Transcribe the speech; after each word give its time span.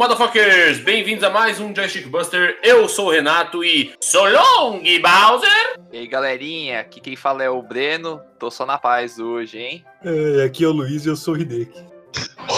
motherfuckers! 0.00 0.78
Bem-vindos 0.78 1.22
a 1.22 1.28
mais 1.28 1.60
um 1.60 1.76
Joystick 1.76 2.08
Buster. 2.08 2.58
Eu 2.62 2.88
sou 2.88 3.08
o 3.08 3.10
Renato 3.10 3.62
e 3.62 3.92
so 4.00 4.24
long, 4.24 4.80
Bowser! 4.80 5.78
E 5.92 5.98
aí, 5.98 6.06
galerinha, 6.06 6.80
aqui 6.80 7.02
quem 7.02 7.14
fala 7.14 7.44
é 7.44 7.50
o 7.50 7.60
Breno. 7.60 8.18
Tô 8.38 8.50
só 8.50 8.64
na 8.64 8.78
paz 8.78 9.18
hoje, 9.18 9.58
hein? 9.58 9.84
É, 10.02 10.44
aqui 10.44 10.64
é 10.64 10.68
o 10.68 10.72
Luiz 10.72 11.04
e 11.04 11.10
eu 11.10 11.16
sou 11.16 11.34
o 11.34 11.36
Hideki. 11.38 11.84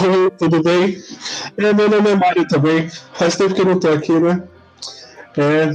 Oi, 0.03 0.31
tudo 0.39 0.63
bem? 0.63 0.97
É, 1.57 1.73
meu 1.73 1.89
nome 1.89 2.11
é 2.11 2.15
Mário 2.15 2.47
também. 2.47 2.89
Faz 3.11 3.35
tempo 3.35 3.53
que 3.53 3.59
eu 3.59 3.65
não 3.65 3.77
tô 3.77 3.89
aqui, 3.89 4.13
né? 4.13 4.41
É, 5.37 5.65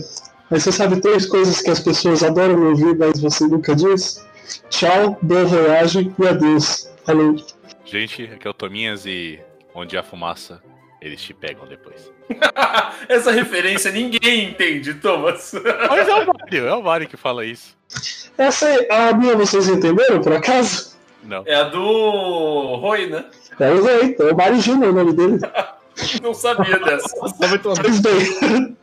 mas 0.48 0.62
você 0.62 0.72
sabe 0.72 1.02
três 1.02 1.26
coisas 1.26 1.60
que 1.60 1.68
as 1.68 1.80
pessoas 1.80 2.22
adoram 2.22 2.66
ouvir, 2.66 2.96
mas 2.96 3.20
você 3.20 3.46
nunca 3.46 3.76
diz? 3.76 4.26
Tchau, 4.70 5.18
boa 5.20 5.44
viagem 5.44 6.14
e 6.18 6.26
adeus. 6.26 6.90
Falou. 7.04 7.36
Gente, 7.84 8.22
aqui 8.22 8.48
é 8.48 8.50
o 8.50 8.54
Tominhas 8.54 9.04
e 9.04 9.38
onde 9.74 9.98
há 9.98 10.02
fumaça, 10.02 10.62
eles 11.00 11.22
te 11.22 11.32
pegam 11.32 11.66
depois. 11.66 12.12
Essa 13.08 13.30
referência 13.30 13.90
ninguém 13.90 14.50
entende, 14.50 14.94
Thomas. 14.94 15.52
Mas 15.88 16.08
é 16.08 16.14
o 16.14 16.26
Mario, 16.26 16.66
é 16.66 16.74
o 16.74 16.82
Mario 16.82 17.08
que 17.08 17.16
fala 17.16 17.44
isso. 17.44 17.76
Essa 18.36 18.68
é 18.68 18.92
a 18.92 19.12
minha, 19.12 19.36
vocês 19.36 19.68
entenderam, 19.68 20.20
por 20.20 20.32
acaso? 20.32 20.96
Não. 21.22 21.42
É 21.46 21.54
a 21.54 21.64
do 21.64 22.76
Roy, 22.76 23.06
né? 23.06 23.24
É 23.58 23.70
o 23.70 23.82
Rei, 23.82 24.16
é 24.18 24.32
o 24.32 24.36
Mário 24.36 24.60
Júnior 24.60 24.92
o 24.92 24.94
nome 24.94 25.12
dele. 25.12 25.38
Não 26.22 26.32
sabia 26.32 26.78
dessa. 26.78 27.14
Pois 27.18 28.00
bem. 28.00 28.76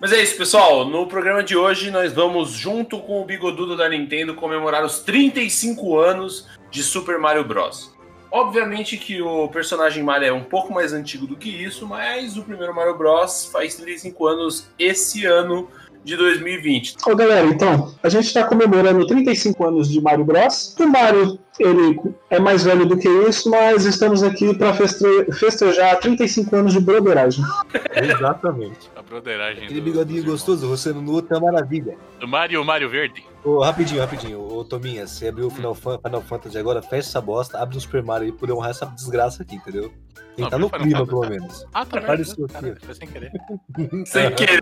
Mas 0.00 0.12
é 0.12 0.20
isso, 0.20 0.36
pessoal. 0.36 0.84
No 0.84 1.06
programa 1.06 1.44
de 1.44 1.56
hoje, 1.56 1.92
nós 1.92 2.12
vamos, 2.12 2.50
junto 2.50 2.98
com 2.98 3.22
o 3.22 3.24
Bigodudo 3.24 3.76
da 3.76 3.88
Nintendo, 3.88 4.34
comemorar 4.34 4.84
os 4.84 4.98
35 4.98 5.96
anos 5.96 6.48
de 6.72 6.82
Super 6.82 7.18
Mario 7.18 7.44
Bros. 7.44 7.94
Obviamente 8.32 8.96
que 8.96 9.20
o 9.20 9.46
personagem 9.48 10.02
Mario 10.02 10.28
é 10.28 10.32
um 10.32 10.42
pouco 10.42 10.72
mais 10.72 10.92
antigo 10.94 11.26
do 11.26 11.36
que 11.36 11.50
isso, 11.50 11.86
mas 11.86 12.36
o 12.38 12.42
primeiro 12.42 12.74
Mario 12.74 12.96
Bros 12.96 13.44
faz 13.52 13.74
35 13.76 14.26
anos 14.26 14.68
esse 14.78 15.26
ano 15.26 15.68
de 16.02 16.16
2020. 16.16 16.96
Ô 17.06 17.14
galera, 17.14 17.46
então, 17.46 17.94
a 18.02 18.08
gente 18.08 18.32
tá 18.34 18.42
comemorando 18.42 19.06
35 19.06 19.64
anos 19.64 19.88
de 19.88 20.00
Mario 20.00 20.24
Bros. 20.24 20.74
O 20.80 20.88
Mario, 20.88 21.38
ele 21.60 22.00
é 22.30 22.40
mais 22.40 22.64
velho 22.64 22.86
do 22.86 22.96
que 22.98 23.08
isso, 23.08 23.48
mas 23.50 23.84
estamos 23.84 24.22
aqui 24.22 24.52
pra 24.56 24.72
feste- 24.74 25.30
festejar 25.34 26.00
35 26.00 26.56
anos 26.56 26.72
de 26.72 26.80
broderagem. 26.80 27.44
Exatamente. 27.94 28.90
A 28.96 29.02
broderagem 29.02 29.64
Aquele 29.64 29.80
do- 29.80 29.84
bigodinho 29.84 30.24
gostoso, 30.24 30.66
você 30.66 30.92
no 30.92 31.12
outro 31.12 31.36
é 31.36 31.38
uma 31.38 31.52
maravilha. 31.52 31.96
Mario, 32.26 32.62
o 32.62 32.64
Mario 32.64 32.88
Verde. 32.88 33.24
Ô, 33.44 33.60
rapidinho, 33.60 34.00
rapidinho. 34.00 34.40
Ô, 34.40 34.64
Tominha, 34.64 35.06
você 35.06 35.28
abriu 35.28 35.48
o 35.48 35.50
Final, 35.50 35.74
Fan- 35.74 35.98
Final 36.04 36.22
Fantasy 36.22 36.56
agora, 36.58 36.80
fecha 36.80 37.08
essa 37.08 37.20
bosta, 37.20 37.58
abre 37.58 37.76
um 37.76 37.80
Super 37.80 38.02
Mario 38.02 38.26
aí 38.26 38.32
pra 38.32 38.48
eu 38.48 38.56
honrar 38.56 38.70
essa 38.70 38.86
desgraça 38.86 39.42
aqui, 39.42 39.56
entendeu? 39.56 39.92
Tem 40.36 40.44
que 40.46 40.50
tá 40.50 40.56
no 40.58 40.68
Final 40.68 40.82
clima, 40.84 41.06
pelo 41.06 41.28
menos. 41.28 41.66
Ah, 41.74 41.84
tá 41.84 41.98
Apareceu 41.98 42.46
aqui. 42.46 42.74
Foi 42.86 42.94
sem 42.94 43.08
querer. 43.08 43.32
Sem 44.06 44.34
querer. 44.34 44.60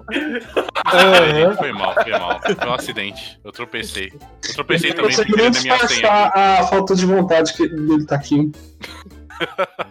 Aham. 0.86 1.56
Foi 1.56 1.72
mal, 1.72 1.94
foi 1.94 2.10
mal. 2.12 2.40
Foi 2.42 2.68
um 2.68 2.74
acidente. 2.74 3.38
Eu 3.44 3.52
tropecei. 3.52 4.12
Eu 4.48 4.54
tropecei 4.54 4.90
Eu 4.90 4.94
também 4.96 5.12
sem 5.12 5.24
querer 5.26 5.50
na 5.52 5.60
minha 5.60 5.88
senha. 5.88 6.08
a 6.34 6.66
falta 6.66 6.94
de 6.96 7.06
vontade 7.06 7.52
que 7.54 7.62
ele 7.64 8.04
tá 8.06 8.16
aqui. 8.16 8.50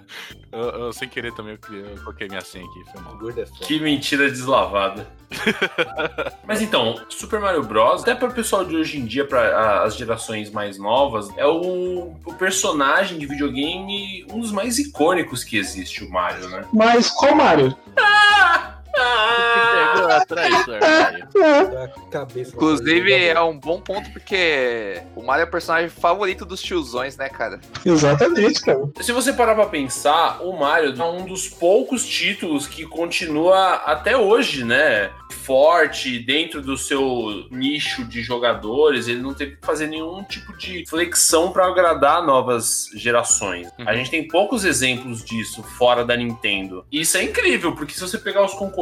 Eu, 0.52 0.62
eu, 0.62 0.94
sem 0.94 1.08
querer 1.08 1.32
também 1.34 1.54
eu, 1.54 1.60
criei- 1.60 1.94
eu 1.94 2.04
coloquei 2.04 2.28
minha 2.28 2.42
senha 2.42 2.66
aqui. 2.66 2.84
Foi 2.92 3.02
mal. 3.02 3.30
É. 3.30 3.46
Que 3.66 3.80
mentira 3.80 4.28
deslavada. 4.30 5.08
Mas 6.44 6.60
então, 6.62 7.00
Super 7.08 7.40
Mario 7.40 7.62
Bros, 7.64 8.02
até 8.02 8.16
para 8.16 8.30
o 8.30 8.34
pessoal 8.34 8.66
de 8.66 8.76
hoje 8.76 8.98
em 8.98 9.06
dia, 9.06 9.26
para 9.26 9.84
as 9.84 9.96
gerações 9.96 10.50
mais 10.50 10.80
novas, 10.80 11.30
é 11.38 11.46
o, 11.46 12.16
o 12.26 12.34
personagem 12.34 13.20
de 13.20 13.28
videogame 13.28 14.26
um 14.32 14.40
dos 14.40 14.52
mais 14.52 14.80
icônicos 14.80 15.44
que 15.44 15.56
existe, 15.56 16.04
o 16.04 16.10
Mario, 16.12 16.50
né? 16.50 16.66
Mas 16.74 17.12
qual 17.12 17.36
Mario? 17.36 17.78
Pegou 18.94 20.12
atrás 20.12 20.66
Da 20.66 21.88
cabeça. 22.12 22.56
Inclusive, 22.56 23.14
é 23.14 23.42
um 23.42 23.58
bom 23.58 23.80
ponto 23.80 24.10
porque 24.12 25.02
o 25.16 25.24
Mario 25.24 25.44
é 25.44 25.48
o 25.48 25.52
personagem 25.52 25.90
favorito 25.90 26.46
dos 26.46 26.62
tiozões, 26.62 27.16
né, 27.18 27.30
cara? 27.30 27.60
exatamente, 27.86 28.62
cara. 28.62 28.80
Se 29.02 29.12
você 29.12 29.34
parar 29.34 29.56
pra 29.56 29.66
pensar, 29.66 30.42
o 30.42 30.58
Mario 30.58 30.94
é 31.00 31.04
um 31.04 31.26
dos 31.26 31.48
poucos 31.48 32.06
títulos 32.06 32.68
que 32.68 32.86
continua 32.86 33.76
até 33.86 34.18
hoje, 34.18 34.64
né? 34.64 35.12
Forte 35.32 36.20
dentro 36.20 36.62
do 36.62 36.78
seu 36.78 37.46
nicho 37.52 38.04
de 38.04 38.22
jogadores. 38.22 39.08
Ele 39.08 39.22
não 39.22 39.34
teve 39.34 39.56
que 39.56 39.66
fazer 39.66 39.88
nenhum 39.88 40.24
tipo 40.24 40.56
de 40.58 40.84
flexão 40.88 41.52
pra 41.52 41.68
agradar 41.68 42.26
novas 42.26 42.90
gerações. 42.96 43.68
Uhum. 43.78 43.88
A 43.88 43.96
gente 43.96 44.10
tem 44.10 44.28
poucos 44.28 44.66
exemplos 44.66 45.24
disso 45.24 45.64
fora 45.64 46.04
da 46.04 46.16
Nintendo. 46.16 46.86
E 46.92 47.02
isso 47.02 47.18
é 47.18 47.24
incrível, 47.24 47.76
porque 47.76 47.94
se 47.94 48.02
você 48.02 48.18
pegar 48.18 48.44
os 48.44 48.54
concorrentes 48.54 48.79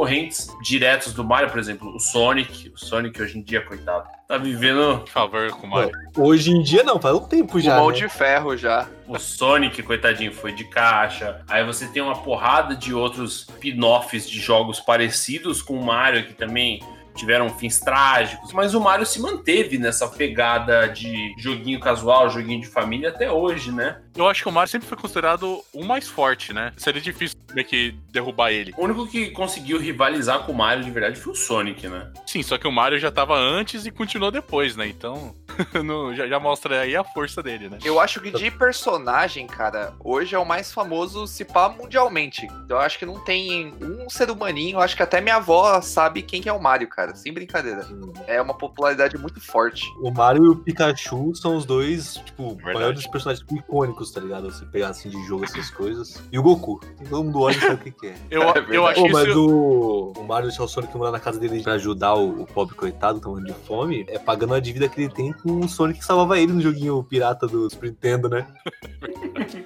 diretos 0.62 1.12
do 1.12 1.24
Mario, 1.24 1.50
por 1.50 1.58
exemplo, 1.58 1.94
o 1.94 2.00
Sonic, 2.00 2.70
o 2.74 2.78
Sonic 2.78 3.20
hoje 3.20 3.38
em 3.38 3.42
dia, 3.42 3.60
coitado, 3.60 4.08
tá 4.26 4.36
vivendo 4.36 5.00
Por 5.00 5.08
favor, 5.08 5.50
com 5.52 5.66
o 5.66 5.70
Mario. 5.70 5.92
Hoje 6.16 6.50
em 6.50 6.62
dia 6.62 6.82
não, 6.82 7.00
faz 7.00 7.14
um 7.14 7.26
tempo 7.26 7.58
já. 7.60 7.74
o 7.74 7.80
mão 7.80 7.90
né? 7.90 7.96
de 7.96 8.08
ferro 8.08 8.56
já. 8.56 8.86
O 9.06 9.18
Sonic, 9.18 9.82
coitadinho, 9.82 10.32
foi 10.32 10.52
de 10.52 10.64
caixa. 10.64 11.40
Aí 11.48 11.64
você 11.64 11.86
tem 11.86 12.02
uma 12.02 12.16
porrada 12.16 12.76
de 12.76 12.92
outros 12.92 13.46
spin-offs 13.48 14.28
de 14.28 14.38
jogos 14.38 14.80
parecidos 14.80 15.62
com 15.62 15.78
o 15.78 15.84
Mario, 15.84 16.26
que 16.26 16.34
também 16.34 16.80
tiveram 17.18 17.50
fins 17.50 17.80
trágicos. 17.80 18.52
Mas 18.52 18.74
o 18.74 18.80
Mario 18.80 19.04
se 19.04 19.20
manteve 19.20 19.76
nessa 19.76 20.06
pegada 20.06 20.86
de 20.86 21.34
joguinho 21.36 21.80
casual, 21.80 22.30
joguinho 22.30 22.60
de 22.60 22.68
família 22.68 23.10
até 23.10 23.30
hoje, 23.30 23.72
né? 23.72 23.98
Eu 24.16 24.28
acho 24.28 24.42
que 24.42 24.48
o 24.48 24.52
Mario 24.52 24.70
sempre 24.70 24.88
foi 24.88 24.96
considerado 24.98 25.62
o 25.72 25.84
mais 25.84 26.08
forte, 26.08 26.52
né? 26.52 26.72
Seria 26.76 27.00
difícil 27.00 27.36
meio 27.54 27.66
que 27.66 27.92
derrubar 28.10 28.50
ele. 28.52 28.74
O 28.76 28.84
único 28.84 29.06
que 29.06 29.30
conseguiu 29.30 29.78
rivalizar 29.78 30.40
com 30.40 30.52
o 30.52 30.54
Mario 30.56 30.84
de 30.84 30.90
verdade 30.90 31.18
foi 31.20 31.32
o 31.32 31.36
Sonic, 31.36 31.86
né? 31.88 32.10
Sim, 32.26 32.42
só 32.42 32.58
que 32.58 32.66
o 32.66 32.72
Mario 32.72 32.98
já 32.98 33.10
tava 33.10 33.36
antes 33.38 33.86
e 33.86 33.90
continuou 33.90 34.30
depois, 34.30 34.76
né? 34.76 34.86
Então, 34.86 35.34
no- 35.84 36.14
já, 36.14 36.26
já 36.26 36.38
mostra 36.40 36.80
aí 36.80 36.94
a 36.96 37.04
força 37.04 37.42
dele, 37.42 37.68
né? 37.68 37.78
Eu 37.84 38.00
acho 38.00 38.20
que 38.20 38.30
de 38.30 38.50
personagem, 38.50 39.46
cara, 39.46 39.94
hoje 40.00 40.34
é 40.34 40.38
o 40.38 40.44
mais 40.44 40.72
famoso 40.72 41.26
se 41.26 41.44
pá 41.44 41.68
mundialmente. 41.68 42.46
Eu 42.68 42.78
acho 42.78 42.98
que 42.98 43.06
não 43.06 43.22
tem 43.24 43.72
um 43.80 44.10
ser 44.10 44.30
humaninho, 44.30 44.76
eu 44.76 44.80
acho 44.80 44.96
que 44.96 45.02
até 45.02 45.20
minha 45.20 45.36
avó 45.36 45.80
sabe 45.80 46.22
quem 46.22 46.42
que 46.42 46.48
é 46.48 46.52
o 46.52 46.60
Mario, 46.60 46.88
cara. 46.88 47.14
Sem 47.14 47.32
brincadeira. 47.32 47.86
É 48.26 48.40
uma 48.42 48.54
popularidade 48.54 49.16
muito 49.16 49.40
forte. 49.40 49.86
O 50.00 50.10
Mario 50.10 50.44
e 50.44 50.48
o 50.48 50.56
Pikachu 50.56 51.34
são 51.34 51.56
os 51.56 51.64
dois, 51.64 52.14
tipo, 52.24 52.54
Verdade. 52.56 52.74
maiores 52.74 53.06
personagens 53.06 53.46
tipo, 53.46 53.62
icônicos, 54.08 54.10
tá 54.10 54.20
ligado? 54.20 54.50
Você 54.50 54.64
pegar 54.64 54.88
assim 54.88 55.08
de 55.08 55.22
jogo 55.26 55.44
essas 55.44 55.70
coisas. 55.70 56.22
E 56.32 56.38
o 56.38 56.42
Goku. 56.42 56.80
Todo 57.08 57.24
mundo 57.24 57.40
olha 57.40 57.56
e 57.56 57.60
sabe 57.60 57.74
o 57.74 57.78
que, 57.78 57.90
que 57.90 58.06
é. 58.08 58.16
Eu, 58.30 58.42
É 58.42 58.64
eu 58.70 58.86
acho 58.86 59.00
Pô, 59.00 59.06
que 59.06 59.12
mas 59.12 59.28
isso... 59.28 59.46
o, 59.48 60.12
o 60.12 60.24
Mario 60.24 60.48
deixar 60.48 60.64
o 60.64 60.68
Sonic 60.68 60.96
morar 60.96 61.12
na 61.12 61.20
casa 61.20 61.38
dele 61.38 61.62
pra 61.62 61.74
ajudar 61.74 62.14
o, 62.14 62.42
o 62.42 62.46
pobre 62.46 62.74
coitado, 62.74 63.20
tomando 63.20 63.46
de 63.46 63.52
fome, 63.52 64.06
é 64.08 64.18
pagando 64.18 64.54
a 64.54 64.60
dívida 64.60 64.88
que 64.88 65.02
ele 65.02 65.12
tem 65.12 65.32
com 65.32 65.60
o 65.60 65.68
Sonic 65.68 66.00
que 66.00 66.04
salvava 66.04 66.38
ele 66.38 66.52
no 66.52 66.60
joguinho 66.60 67.02
pirata 67.02 67.46
do 67.46 67.68
Super 67.70 67.90
Nintendo, 67.90 68.28
né? 68.28 68.46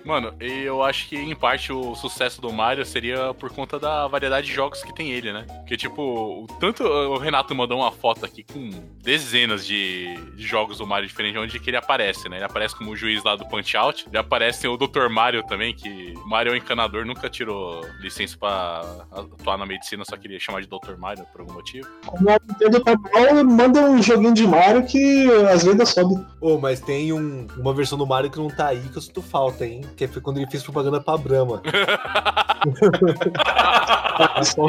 Mano, 0.05 0.35
e 0.41 0.63
eu 0.63 0.83
acho 0.83 1.09
que 1.09 1.17
em 1.17 1.35
parte 1.35 1.73
o 1.73 1.95
sucesso 1.95 2.41
do 2.41 2.53
Mario 2.53 2.85
seria 2.85 3.33
por 3.35 3.51
conta 3.51 3.79
da 3.79 4.07
variedade 4.07 4.47
de 4.47 4.53
jogos 4.53 4.83
que 4.83 4.95
tem 4.95 5.11
ele, 5.11 5.33
né? 5.33 5.45
Porque, 5.61 5.77
tipo, 5.77 6.03
o- 6.03 6.47
tanto 6.61 6.85
o 6.85 7.19
Renato 7.19 7.55
mandou 7.55 7.79
uma 7.79 7.91
foto 7.93 8.25
aqui 8.25 8.43
com 8.45 8.71
dezenas 9.03 9.67
de, 9.67 10.15
de 10.37 10.43
jogos 10.47 10.79
do 10.79 10.87
Mario 10.87 11.09
diferentes 11.09 11.41
onde 11.41 11.59
que 11.59 11.71
ele 11.71 11.77
aparece, 11.77 12.29
né? 12.29 12.37
Ele 12.37 12.45
aparece 12.45 12.77
como 12.77 12.91
o 12.91 12.97
juiz 12.97 13.23
lá 13.25 13.37
do 13.37 13.47
Punch 13.47 13.77
Out. 13.77 14.07
Ele 14.09 14.19
aparece 14.19 14.67
o 14.69 14.77
Dr. 14.77 15.09
Mario 15.11 15.43
também, 15.45 15.75
que 15.75 16.15
o 16.17 16.29
Mario 16.29 16.51
é 16.51 16.55
um 16.55 16.57
encanador, 16.57 17.05
nunca 17.05 17.29
tirou 17.29 17.81
licença 18.01 18.37
pra 18.39 19.07
atuar 19.11 19.57
na 19.59 19.67
medicina, 19.67 20.05
só 20.05 20.17
queria 20.17 20.39
chamar 20.39 20.61
de 20.61 20.69
Dr. 20.69 20.97
Mario 20.99 21.25
por 21.33 21.41
algum 21.43 21.55
motivo. 21.55 21.89
Como 22.07 22.29
a 22.31 22.39
Nintendo 22.47 22.81
tá 22.81 22.95
mal, 22.97 23.45
manda 23.45 23.81
um 23.81 24.03
joguinho 24.03 24.35
de 24.35 24.47
Mario 24.47 24.85
que 24.87 25.27
as 25.53 25.65
vendas 25.65 25.89
sobem. 25.91 26.25
Ô, 26.41 26.59
mas 26.59 26.81
tem 26.81 27.13
um- 27.13 27.47
uma 27.57 27.73
versão 27.75 27.97
do 27.99 28.07
Mario 28.07 28.31
que 28.31 28.39
não 28.39 28.49
tá 28.49 28.69
aí 28.69 28.81
que 28.89 28.97
eu 28.97 29.03
sinto 29.03 29.23
falta, 29.23 29.65
hein? 29.67 29.72
Que 29.97 30.07
foi 30.07 30.21
quando 30.23 30.37
ele 30.39 30.51
fez 30.51 30.63
propaganda 30.63 31.01
pra 31.01 31.17
Brahma. 31.17 31.63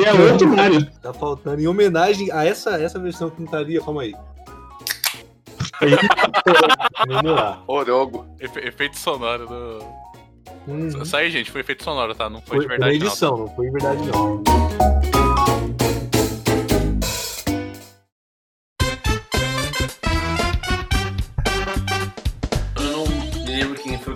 E 0.01 0.05
é 0.05 0.13
outro 0.31 0.47
Mario. 0.47 0.85
Tá 1.01 1.13
faltando. 1.13 1.61
Em 1.61 1.67
homenagem 1.67 2.31
a 2.31 2.45
essa, 2.45 2.81
essa 2.81 2.97
versão 2.99 3.29
que 3.29 3.39
não 3.39 3.45
estaria, 3.45 3.81
calma 3.81 4.03
aí. 4.03 4.13
Vamos 7.07 7.31
lá. 7.31 7.61
Orogo. 7.67 8.25
Efe- 8.39 8.61
efeito 8.61 8.97
sonoro 8.97 9.45
do. 9.47 9.79
Uhum. 10.67 10.87
Isso 10.87 11.17
aí, 11.17 11.29
gente, 11.29 11.51
foi 11.51 11.59
efeito 11.61 11.83
sonoro, 11.83 12.15
tá? 12.15 12.29
Não 12.29 12.41
foi, 12.41 12.57
Foi, 12.57 12.59
de 12.61 12.67
foi 12.67 12.77
verdade, 12.77 12.93
na 12.93 12.99
não. 12.99 13.07
edição, 13.07 13.37
não 13.37 13.47
foi 13.55 13.69
verdade 13.69 14.01
não. 14.07 14.43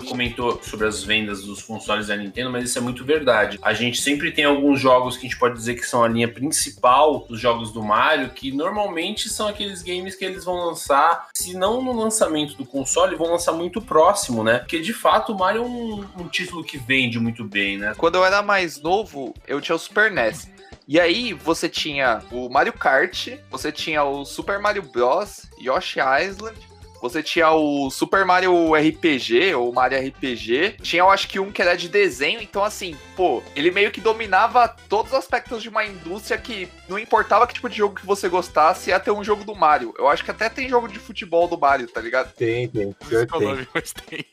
Comentou 0.08 0.60
sobre 0.62 0.86
as 0.86 1.02
vendas 1.02 1.44
dos 1.44 1.62
consoles 1.62 2.08
da 2.08 2.16
Nintendo, 2.16 2.50
mas 2.50 2.64
isso 2.64 2.78
é 2.78 2.80
muito 2.80 3.04
verdade. 3.04 3.58
A 3.62 3.72
gente 3.72 4.00
sempre 4.00 4.32
tem 4.32 4.44
alguns 4.44 4.80
jogos 4.80 5.16
que 5.16 5.26
a 5.26 5.28
gente 5.28 5.38
pode 5.38 5.54
dizer 5.54 5.74
que 5.74 5.84
são 5.84 6.02
a 6.02 6.08
linha 6.08 6.28
principal 6.28 7.26
dos 7.28 7.40
jogos 7.40 7.72
do 7.72 7.82
Mario, 7.82 8.30
que 8.30 8.50
normalmente 8.50 9.28
são 9.28 9.46
aqueles 9.46 9.82
games 9.82 10.14
que 10.14 10.24
eles 10.24 10.44
vão 10.44 10.56
lançar, 10.56 11.28
se 11.34 11.54
não 11.54 11.82
no 11.82 11.92
lançamento 11.92 12.56
do 12.56 12.64
console, 12.64 13.16
vão 13.16 13.30
lançar 13.30 13.52
muito 13.52 13.80
próximo, 13.80 14.42
né? 14.42 14.58
Porque 14.58 14.80
de 14.80 14.92
fato 14.92 15.32
o 15.32 15.38
Mario 15.38 15.62
é 15.62 15.66
um, 15.66 16.04
um 16.18 16.28
título 16.28 16.64
que 16.64 16.78
vende 16.78 17.18
muito 17.18 17.44
bem, 17.44 17.78
né? 17.78 17.94
Quando 17.96 18.16
eu 18.16 18.24
era 18.24 18.42
mais 18.42 18.80
novo, 18.80 19.34
eu 19.46 19.60
tinha 19.60 19.76
o 19.76 19.78
Super 19.78 20.10
NES. 20.10 20.48
E 20.86 20.98
aí 20.98 21.34
você 21.34 21.68
tinha 21.68 22.22
o 22.32 22.48
Mario 22.48 22.72
Kart, 22.72 23.28
você 23.50 23.70
tinha 23.70 24.02
o 24.04 24.24
Super 24.24 24.58
Mario 24.58 24.82
Bros, 24.82 25.42
Yoshi 25.60 26.00
Island, 26.00 26.56
você 27.00 27.22
tinha 27.22 27.50
o 27.52 27.90
Super 27.90 28.24
Mario 28.24 28.74
RPG, 28.74 29.54
ou 29.54 29.72
Mario 29.72 29.98
RPG. 30.08 30.76
Tinha, 30.82 31.02
eu 31.02 31.10
acho 31.10 31.28
que 31.28 31.38
um 31.38 31.50
que 31.52 31.62
era 31.62 31.76
de 31.76 31.88
desenho. 31.88 32.40
Então, 32.40 32.64
assim, 32.64 32.96
pô, 33.16 33.42
ele 33.54 33.70
meio 33.70 33.90
que 33.90 34.00
dominava 34.00 34.68
todos 34.88 35.12
os 35.12 35.18
aspectos 35.18 35.62
de 35.62 35.68
uma 35.68 35.84
indústria 35.84 36.38
que 36.38 36.68
não 36.88 36.98
importava 36.98 37.46
que 37.46 37.54
tipo 37.54 37.68
de 37.68 37.76
jogo 37.76 37.94
que 37.94 38.06
você 38.06 38.28
gostasse, 38.28 38.90
ia 38.90 39.00
ter 39.00 39.10
um 39.10 39.22
jogo 39.24 39.44
do 39.44 39.54
Mario. 39.54 39.94
Eu 39.98 40.08
acho 40.08 40.24
que 40.24 40.30
até 40.30 40.48
tem 40.48 40.68
jogo 40.68 40.88
de 40.88 40.98
futebol 40.98 41.46
do 41.48 41.58
Mario, 41.58 41.86
tá 41.88 42.00
ligado? 42.00 42.32
Tem, 42.34 42.68
tem. 42.68 42.92
Pior 43.08 43.26
que 43.26 43.94
tem. 44.06 44.24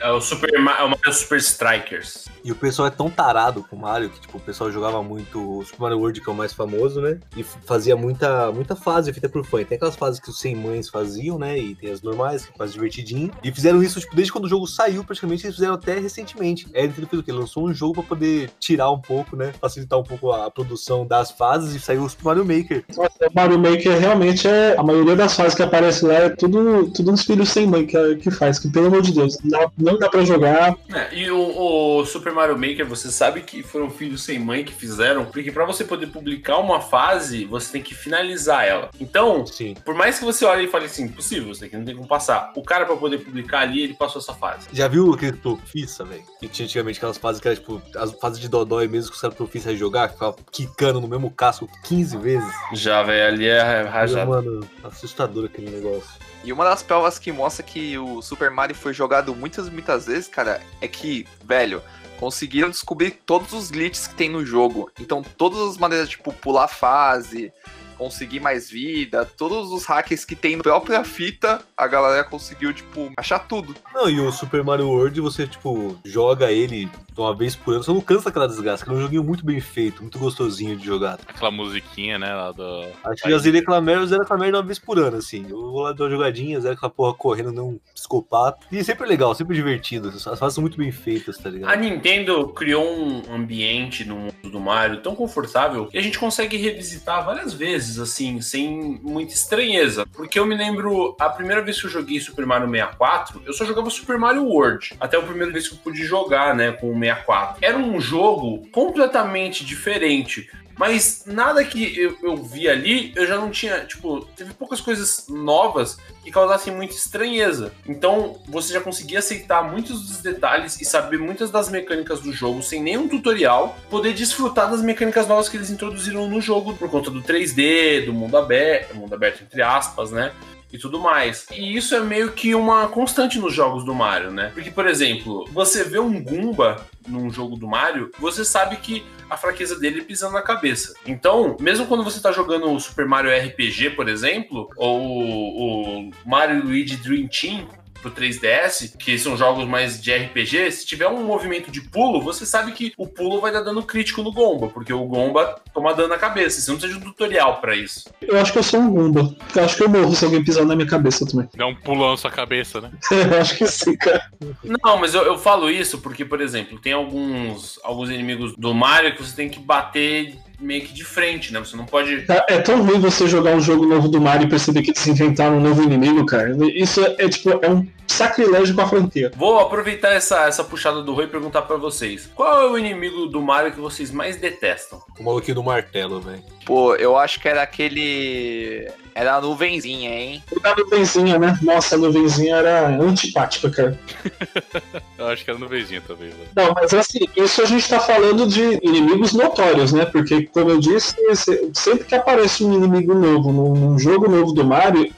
É 0.00 0.10
o 0.10 0.20
Super, 0.20 0.58
Ma- 0.60 0.78
é 0.78 0.82
o 0.84 0.90
Mario 0.90 1.12
Super 1.12 1.38
Strikers. 1.38 2.26
E 2.44 2.52
o 2.52 2.54
pessoal 2.54 2.88
é 2.88 2.90
tão 2.90 3.08
tarado 3.08 3.64
com 3.64 3.76
o 3.76 3.78
Mario 3.80 4.10
que, 4.10 4.20
tipo, 4.20 4.36
o 4.36 4.40
pessoal 4.40 4.70
jogava 4.70 5.02
muito 5.02 5.58
o 5.58 5.64
Super 5.64 5.80
Mario 5.80 5.98
World, 5.98 6.20
que 6.20 6.28
é 6.28 6.32
o 6.32 6.36
mais 6.36 6.52
famoso, 6.52 7.00
né? 7.00 7.18
E 7.36 7.42
fazia 7.42 7.96
muita, 7.96 8.52
muita 8.52 8.76
fase 8.76 9.12
feita 9.12 9.28
por 9.28 9.44
fã. 9.46 9.60
E 9.62 9.64
Tem 9.64 9.76
aquelas 9.76 9.96
fases 9.96 10.20
que 10.20 10.28
os 10.28 10.38
sem 10.38 10.54
mães 10.54 10.88
faziam, 10.90 11.38
né? 11.38 11.58
E 11.58 11.74
tem 11.74 11.90
as 11.90 12.02
normais, 12.02 12.13
que 12.14 12.52
é 12.52 12.56
quase 12.56 12.72
divertidinho. 12.72 13.30
E 13.42 13.50
fizeram 13.50 13.82
isso, 13.82 14.00
tipo, 14.00 14.14
desde 14.14 14.32
quando 14.32 14.44
o 14.44 14.48
jogo 14.48 14.66
saiu, 14.66 15.04
praticamente, 15.04 15.46
eles 15.46 15.56
fizeram 15.56 15.74
até 15.74 15.98
recentemente. 15.98 16.66
É, 16.72 16.82
Nintendo 16.82 17.06
fez 17.08 17.20
o 17.20 17.24
quê? 17.24 17.32
Lançou 17.32 17.66
um 17.66 17.74
jogo 17.74 17.94
pra 17.94 18.02
poder 18.02 18.50
tirar 18.58 18.90
um 18.90 19.00
pouco, 19.00 19.36
né? 19.36 19.52
Facilitar 19.60 19.98
um 19.98 20.04
pouco 20.04 20.32
a 20.32 20.50
produção 20.50 21.06
das 21.06 21.30
fases 21.30 21.74
e 21.74 21.80
saiu 21.80 22.04
o 22.04 22.08
Super 22.08 22.24
Mario 22.24 22.44
Maker. 22.44 22.84
O 22.96 23.34
Mario 23.34 23.58
Maker 23.58 23.98
realmente 23.98 24.48
é. 24.48 24.76
A 24.78 24.82
maioria 24.82 25.16
das 25.16 25.36
fases 25.36 25.54
que 25.54 25.62
aparece 25.62 26.04
lá 26.04 26.14
é 26.14 26.28
tudo, 26.30 26.90
tudo 26.90 27.12
uns 27.12 27.24
filhos 27.24 27.48
sem 27.48 27.66
mãe 27.66 27.86
que, 27.86 28.16
que 28.16 28.30
faz, 28.30 28.58
que 28.58 28.68
pelo 28.68 28.86
amor 28.86 29.02
de 29.02 29.12
Deus, 29.12 29.38
não 29.42 29.50
dá, 29.50 29.70
não 29.78 29.98
dá 29.98 30.08
pra 30.08 30.24
jogar. 30.24 30.76
É, 30.92 31.14
e 31.14 31.30
o, 31.30 31.98
o 31.98 32.04
Super 32.06 32.32
Mario 32.32 32.58
Maker, 32.58 32.86
você 32.86 33.10
sabe 33.10 33.42
que 33.42 33.62
foram 33.62 33.90
filhos 33.90 34.22
sem 34.22 34.38
mãe 34.38 34.64
que 34.64 34.72
fizeram, 34.72 35.24
porque 35.24 35.52
pra 35.52 35.64
você 35.64 35.84
poder 35.84 36.08
publicar 36.08 36.58
uma 36.58 36.80
fase, 36.80 37.44
você 37.44 37.72
tem 37.72 37.82
que 37.82 37.94
finalizar 37.94 38.64
ela. 38.64 38.90
Então, 39.00 39.46
Sim. 39.46 39.74
por 39.84 39.94
mais 39.94 40.18
que 40.18 40.24
você 40.24 40.44
olhe 40.44 40.64
e 40.64 40.68
fale 40.68 40.86
assim, 40.86 41.04
impossível, 41.04 41.52
isso 41.52 41.60
daqui 41.60 41.76
não 41.76 41.84
tem 41.84 41.94
como 41.94 42.03
passar. 42.06 42.52
O 42.56 42.62
cara, 42.62 42.86
pra 42.86 42.96
poder 42.96 43.18
publicar 43.18 43.60
ali, 43.60 43.82
ele 43.82 43.94
passou 43.94 44.20
essa 44.20 44.34
fase. 44.34 44.68
Já 44.72 44.88
viu 44.88 45.12
aquele 45.12 45.32
Profissa, 45.32 46.04
velho? 46.04 46.22
Que 46.40 46.48
tinha 46.48 46.66
antigamente 46.66 46.98
aquelas 46.98 47.18
fases 47.18 47.40
que 47.40 47.48
era, 47.48 47.56
tipo, 47.56 47.80
as 47.96 48.12
fases 48.12 48.38
de 48.38 48.48
Dodói 48.48 48.88
mesmo 48.88 49.10
que 49.10 49.16
os 49.16 49.20
caras 49.20 49.36
Profissa 49.36 49.70
ia 49.70 49.76
jogar, 49.76 50.08
que 50.08 50.14
ficava 50.14 50.36
quicando 50.50 51.00
no 51.00 51.08
mesmo 51.08 51.30
casco 51.30 51.68
15 51.84 52.16
vezes. 52.18 52.52
Já, 52.72 53.02
velho, 53.02 53.34
ali 53.34 53.46
é 53.46 53.82
rajado. 53.82 54.30
Mano, 54.30 54.68
assustador 54.82 55.46
aquele 55.46 55.70
negócio. 55.70 56.10
E 56.44 56.52
uma 56.52 56.64
das 56.64 56.82
provas 56.82 57.18
que 57.18 57.32
mostra 57.32 57.64
que 57.64 57.96
o 57.96 58.20
Super 58.20 58.50
Mario 58.50 58.76
foi 58.76 58.92
jogado 58.92 59.34
muitas, 59.34 59.68
muitas 59.70 60.06
vezes, 60.06 60.28
cara, 60.28 60.60
é 60.80 60.86
que, 60.86 61.26
velho, 61.42 61.82
conseguiram 62.18 62.70
descobrir 62.70 63.12
todos 63.24 63.52
os 63.52 63.70
glitches 63.70 64.06
que 64.06 64.14
tem 64.14 64.28
no 64.28 64.44
jogo. 64.44 64.90
Então, 65.00 65.22
todas 65.22 65.60
as 65.60 65.78
maneiras, 65.78 66.08
tipo, 66.08 66.32
pular 66.32 66.68
fase, 66.68 67.52
conseguir 67.96 68.40
mais 68.40 68.70
vida, 68.70 69.24
todos 69.24 69.70
os 69.70 69.84
hacks 69.86 70.24
que 70.24 70.36
tem 70.36 70.56
na 70.56 70.62
própria 70.62 71.04
fita, 71.04 71.62
a 71.76 71.86
galera 71.86 72.24
conseguiu, 72.24 72.72
tipo, 72.72 73.12
achar 73.16 73.38
tudo. 73.40 73.74
Não, 73.94 74.08
e 74.08 74.20
o 74.20 74.30
Super 74.32 74.62
Mario 74.62 74.88
World, 74.88 75.20
você, 75.20 75.46
tipo, 75.46 75.98
joga 76.04 76.50
ele 76.50 76.90
uma 77.16 77.34
vez 77.34 77.54
por 77.54 77.74
ano, 77.74 77.82
você 77.82 77.92
não 77.92 78.00
cansa 78.00 78.28
aquela 78.28 78.48
desgraça, 78.48 78.84
que 78.84 78.90
é 78.90 78.94
um 78.94 79.00
joguinho 79.00 79.24
muito 79.24 79.44
bem 79.44 79.60
feito, 79.60 80.02
muito 80.02 80.18
gostosinho 80.18 80.76
de 80.76 80.84
jogar. 80.84 81.18
Aquela 81.26 81.50
musiquinha, 81.50 82.18
né, 82.18 82.34
lá 82.34 82.52
do... 82.52 82.84
Acho 83.04 83.22
que 83.22 83.30
já 83.30 83.38
zerei 83.38 83.60
aquela 83.60 83.80
merda, 83.80 84.02
eu 84.02 84.06
zero 84.06 84.22
aquela 84.22 84.40
merda 84.40 84.58
uma 84.58 84.66
vez 84.66 84.78
por 84.78 84.98
ano, 84.98 85.16
assim. 85.16 85.46
Eu 85.48 85.70
vou 85.70 85.82
lá 85.82 85.92
dar 85.92 86.04
uma 86.04 86.10
jogadinha, 86.10 86.60
zero 86.60 86.74
aquela 86.74 86.90
porra 86.90 87.14
correndo, 87.14 87.52
não 87.52 87.70
um 87.70 87.80
psicopata. 87.94 88.66
E 88.70 88.78
é 88.78 88.84
sempre 88.84 89.06
legal, 89.06 89.34
sempre 89.34 89.54
divertido. 89.54 90.08
As 90.08 90.38
fases 90.38 90.54
são 90.54 90.62
muito 90.62 90.76
bem 90.76 90.92
feitas, 90.92 91.38
tá 91.38 91.48
A 91.48 91.52
ligado? 91.52 91.80
Nintendo 91.80 92.48
criou 92.48 92.84
um 92.84 93.34
ambiente 93.34 94.04
no 94.04 94.16
mundo 94.16 94.50
do 94.50 94.60
Mario 94.60 95.00
tão 95.00 95.14
confortável 95.14 95.86
que 95.86 95.98
a 95.98 96.02
gente 96.02 96.18
consegue 96.18 96.56
revisitar 96.56 97.24
várias 97.24 97.52
vezes, 97.52 97.98
assim, 97.98 98.40
sem 98.40 99.00
muita 99.02 99.34
estranheza. 99.34 100.06
Porque 100.06 100.38
eu 100.38 100.46
me 100.46 100.56
lembro, 100.56 101.16
a 101.18 101.28
primeira 101.28 101.62
vez 101.62 101.80
que 101.80 101.86
eu 101.86 101.90
joguei 101.90 102.20
Super 102.20 102.46
Mario 102.46 102.68
64, 102.68 103.42
eu 103.46 103.52
só 103.52 103.64
jogava 103.64 103.90
Super 103.90 104.18
Mario 104.18 104.44
World. 104.44 104.94
Até 105.00 105.16
a 105.16 105.22
primeira 105.22 105.52
vez 105.52 105.68
que 105.68 105.74
eu 105.74 105.78
pude 105.78 106.04
jogar, 106.04 106.54
né, 106.54 106.72
com 106.72 106.90
o 106.90 106.96
64. 107.04 107.58
Era 107.62 107.76
um 107.76 108.00
jogo 108.00 108.66
completamente 108.70 109.64
diferente. 109.64 110.48
Mas 110.76 111.22
nada 111.26 111.64
que 111.64 111.96
eu, 111.96 112.16
eu 112.22 112.36
vi 112.36 112.68
ali, 112.68 113.12
eu 113.14 113.26
já 113.26 113.36
não 113.36 113.50
tinha. 113.50 113.84
Tipo, 113.84 114.24
teve 114.36 114.52
poucas 114.54 114.80
coisas 114.80 115.26
novas 115.28 115.98
que 116.22 116.30
causassem 116.30 116.74
muita 116.74 116.94
estranheza. 116.94 117.72
Então, 117.86 118.40
você 118.48 118.72
já 118.72 118.80
conseguia 118.80 119.20
aceitar 119.20 119.62
muitos 119.62 120.00
dos 120.02 120.18
detalhes 120.18 120.80
e 120.80 120.84
saber 120.84 121.18
muitas 121.18 121.50
das 121.50 121.68
mecânicas 121.68 122.20
do 122.20 122.32
jogo 122.32 122.62
sem 122.62 122.82
nenhum 122.82 123.06
tutorial, 123.06 123.76
poder 123.88 124.14
desfrutar 124.14 124.70
das 124.70 124.82
mecânicas 124.82 125.28
novas 125.28 125.48
que 125.48 125.56
eles 125.56 125.70
introduziram 125.70 126.28
no 126.28 126.40
jogo 126.40 126.74
por 126.74 126.90
conta 126.90 127.10
do 127.10 127.22
3D, 127.22 128.06
do 128.06 128.12
mundo 128.12 128.36
aberto, 128.36 128.96
mundo 128.96 129.14
aberto 129.14 129.42
entre 129.42 129.62
aspas, 129.62 130.10
né? 130.10 130.32
E 130.74 130.78
tudo 130.78 130.98
mais. 130.98 131.46
E 131.52 131.76
isso 131.76 131.94
é 131.94 132.00
meio 132.00 132.32
que 132.32 132.52
uma 132.52 132.88
constante 132.88 133.38
nos 133.38 133.54
jogos 133.54 133.84
do 133.84 133.94
Mario, 133.94 134.32
né? 134.32 134.50
Porque, 134.52 134.72
por 134.72 134.88
exemplo, 134.88 135.48
você 135.52 135.84
vê 135.84 136.00
um 136.00 136.20
Goomba 136.20 136.84
num 137.06 137.30
jogo 137.30 137.54
do 137.54 137.68
Mario, 137.68 138.10
você 138.18 138.44
sabe 138.44 138.78
que 138.78 139.04
a 139.30 139.36
fraqueza 139.36 139.78
dele 139.78 140.00
é 140.00 140.04
pisando 140.04 140.32
na 140.32 140.42
cabeça. 140.42 140.96
Então, 141.06 141.56
mesmo 141.60 141.86
quando 141.86 142.02
você 142.02 142.20
tá 142.20 142.32
jogando 142.32 142.68
o 142.72 142.80
Super 142.80 143.06
Mario 143.06 143.30
RPG, 143.30 143.90
por 143.90 144.08
exemplo, 144.08 144.68
ou 144.76 146.08
o 146.08 146.10
Mario 146.26 146.64
Luigi 146.64 146.96
Dream 146.96 147.28
Team 147.28 147.68
pro 148.04 148.10
3DS, 148.10 148.96
que 148.98 149.18
são 149.18 149.36
jogos 149.36 149.66
mais 149.66 150.00
de 150.00 150.14
RPG, 150.14 150.70
se 150.70 150.86
tiver 150.86 151.08
um 151.08 151.24
movimento 151.24 151.70
de 151.70 151.80
pulo, 151.80 152.20
você 152.20 152.44
sabe 152.44 152.72
que 152.72 152.92
o 152.98 153.06
pulo 153.06 153.40
vai 153.40 153.50
dar 153.50 153.62
dano 153.62 153.82
crítico 153.82 154.22
no 154.22 154.30
Gomba, 154.30 154.68
porque 154.68 154.92
o 154.92 155.04
Gomba 155.06 155.56
toma 155.72 155.94
dano 155.94 156.08
na 156.08 156.18
cabeça. 156.18 156.60
Você 156.60 156.70
não 156.70 156.78
precisa 156.78 156.98
de 156.98 157.04
um 157.04 157.10
tutorial 157.10 157.60
pra 157.60 157.74
isso. 157.74 158.04
Eu 158.20 158.38
acho 158.38 158.52
que 158.52 158.58
eu 158.58 158.62
sou 158.62 158.80
um 158.80 158.90
Goomba. 158.90 159.34
Eu 159.56 159.64
acho 159.64 159.76
que 159.76 159.82
eu 159.84 159.88
morro 159.88 160.14
se 160.14 160.24
alguém 160.24 160.44
pisar 160.44 160.66
na 160.66 160.76
minha 160.76 160.88
cabeça 160.88 161.26
também. 161.26 161.48
Dá 161.56 161.66
um 161.66 161.74
pulão 161.74 162.10
na 162.10 162.16
sua 162.16 162.30
cabeça, 162.30 162.80
né? 162.80 162.90
eu 163.10 163.40
acho 163.40 163.56
que 163.56 163.66
sim, 163.66 163.96
cara. 163.96 164.30
Não, 164.62 164.98
mas 164.98 165.14
eu, 165.14 165.22
eu 165.22 165.38
falo 165.38 165.70
isso 165.70 165.98
porque, 165.98 166.24
por 166.24 166.40
exemplo, 166.40 166.78
tem 166.78 166.92
alguns, 166.92 167.80
alguns 167.82 168.10
inimigos 168.10 168.54
do 168.56 168.74
Mario 168.74 169.14
que 169.14 169.22
você 169.22 169.34
tem 169.34 169.48
que 169.48 169.58
bater 169.58 170.36
meio 170.64 170.82
que 170.82 170.92
de 170.92 171.04
frente, 171.04 171.52
né? 171.52 171.60
Você 171.60 171.76
não 171.76 171.84
pode. 171.84 172.24
É 172.48 172.58
tão 172.58 172.82
ruim 172.82 172.98
você 172.98 173.26
jogar 173.28 173.54
um 173.54 173.60
jogo 173.60 173.86
novo 173.86 174.08
do 174.08 174.20
Mario 174.20 174.46
e 174.46 174.50
perceber 174.50 174.82
que 174.82 174.90
eles 174.90 175.06
inventaram 175.06 175.58
um 175.58 175.60
novo 175.60 175.82
inimigo, 175.82 176.24
cara. 176.24 176.56
Isso 176.74 177.04
é, 177.04 177.16
é, 177.18 177.28
tipo, 177.28 177.50
é 177.50 177.68
um 177.68 177.86
sacrilégio 178.06 178.74
com 178.74 178.82
a 178.82 178.86
franquia. 178.86 179.30
Vou 179.36 179.58
aproveitar 179.58 180.12
essa, 180.12 180.46
essa 180.46 180.62
puxada 180.64 181.02
do 181.02 181.14
Rui 181.14 181.24
e 181.24 181.28
perguntar 181.28 181.62
pra 181.62 181.76
vocês: 181.76 182.30
qual 182.34 182.60
é 182.62 182.70
o 182.70 182.78
inimigo 182.78 183.26
do 183.26 183.40
Mario 183.40 183.72
que 183.72 183.80
vocês 183.80 184.10
mais 184.10 184.36
detestam? 184.36 185.00
O 185.18 185.22
maluquinho 185.24 185.56
do 185.56 185.62
martelo, 185.64 186.20
velho. 186.20 186.42
Pô, 186.64 186.94
eu 186.96 187.16
acho 187.16 187.40
que 187.40 187.48
era 187.48 187.62
aquele. 187.62 188.88
Era 189.14 189.36
a 189.36 189.40
nuvenzinha, 189.40 190.10
hein? 190.10 190.42
A 190.64 190.74
nuvenzinha, 190.74 191.38
né? 191.38 191.56
Nossa, 191.62 191.94
a 191.94 191.98
nuvenzinha 191.98 192.56
era 192.56 192.88
antipática, 192.88 193.70
cara. 193.70 193.98
Eu 195.16 195.28
acho 195.28 195.44
que 195.44 195.50
era 195.50 195.58
no 195.58 195.68
vizinho 195.68 196.02
também, 196.02 196.30
velho. 196.30 196.48
Não, 196.56 196.72
mas 196.74 196.92
assim, 196.92 197.20
isso 197.36 197.62
a 197.62 197.64
gente 197.64 197.88
tá 197.88 198.00
falando 198.00 198.46
de 198.46 198.60
inimigos 198.82 199.32
notórios, 199.32 199.92
né? 199.92 200.04
Porque, 200.04 200.46
como 200.46 200.70
eu 200.70 200.80
disse, 200.80 201.14
se- 201.36 201.70
sempre 201.72 202.04
que 202.04 202.14
aparece 202.14 202.64
um 202.64 202.74
inimigo 202.74 203.14
novo 203.14 203.52
num, 203.52 203.96
jogo 203.98 204.28
novo 204.28 204.52
do 204.52 204.64
Mario, 204.64 205.12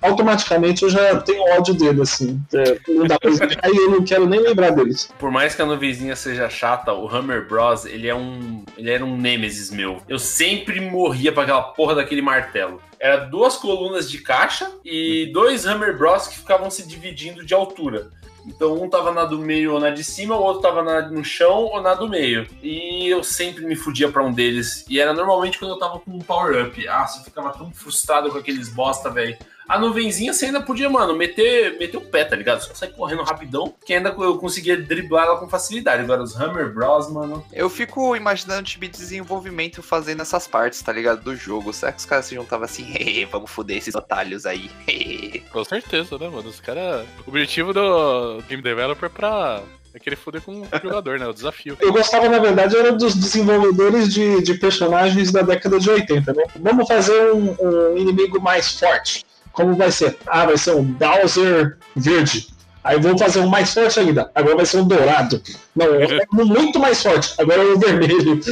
automaticamente 0.00 0.82
eu 0.82 0.90
já 0.90 1.20
tenho 1.20 1.42
ódio 1.56 1.74
dele, 1.74 2.02
assim. 2.02 2.40
É, 2.54 2.78
não 2.88 3.06
dá 3.06 3.18
pra 3.18 3.30
explicar 3.30 3.70
e 3.70 3.76
eu 3.76 3.90
não 3.90 4.04
quero 4.04 4.26
nem 4.26 4.40
lembrar 4.40 4.70
deles. 4.70 5.10
Por 5.18 5.30
mais 5.30 5.54
que 5.54 5.62
a 5.62 5.66
nuvenzinha 5.66 6.16
seja 6.16 6.48
chata, 6.48 6.92
o 6.92 7.08
Hammer 7.08 7.46
Bros, 7.46 7.84
ele 7.84 8.08
é 8.08 8.14
um. 8.14 8.64
Ele 8.76 8.90
era 8.90 9.04
um 9.04 9.16
nêmesis 9.16 9.70
meu. 9.70 10.02
Eu 10.08 10.18
sempre 10.18 10.80
morria 10.80 11.32
pra 11.32 11.42
aquela 11.42 11.62
porra 11.62 11.94
daquele 11.94 12.22
martelo. 12.22 12.80
Era 12.98 13.16
duas 13.16 13.56
colunas 13.56 14.10
de 14.10 14.18
caixa 14.18 14.70
e 14.84 15.30
dois 15.32 15.66
Hammer 15.66 15.96
Bros 15.96 16.28
que 16.28 16.38
ficavam 16.38 16.70
se 16.70 16.86
dividindo 16.86 17.44
de 17.44 17.54
altura. 17.54 18.10
Então 18.46 18.82
um 18.82 18.88
tava 18.88 19.12
na 19.12 19.24
do 19.24 19.38
meio 19.38 19.74
ou 19.74 19.80
na 19.80 19.90
de 19.90 20.02
cima, 20.02 20.36
o 20.36 20.42
outro 20.42 20.62
tava 20.62 20.82
na- 20.82 21.08
no 21.08 21.24
chão 21.24 21.64
ou 21.64 21.80
na 21.80 21.94
do 21.94 22.08
meio. 22.08 22.46
E 22.62 23.08
eu 23.08 23.22
sempre 23.22 23.64
me 23.64 23.76
fudia 23.76 24.10
pra 24.10 24.22
um 24.24 24.32
deles. 24.32 24.84
E 24.88 24.98
era 25.00 25.12
normalmente 25.12 25.58
quando 25.58 25.72
eu 25.72 25.78
tava 25.78 25.98
com 26.00 26.10
um 26.10 26.18
power-up. 26.20 26.86
Ah, 26.88 27.06
eu 27.18 27.24
ficava 27.24 27.50
tão 27.50 27.70
frustrado 27.72 28.30
com 28.30 28.38
aqueles 28.38 28.68
bosta, 28.68 29.10
velho. 29.10 29.36
A 29.70 29.78
nuvenzinha 29.78 30.32
você 30.32 30.46
ainda 30.46 30.60
podia, 30.60 30.90
mano, 30.90 31.14
meter, 31.14 31.78
meter 31.78 31.96
o 31.96 32.00
pé, 32.00 32.24
tá 32.24 32.34
ligado? 32.34 32.60
Só 32.60 32.74
sair 32.74 32.90
correndo 32.92 33.22
rapidão, 33.22 33.72
que 33.86 33.94
ainda 33.94 34.08
eu 34.08 34.36
conseguia 34.36 34.76
driblar 34.76 35.26
ela 35.26 35.36
com 35.36 35.48
facilidade. 35.48 36.02
Agora 36.02 36.24
os 36.24 36.34
Hammer 36.34 36.74
Bros, 36.74 37.08
mano. 37.08 37.46
Eu 37.52 37.70
fico 37.70 38.16
imaginando 38.16 38.62
o 38.62 38.64
time 38.64 38.88
de 38.88 38.98
desenvolvimento 38.98 39.80
fazendo 39.80 40.22
essas 40.22 40.48
partes, 40.48 40.82
tá 40.82 40.92
ligado? 40.92 41.22
Do 41.22 41.36
jogo. 41.36 41.72
Será 41.72 41.92
que 41.92 42.00
os 42.00 42.04
caras 42.04 42.24
se 42.26 42.34
juntavam 42.34 42.64
assim, 42.64 42.84
"Hehe, 42.98 43.24
vamos 43.26 43.48
foder 43.48 43.76
esses 43.76 43.94
otários 43.94 44.44
aí? 44.44 44.68
hehe"? 44.88 45.44
Com 45.52 45.62
certeza, 45.62 46.18
né, 46.18 46.28
mano? 46.28 46.48
Os 46.48 46.58
caras. 46.60 47.06
O 47.24 47.30
objetivo 47.30 47.72
do 47.72 48.42
Game 48.48 48.62
Developer 48.62 49.06
é 49.06 49.08
pra. 49.08 49.62
É 49.94 49.98
querer 49.98 50.16
foder 50.16 50.40
com 50.40 50.62
o 50.62 50.68
jogador, 50.82 51.18
né? 51.18 51.26
O 51.26 51.32
desafio. 51.32 51.76
Eu 51.80 51.92
gostava, 51.92 52.28
na 52.28 52.38
verdade, 52.38 52.76
era 52.76 52.92
dos 52.92 53.14
desenvolvedores 53.14 54.12
de, 54.12 54.40
de 54.42 54.54
personagens 54.54 55.32
da 55.32 55.42
década 55.42 55.80
de 55.80 55.90
80, 55.90 56.32
né? 56.32 56.44
Vamos 56.60 56.86
fazer 56.86 57.32
um, 57.32 57.56
um 57.60 57.96
inimigo 57.96 58.40
mais 58.40 58.78
forte. 58.78 59.24
Como 59.60 59.76
vai 59.76 59.92
ser? 59.92 60.16
Ah, 60.26 60.46
vai 60.46 60.56
ser 60.56 60.74
um 60.74 60.82
Bowser 60.82 61.76
verde. 61.94 62.48
Aí 62.82 62.98
vamos 62.98 63.20
fazer 63.20 63.40
um 63.40 63.46
mais 63.46 63.74
forte 63.74 64.00
ainda. 64.00 64.30
Agora 64.34 64.56
vai 64.56 64.64
ser 64.64 64.78
um 64.78 64.88
dourado. 64.88 65.42
Não, 65.76 65.94
é 65.96 66.20
um 66.32 66.46
muito 66.46 66.78
mais 66.78 67.02
forte. 67.02 67.34
Agora 67.38 67.62
é 67.62 67.66
o 67.66 67.78
vermelho. 67.78 68.40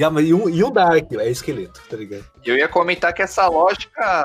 E, 0.00 0.64
o 0.64 0.70
Dark, 0.70 1.12
é 1.12 1.28
esqueleto, 1.28 1.78
tá 1.90 1.94
ligado? 1.94 2.24
Eu 2.42 2.56
ia 2.56 2.66
comentar 2.66 3.12
que 3.12 3.20
essa 3.20 3.46
lógica 3.48 4.24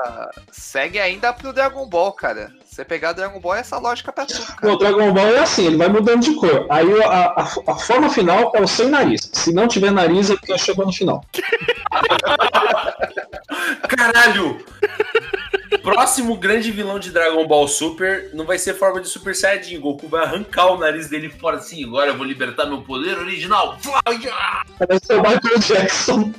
segue 0.50 0.98
ainda 0.98 1.34
pro 1.34 1.52
Dragon 1.52 1.86
Ball, 1.86 2.12
cara. 2.12 2.50
Você 2.64 2.82
pegar 2.82 3.12
Dragon 3.12 3.38
Ball 3.38 3.56
é 3.56 3.60
essa 3.60 3.76
lógica 3.76 4.10
pra 4.10 4.24
tudo, 4.24 4.46
cara. 4.56 4.72
O 4.72 4.78
Dragon 4.78 5.12
Ball 5.12 5.34
é 5.34 5.40
assim, 5.40 5.66
ele 5.66 5.76
vai 5.76 5.88
mudando 5.88 6.22
de 6.22 6.34
cor. 6.36 6.66
Aí 6.70 7.02
a, 7.02 7.08
a, 7.08 7.42
a 7.66 7.74
forma 7.74 8.08
final 8.08 8.52
é 8.54 8.62
o 8.62 8.66
sem 8.66 8.88
nariz. 8.88 9.28
Se 9.34 9.52
não 9.52 9.68
tiver 9.68 9.90
nariz, 9.90 10.30
é 10.30 10.36
porque 10.36 10.56
chegou 10.56 10.86
no 10.86 10.92
final. 10.94 11.22
Caralho! 13.86 14.64
Próximo 15.86 16.36
grande 16.36 16.72
vilão 16.72 16.98
de 16.98 17.12
Dragon 17.12 17.46
Ball 17.46 17.68
Super 17.68 18.30
não 18.34 18.44
vai 18.44 18.58
ser 18.58 18.74
forma 18.74 19.00
de 19.00 19.06
Super 19.08 19.36
Saiyajin. 19.36 19.78
Goku 19.78 20.08
vai 20.08 20.24
arrancar 20.24 20.72
o 20.72 20.78
nariz 20.78 21.08
dele 21.08 21.30
fora 21.30 21.58
assim. 21.58 21.84
Agora 21.84 22.10
eu 22.10 22.16
vou 22.16 22.26
libertar 22.26 22.66
meu 22.66 22.82
poder 22.82 23.16
original. 23.16 23.78
Parece 24.80 25.12
o 25.12 25.22
Michael 25.22 25.58
Jackson. 25.60 26.32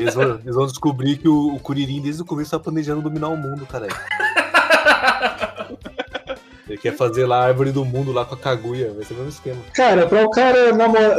Eles 0.00 0.12
vão, 0.12 0.40
eles 0.42 0.56
vão 0.56 0.66
descobrir 0.66 1.18
que 1.18 1.28
o, 1.28 1.54
o 1.54 1.60
Kuririn 1.60 2.02
desde 2.02 2.22
o 2.22 2.24
começo 2.24 2.50
tá 2.50 2.58
planejando 2.58 3.00
dominar 3.00 3.28
o 3.28 3.36
mundo, 3.36 3.64
caralho. 3.64 3.94
Ele 6.68 6.78
quer 6.78 6.96
fazer 6.96 7.26
lá 7.26 7.42
a 7.42 7.44
árvore 7.44 7.70
do 7.70 7.84
mundo 7.84 8.10
lá 8.10 8.24
com 8.24 8.34
a 8.34 8.38
Kaguya, 8.38 8.92
vai 8.92 9.04
ser 9.04 9.14
o 9.14 9.18
mesmo 9.18 9.30
esquema. 9.30 9.62
Cara, 9.72 10.06
pra 10.06 10.24
o 10.24 10.30
cara 10.30 10.72
namorar, 10.72 11.18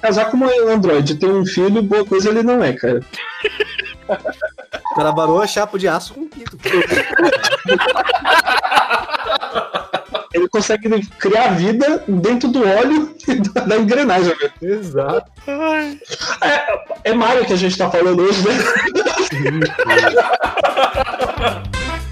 casar 0.00 0.30
com 0.30 0.36
uma 0.36 0.50
Android 0.72 1.14
e 1.14 1.16
ter 1.16 1.26
um 1.26 1.44
filho, 1.44 1.82
boa 1.82 2.04
coisa 2.04 2.28
ele 2.28 2.44
não 2.44 2.62
é, 2.62 2.74
cara. 2.74 3.00
Varou 4.96 5.40
a 5.40 5.46
chapa 5.46 5.78
de 5.78 5.86
aço 5.88 6.12
com 6.14 6.22
o 6.22 6.28
pinto. 6.28 6.58
Ele 10.32 10.48
consegue 10.48 10.88
criar 11.18 11.56
vida 11.56 12.04
dentro 12.06 12.48
do 12.48 12.64
óleo 12.66 13.14
e 13.26 13.34
da, 13.36 13.76
engrenagem, 13.76 14.32
velho. 14.36 14.52
Exato. 14.62 15.28
É, 16.40 17.10
é 17.10 17.12
Mario 17.12 17.44
que 17.44 17.52
a 17.52 17.56
gente 17.56 17.76
tá 17.76 17.90
falando 17.90 18.22
hoje, 18.22 18.40
né? 18.46 18.54
Pô, 19.84 19.90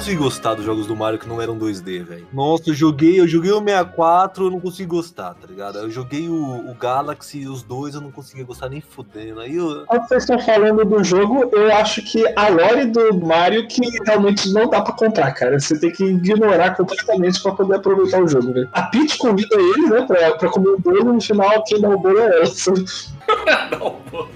consegui 0.00 0.16
gostar 0.16 0.54
dos 0.54 0.64
jogos 0.64 0.86
do 0.86 0.96
Mario 0.96 1.18
que 1.18 1.28
não 1.28 1.42
eram 1.42 1.58
2D, 1.58 2.02
velho. 2.02 2.26
Nossa, 2.32 2.70
eu 2.70 2.74
joguei, 2.74 3.20
eu 3.20 3.28
joguei 3.28 3.52
o 3.52 3.62
64, 3.62 4.46
eu 4.46 4.50
não 4.50 4.58
consegui 4.58 4.86
gostar, 4.86 5.34
tá 5.34 5.46
ligado? 5.46 5.78
Eu 5.78 5.90
joguei 5.90 6.26
o, 6.26 6.70
o 6.70 6.74
Galaxy, 6.74 7.46
os 7.46 7.62
dois, 7.62 7.94
eu 7.94 8.00
não 8.00 8.10
conseguia 8.10 8.44
gostar 8.44 8.70
nem 8.70 8.80
fudendo. 8.80 9.40
Aí 9.40 9.56
eu. 9.56 9.84
Vocês 9.86 10.22
estão 10.22 10.38
falando 10.38 10.86
do 10.86 11.04
jogo, 11.04 11.50
eu 11.52 11.70
acho 11.74 12.02
que 12.02 12.24
a 12.34 12.48
lore 12.48 12.86
do 12.86 13.14
Mario 13.20 13.68
que 13.68 13.82
realmente 14.06 14.50
não 14.52 14.70
dá 14.70 14.80
pra 14.80 14.94
comprar, 14.94 15.32
cara. 15.32 15.60
Você 15.60 15.78
tem 15.78 15.92
que 15.92 16.04
ignorar 16.04 16.74
completamente 16.76 17.42
pra 17.42 17.52
poder 17.52 17.76
aproveitar 17.76 18.22
o 18.22 18.28
jogo, 18.28 18.54
velho. 18.54 18.70
A 18.72 18.82
Peach 18.84 19.18
convida 19.18 19.54
ele, 19.54 19.90
né, 19.90 20.06
pra, 20.06 20.32
pra 20.32 20.48
comer 20.48 20.70
o 20.70 20.78
bolo 20.78 21.10
e 21.10 21.14
no 21.14 21.20
final 21.20 21.62
quem 21.64 21.78
dá 21.78 21.90
o 21.90 21.98
bolo 21.98 22.18
é 22.18 22.38
ela. 22.38 22.44
Não, 23.70 23.96
pô. 24.10 24.26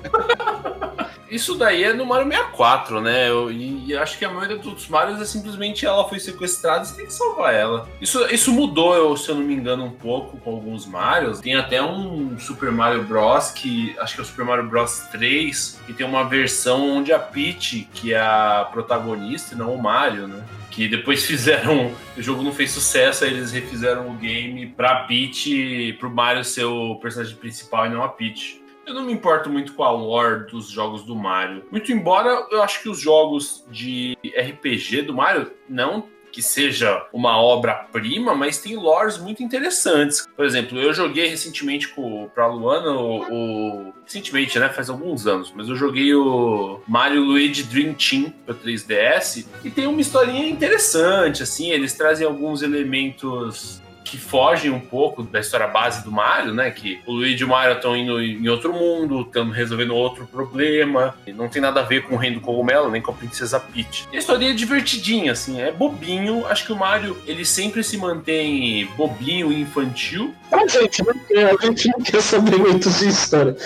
Isso 1.35 1.57
daí 1.57 1.83
é 1.83 1.93
no 1.93 2.07
Mario 2.07 2.29
64, 2.29 3.01
né? 3.01 3.29
Eu, 3.29 3.51
e, 3.51 3.87
e 3.87 3.97
acho 3.97 4.17
que 4.17 4.25
a 4.25 4.31
maioria 4.31 4.57
dos 4.57 4.87
Marios 4.87 5.21
é 5.21 5.25
simplesmente 5.25 5.85
ela 5.85 6.09
foi 6.09 6.21
sequestrada 6.21 6.85
e 6.85 6.87
você 6.87 6.95
tem 6.95 7.07
que 7.07 7.13
salvar 7.13 7.53
ela. 7.53 7.89
Isso, 8.01 8.25
isso 8.27 8.53
mudou, 8.53 8.95
eu, 8.95 9.17
se 9.17 9.31
eu 9.31 9.35
não 9.35 9.43
me 9.43 9.53
engano, 9.53 9.85
um 9.85 9.91
pouco 9.91 10.37
com 10.39 10.51
alguns 10.53 10.87
Marios. 10.87 11.41
Tem 11.41 11.57
até 11.57 11.83
um 11.83 12.39
Super 12.39 12.71
Mario 12.71 13.03
Bros. 13.03 13.51
que 13.51 13.97
acho 13.99 14.15
que 14.15 14.21
é 14.21 14.23
o 14.23 14.27
Super 14.27 14.45
Mario 14.45 14.69
Bros 14.69 15.01
3, 15.11 15.81
que 15.85 15.93
tem 15.93 16.07
uma 16.07 16.23
versão 16.23 16.99
onde 16.99 17.13
a 17.13 17.19
Peach, 17.19 17.89
que 17.93 18.15
é 18.15 18.21
a 18.21 18.69
protagonista, 18.73 19.57
não 19.57 19.75
o 19.75 19.83
Mario, 19.83 20.29
né? 20.29 20.45
Que 20.71 20.87
depois 20.87 21.25
fizeram. 21.27 21.91
O 22.17 22.23
jogo 22.23 22.45
não 22.45 22.53
fez 22.53 22.71
sucesso, 22.71 23.25
aí 23.25 23.33
eles 23.33 23.51
refizeram 23.51 24.09
o 24.09 24.15
game 24.15 24.69
pra 24.69 25.01
Peach, 25.07 25.97
pro 25.99 26.09
Mario 26.09 26.45
ser 26.45 26.65
o 26.65 26.95
personagem 26.95 27.35
principal 27.35 27.87
e 27.87 27.89
não 27.89 28.05
a 28.05 28.09
Peach. 28.09 28.63
Eu 28.87 28.95
não 28.95 29.05
me 29.05 29.13
importo 29.13 29.49
muito 29.51 29.73
com 29.75 29.83
a 29.85 29.91
lore 29.91 30.47
dos 30.51 30.69
jogos 30.69 31.03
do 31.03 31.15
Mario. 31.17 31.65
Muito 31.71 31.91
embora 31.93 32.47
eu 32.51 32.63
acho 32.63 32.83
que 32.83 32.89
os 32.89 32.99
jogos 33.01 33.65
de 33.71 34.17
RPG 34.37 35.03
do 35.03 35.15
Mario 35.15 35.51
não 35.69 36.13
que 36.31 36.43
seja 36.43 37.07
uma 37.13 37.41
obra-prima, 37.41 38.35
mas 38.35 38.59
tem 38.59 38.75
lores 38.75 39.17
muito 39.19 39.41
interessantes. 39.41 40.27
Por 40.35 40.45
exemplo, 40.45 40.77
eu 40.81 40.93
joguei 40.93 41.29
recentemente 41.29 41.87
com, 41.91 42.29
pra 42.35 42.49
Luana 42.49 42.91
o, 42.91 43.23
o- 43.91 43.95
Recentemente, 44.05 44.59
né? 44.59 44.69
Faz 44.69 44.91
alguns 44.91 45.29
anos, 45.29 45.53
mas 45.55 45.69
eu 45.69 45.77
joguei 45.77 46.13
o 46.13 46.81
Mario 46.89 47.23
Luigi 47.23 47.63
Dream 47.63 47.95
Team 47.95 48.33
pro 48.45 48.53
3DS 48.55 49.47
e 49.65 49.71
tem 49.71 49.87
uma 49.87 50.01
historinha 50.01 50.49
interessante, 50.49 51.41
assim. 51.45 51.71
Eles 51.71 51.93
trazem 51.95 52.27
alguns 52.27 52.63
elementos 52.63 53.81
que 54.05 54.19
fogem 54.19 54.71
um 54.71 54.79
pouco 54.79 55.23
da 55.23 55.41
história 55.41 55.67
base 55.67 56.05
do 56.05 56.13
Mario, 56.13 56.53
né? 56.53 56.71
Que 56.71 57.01
o 57.07 57.13
Luigi 57.13 57.43
e 57.43 57.45
o 57.45 57.49
Mario 57.49 57.77
estão 57.77 57.97
indo 57.97 58.23
em 58.23 58.47
outro 58.49 58.73
mundo, 58.73 59.23
estão 59.23 59.49
resolvendo 59.51 59.95
outro 59.95 60.27
problema. 60.27 61.17
E 61.27 61.33
não 61.33 61.49
tem 61.49 61.63
nada 61.63 61.81
a 61.81 61.83
ver 61.83 62.03
com 62.03 62.15
o 62.15 62.19
Reino 62.19 62.37
do 62.39 62.43
Cogumelo, 62.43 62.91
nem 62.91 63.01
com 63.01 63.11
a 63.11 63.15
Princesa 63.15 63.59
Peach. 63.59 64.07
E 64.13 64.17
a 64.17 64.19
história 64.19 64.51
é 64.51 64.53
divertidinha, 64.53 65.33
assim, 65.33 65.61
é 65.61 65.73
bobinho. 65.73 66.47
Acho 66.47 66.67
que 66.67 66.73
o 66.73 66.77
Mario, 66.77 67.17
ele 67.27 67.45
sempre 67.45 67.83
se 67.83 67.97
mantém 67.97 68.87
bobinho 68.97 69.51
e 69.51 69.61
infantil. 69.61 70.35
A 70.53 70.67
gente 70.67 71.03
não 71.03 71.15
quer, 71.27 71.51
a 71.51 71.67
gente 71.67 71.89
não 71.89 72.01
quer 72.01 72.21
saber 72.21 72.59
muito 72.59 72.91
de 72.91 73.09
história. 73.09 73.57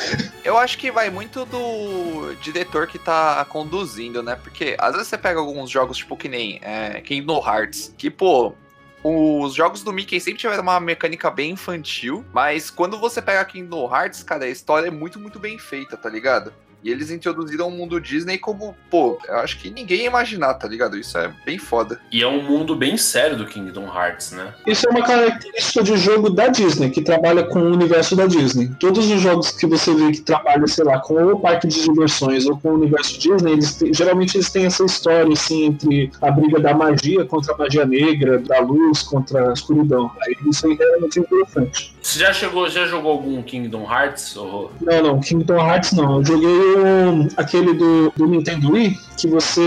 Eu 0.45 0.57
acho 0.57 0.79
que 0.79 0.91
vai 0.91 1.11
muito 1.11 1.45
do 1.45 2.35
diretor 2.41 2.87
que 2.87 2.99
tá 2.99 3.45
conduzindo, 3.47 4.23
né? 4.23 4.37
Porque 4.37 4.77
às 4.79 4.93
vezes 4.93 5.09
você 5.09 5.19
pega 5.19 5.41
alguns 5.41 5.69
jogos, 5.69 5.99
tipo 5.99 6.17
que 6.17 6.29
nem 6.29 6.61
é, 6.63 7.01
Kingdom 7.01 7.43
Hearts, 7.45 7.93
que, 7.99 8.09
pô. 8.09 8.55
Os 9.03 9.55
jogos 9.55 9.83
do 9.83 9.93
Mickey 9.93 10.21
sempre 10.21 10.41
tiveram 10.41 10.63
uma 10.63 10.81
mecânica 10.81 11.31
bem 11.31 11.53
infantil, 11.53 12.25
mas 12.33 12.69
quando 12.69 12.99
você 12.99 13.23
pega 13.23 13.45
Kingdom 13.45 13.95
Hearts, 13.95 14.23
cara, 14.23 14.45
a 14.45 14.49
história 14.49 14.89
é 14.89 14.91
muito, 14.91 15.19
muito 15.19 15.39
bem 15.39 15.59
feita, 15.59 15.97
tá 15.97 16.09
ligado? 16.09 16.53
E 16.83 16.91
eles 16.91 17.11
introduziram 17.11 17.69
o 17.69 17.71
mundo 17.71 18.01
Disney 18.01 18.39
como, 18.39 18.75
pô, 18.91 19.19
eu 19.27 19.37
acho 19.39 19.59
que 19.59 19.69
ninguém 19.69 20.03
ia 20.03 20.07
imaginar, 20.07 20.55
tá 20.55 20.69
ligado? 20.69 20.97
Isso 20.97 21.19
é 21.19 21.33
bem 21.45 21.59
foda. 21.59 22.01
E 22.13 22.23
é 22.23 22.27
um 22.27 22.43
mundo 22.43 22.77
bem 22.77 22.97
sério 22.97 23.37
do 23.37 23.47
Kingdom 23.47 23.87
Hearts, 23.87 24.31
né? 24.33 24.55
Isso 24.67 24.87
é 24.87 24.91
uma 24.91 25.03
característica 25.05 25.83
de 25.83 25.97
jogo 25.97 26.31
da 26.31 26.47
Disney, 26.49 26.91
que 26.91 27.03
trabalha 27.03 27.43
com 27.45 27.59
o 27.59 27.73
universo 27.73 28.15
da 28.15 28.27
Disney. 28.27 28.71
Todos 28.79 29.11
os 29.11 29.21
jogos 29.21 29.51
que 29.51 29.67
você 29.67 29.93
vê 29.93 30.13
que 30.13 30.21
trabalham, 30.21 30.67
sei 30.69 30.85
lá, 30.85 31.01
com 31.01 31.15
o 31.33 31.41
parque 31.41 31.67
de 31.67 31.83
diversões 31.83 32.47
ou 32.47 32.57
com 32.57 32.69
o 32.71 32.75
universo 32.75 33.19
Disney, 33.19 33.53
eles 33.55 33.75
têm- 33.75 33.93
geralmente 33.93 34.37
eles 34.37 34.51
têm 34.51 34.67
essa 34.67 34.85
história, 34.85 35.33
assim, 35.33 35.65
entre 35.65 36.13
a 36.23 36.31
briga 36.31 36.61
da 36.61 36.73
magia 36.75 37.25
contra 37.25 37.55
a 37.55 37.59
magia 37.59 37.85
negra, 37.85 38.39
da 38.39 38.61
luz 38.61 39.03
contra 39.03 39.51
a 39.51 39.53
escuridão. 39.53 40.11
Aí 40.23 40.37
isso 40.49 40.71
é 40.71 40.75
realmente 40.75 41.19
interessante. 41.19 41.98
Você 42.09 42.21
já 42.21 42.33
chegou, 42.33 42.67
já 42.71 42.87
jogou 42.87 43.13
algum 43.13 43.43
Kingdom 43.43 43.83
Hearts? 43.83 44.35
Ou... 44.35 44.73
Não, 44.81 45.03
não, 45.03 45.21
Kingdom 45.21 45.59
Hearts 45.59 45.93
não. 45.93 46.17
Eu 46.17 46.25
joguei 46.25 46.49
o, 46.49 47.29
aquele 47.37 47.75
do, 47.75 48.11
do 48.17 48.27
Nintendo 48.27 48.73
Wii, 48.73 48.99
que 49.19 49.29
você 49.29 49.61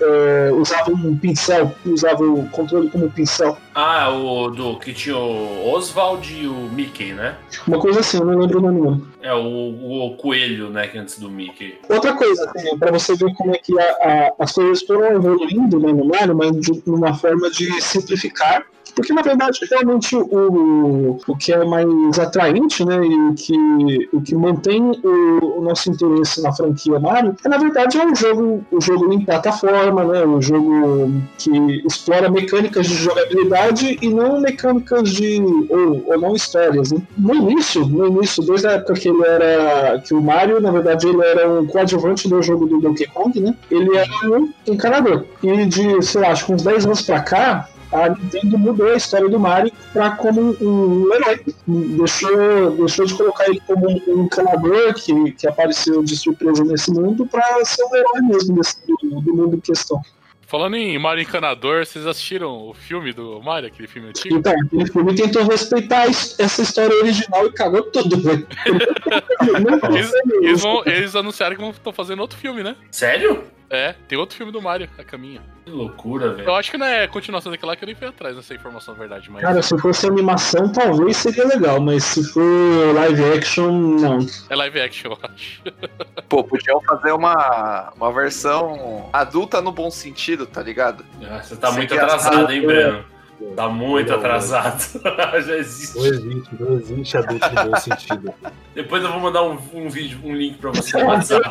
é, 0.00 0.50
usava 0.52 0.90
um 0.92 1.14
pincel, 1.14 1.74
usava 1.84 2.22
o 2.24 2.48
controle 2.48 2.88
como 2.88 3.10
pincel. 3.10 3.58
Ah, 3.74 4.08
o 4.08 4.48
do 4.48 4.78
que 4.78 4.94
tinha 4.94 5.18
o 5.18 5.74
Oswald 5.74 6.32
e 6.34 6.46
o 6.46 6.54
Mickey, 6.72 7.12
né? 7.12 7.34
Uma 7.68 7.78
coisa 7.78 8.00
assim, 8.00 8.16
eu 8.16 8.24
não 8.24 8.38
lembro 8.38 8.60
o 8.60 8.62
nome 8.62 8.80
não. 8.80 9.02
É 9.20 9.34
o, 9.34 10.06
o 10.06 10.16
coelho, 10.16 10.70
né, 10.70 10.86
que 10.86 10.96
antes 10.96 11.18
do 11.18 11.28
Mickey. 11.28 11.74
Outra 11.90 12.14
coisa, 12.14 12.50
assim, 12.56 12.78
para 12.78 12.92
você 12.92 13.14
ver 13.14 13.34
como 13.34 13.54
é 13.54 13.58
que 13.58 13.78
a, 13.78 13.84
a, 13.84 14.32
as 14.38 14.52
coisas 14.52 14.82
foram 14.82 15.16
evoluindo 15.16 15.78
né, 15.78 15.92
no 15.92 16.06
Mario, 16.06 16.34
mas 16.34 16.58
de 16.58 16.82
uma 16.86 17.12
forma 17.12 17.50
de 17.50 17.78
simplificar 17.82 18.64
porque, 18.94 19.12
na 19.12 19.22
verdade, 19.22 19.60
realmente 19.70 20.16
o, 20.16 21.18
o 21.26 21.36
que 21.36 21.52
é 21.52 21.64
mais 21.64 22.18
atraente, 22.18 22.84
né, 22.84 22.96
e 23.04 23.14
o 23.14 23.34
que, 23.34 24.08
o 24.12 24.20
que 24.20 24.34
mantém 24.34 24.82
o, 25.02 25.58
o 25.58 25.60
nosso 25.62 25.90
interesse 25.90 26.42
na 26.42 26.52
franquia 26.52 26.98
Mario 26.98 27.34
é, 27.44 27.48
na 27.48 27.58
verdade, 27.58 27.98
é 27.98 28.06
um 28.06 28.14
jogo, 28.14 28.64
um 28.72 28.80
jogo 28.80 29.12
em 29.12 29.24
plataforma, 29.24 30.04
né, 30.04 30.24
um 30.24 30.40
jogo 30.40 31.12
que 31.38 31.50
explora 31.86 32.30
mecânicas 32.30 32.86
de 32.86 32.94
jogabilidade 32.94 33.98
e 34.00 34.08
não 34.08 34.40
mecânicas 34.40 35.10
de. 35.10 35.40
ou, 35.68 36.04
ou 36.06 36.20
não 36.20 36.34
histórias. 36.34 36.92
Né. 36.92 37.00
No 37.16 37.34
início, 37.34 37.84
no 37.86 38.06
início, 38.06 38.42
desde 38.42 38.66
a 38.66 38.72
época 38.72 38.94
que 38.94 39.08
ele 39.08 39.22
era. 39.24 40.00
que 40.00 40.14
o 40.14 40.22
Mario, 40.22 40.60
na 40.60 40.70
verdade, 40.70 41.06
ele 41.06 41.22
era 41.22 41.50
um 41.50 41.66
coadjuvante 41.66 42.28
do 42.28 42.42
jogo 42.42 42.66
do 42.66 42.80
Donkey 42.80 43.06
Kong, 43.06 43.40
né, 43.40 43.54
ele 43.70 43.96
era 43.96 44.08
um 44.24 44.52
encanador. 44.66 45.24
E 45.42 45.66
de, 45.66 46.02
sei 46.02 46.20
lá, 46.20 46.28
acho 46.28 46.46
que 46.46 46.52
uns 46.52 46.62
10 46.62 46.86
anos 46.86 47.02
pra 47.02 47.20
cá, 47.20 47.68
a 47.94 48.08
Nintendo 48.08 48.58
mudou 48.58 48.88
a 48.88 48.96
história 48.96 49.28
do 49.28 49.38
Mario 49.38 49.72
para 49.92 50.10
como 50.16 50.40
um, 50.40 51.06
um, 51.06 51.14
herói. 51.14 51.40
Deixou, 51.66 52.70
deixou 52.72 53.06
de 53.06 53.14
colocar 53.14 53.48
ele 53.48 53.62
como 53.66 53.88
um, 53.88 54.02
um 54.08 54.24
encanador 54.24 54.94
que, 54.94 55.32
que 55.32 55.46
apareceu 55.46 56.02
de 56.02 56.16
surpresa 56.16 56.64
nesse 56.64 56.90
mundo 56.90 57.24
para 57.24 57.64
ser 57.64 57.84
um 57.84 57.94
herói 57.94 58.20
mesmo 58.22 58.56
desse, 58.56 58.76
do, 58.86 59.20
do 59.20 59.34
mundo 59.34 59.56
em 59.56 59.60
questão. 59.60 60.02
Falando 60.46 60.76
em 60.76 60.98
Mario 60.98 61.22
Encanador, 61.22 61.86
vocês 61.86 62.06
assistiram 62.06 62.68
o 62.68 62.74
filme 62.74 63.12
do 63.12 63.40
Mario, 63.42 63.68
aquele 63.68 63.88
filme 63.88 64.08
antigo? 64.08 64.36
Então, 64.36 64.52
aquele 64.52 64.86
filme 64.86 65.14
tentou 65.14 65.42
respeitar 65.44 66.06
essa 66.06 66.62
história 66.62 66.94
original 66.96 67.46
e 67.46 67.52
cagou 67.52 67.82
tudo, 67.84 68.20
velho. 68.20 68.46
eles, 69.90 70.12
eles, 70.42 70.64
eles, 70.86 71.16
anunciaram 71.16 71.56
que 71.56 71.62
estão 71.70 71.92
fazendo 71.92 72.20
outro 72.20 72.38
filme, 72.38 72.62
né? 72.62 72.76
Sério? 72.90 73.42
É, 73.70 73.94
tem 74.06 74.18
outro 74.18 74.36
filme 74.36 74.52
do 74.52 74.60
Mario, 74.60 74.88
A 74.98 75.04
Caminha. 75.04 75.40
Que 75.64 75.70
loucura, 75.70 76.34
velho. 76.34 76.48
Eu 76.48 76.54
acho 76.54 76.70
que 76.70 76.76
não 76.76 76.86
é 76.86 77.06
continuação 77.06 77.50
daquela 77.50 77.74
que 77.74 77.82
eu 77.82 77.86
nem 77.86 77.94
fui 77.94 78.06
atrás 78.06 78.36
dessa 78.36 78.54
informação, 78.54 78.92
na 78.92 79.00
verdade. 79.00 79.30
Mas... 79.30 79.42
Cara, 79.42 79.62
se 79.62 79.78
fosse 79.78 80.06
animação, 80.06 80.70
talvez 80.70 81.16
seria 81.16 81.46
legal, 81.46 81.80
mas 81.80 82.04
se 82.04 82.22
for 82.32 82.94
live 82.94 83.24
action, 83.32 83.72
não. 83.72 84.18
É 84.50 84.54
live 84.54 84.80
action, 84.80 85.12
eu 85.12 85.18
acho. 85.22 85.62
Pô, 86.28 86.44
podiam 86.44 86.80
fazer 86.82 87.12
uma, 87.12 87.92
uma 87.96 88.12
versão 88.12 89.08
adulta 89.12 89.62
no 89.62 89.72
bom 89.72 89.90
sentido, 89.90 90.46
tá 90.46 90.62
ligado? 90.62 91.04
Ah, 91.22 91.42
você 91.42 91.56
tá 91.56 91.72
muito 91.72 91.94
atrasado, 91.94 92.52
hein, 92.52 92.66
Breno? 92.66 93.13
Tá 93.56 93.68
muito 93.68 94.10
não, 94.10 94.18
atrasado. 94.18 95.00
Já 95.46 95.56
existe. 95.56 95.96
Não 95.96 96.06
existe, 96.06 96.50
não 96.58 96.72
existe 96.74 97.16
adulto 97.16 97.50
no 97.50 97.70
bom 97.70 97.76
sentido. 97.76 98.34
Depois 98.74 99.02
eu 99.02 99.10
vou 99.12 99.20
mandar 99.20 99.42
um, 99.42 99.58
um 99.72 99.88
vídeo, 99.88 100.18
um 100.24 100.34
link 100.34 100.58
pra 100.58 100.70
você 100.70 100.98
no 100.98 101.06
WhatsApp. 101.06 101.50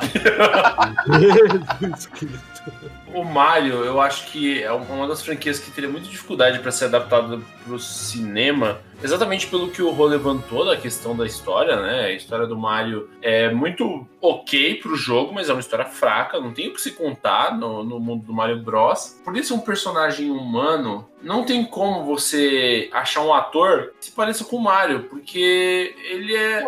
O 3.14 3.24
Mario, 3.24 3.86
eu 3.86 4.02
acho 4.02 4.28
que 4.32 4.62
é 4.64 4.72
uma 4.72 5.08
das 5.08 5.22
franquias 5.22 5.60
que 5.60 5.72
teria 5.72 5.90
muita 5.90 6.08
dificuldade 6.08 6.60
para 6.60 6.72
ser 6.72 6.86
adaptada 6.86 7.40
para 7.64 7.74
o 7.74 7.80
cinema, 7.80 8.80
exatamente 9.02 9.48
pelo 9.48 9.70
que 9.70 9.82
o 9.82 9.92
Rô 9.92 10.06
levantou 10.06 10.66
da 10.66 10.76
questão 10.76 11.16
da 11.16 11.26
história, 11.26 11.80
né? 11.80 12.06
A 12.06 12.12
história 12.12 12.48
do 12.48 12.58
Mario 12.58 13.10
é 13.22 13.52
muito 13.52 14.08
ok 14.20 14.76
pro 14.76 14.96
jogo, 14.96 15.34
mas 15.34 15.50
é 15.50 15.54
uma 15.54 15.60
história 15.60 15.86
fraca, 15.86 16.40
não 16.40 16.52
tem 16.52 16.68
o 16.68 16.74
que 16.74 16.82
se 16.82 16.92
contar 16.92 17.58
no, 17.58 17.84
no 17.84 18.00
mundo 18.00 18.26
do 18.26 18.34
Mario 18.34 18.62
Bros. 18.62 19.22
Por 19.24 19.38
isso, 19.38 19.56
um 19.56 19.60
personagem 19.60 20.32
humano, 20.32 21.08
não 21.22 21.46
tem 21.46 21.64
como 21.64 22.04
você 22.04 22.90
achar 22.92 23.22
um 23.22 23.34
ator 23.34 23.94
que 24.00 24.06
se 24.06 24.12
pareça 24.12 24.44
com 24.44 24.58
o 24.58 24.64
Mario, 24.64 25.04
porque 25.04 25.96
ele 26.10 26.36
é. 26.36 26.68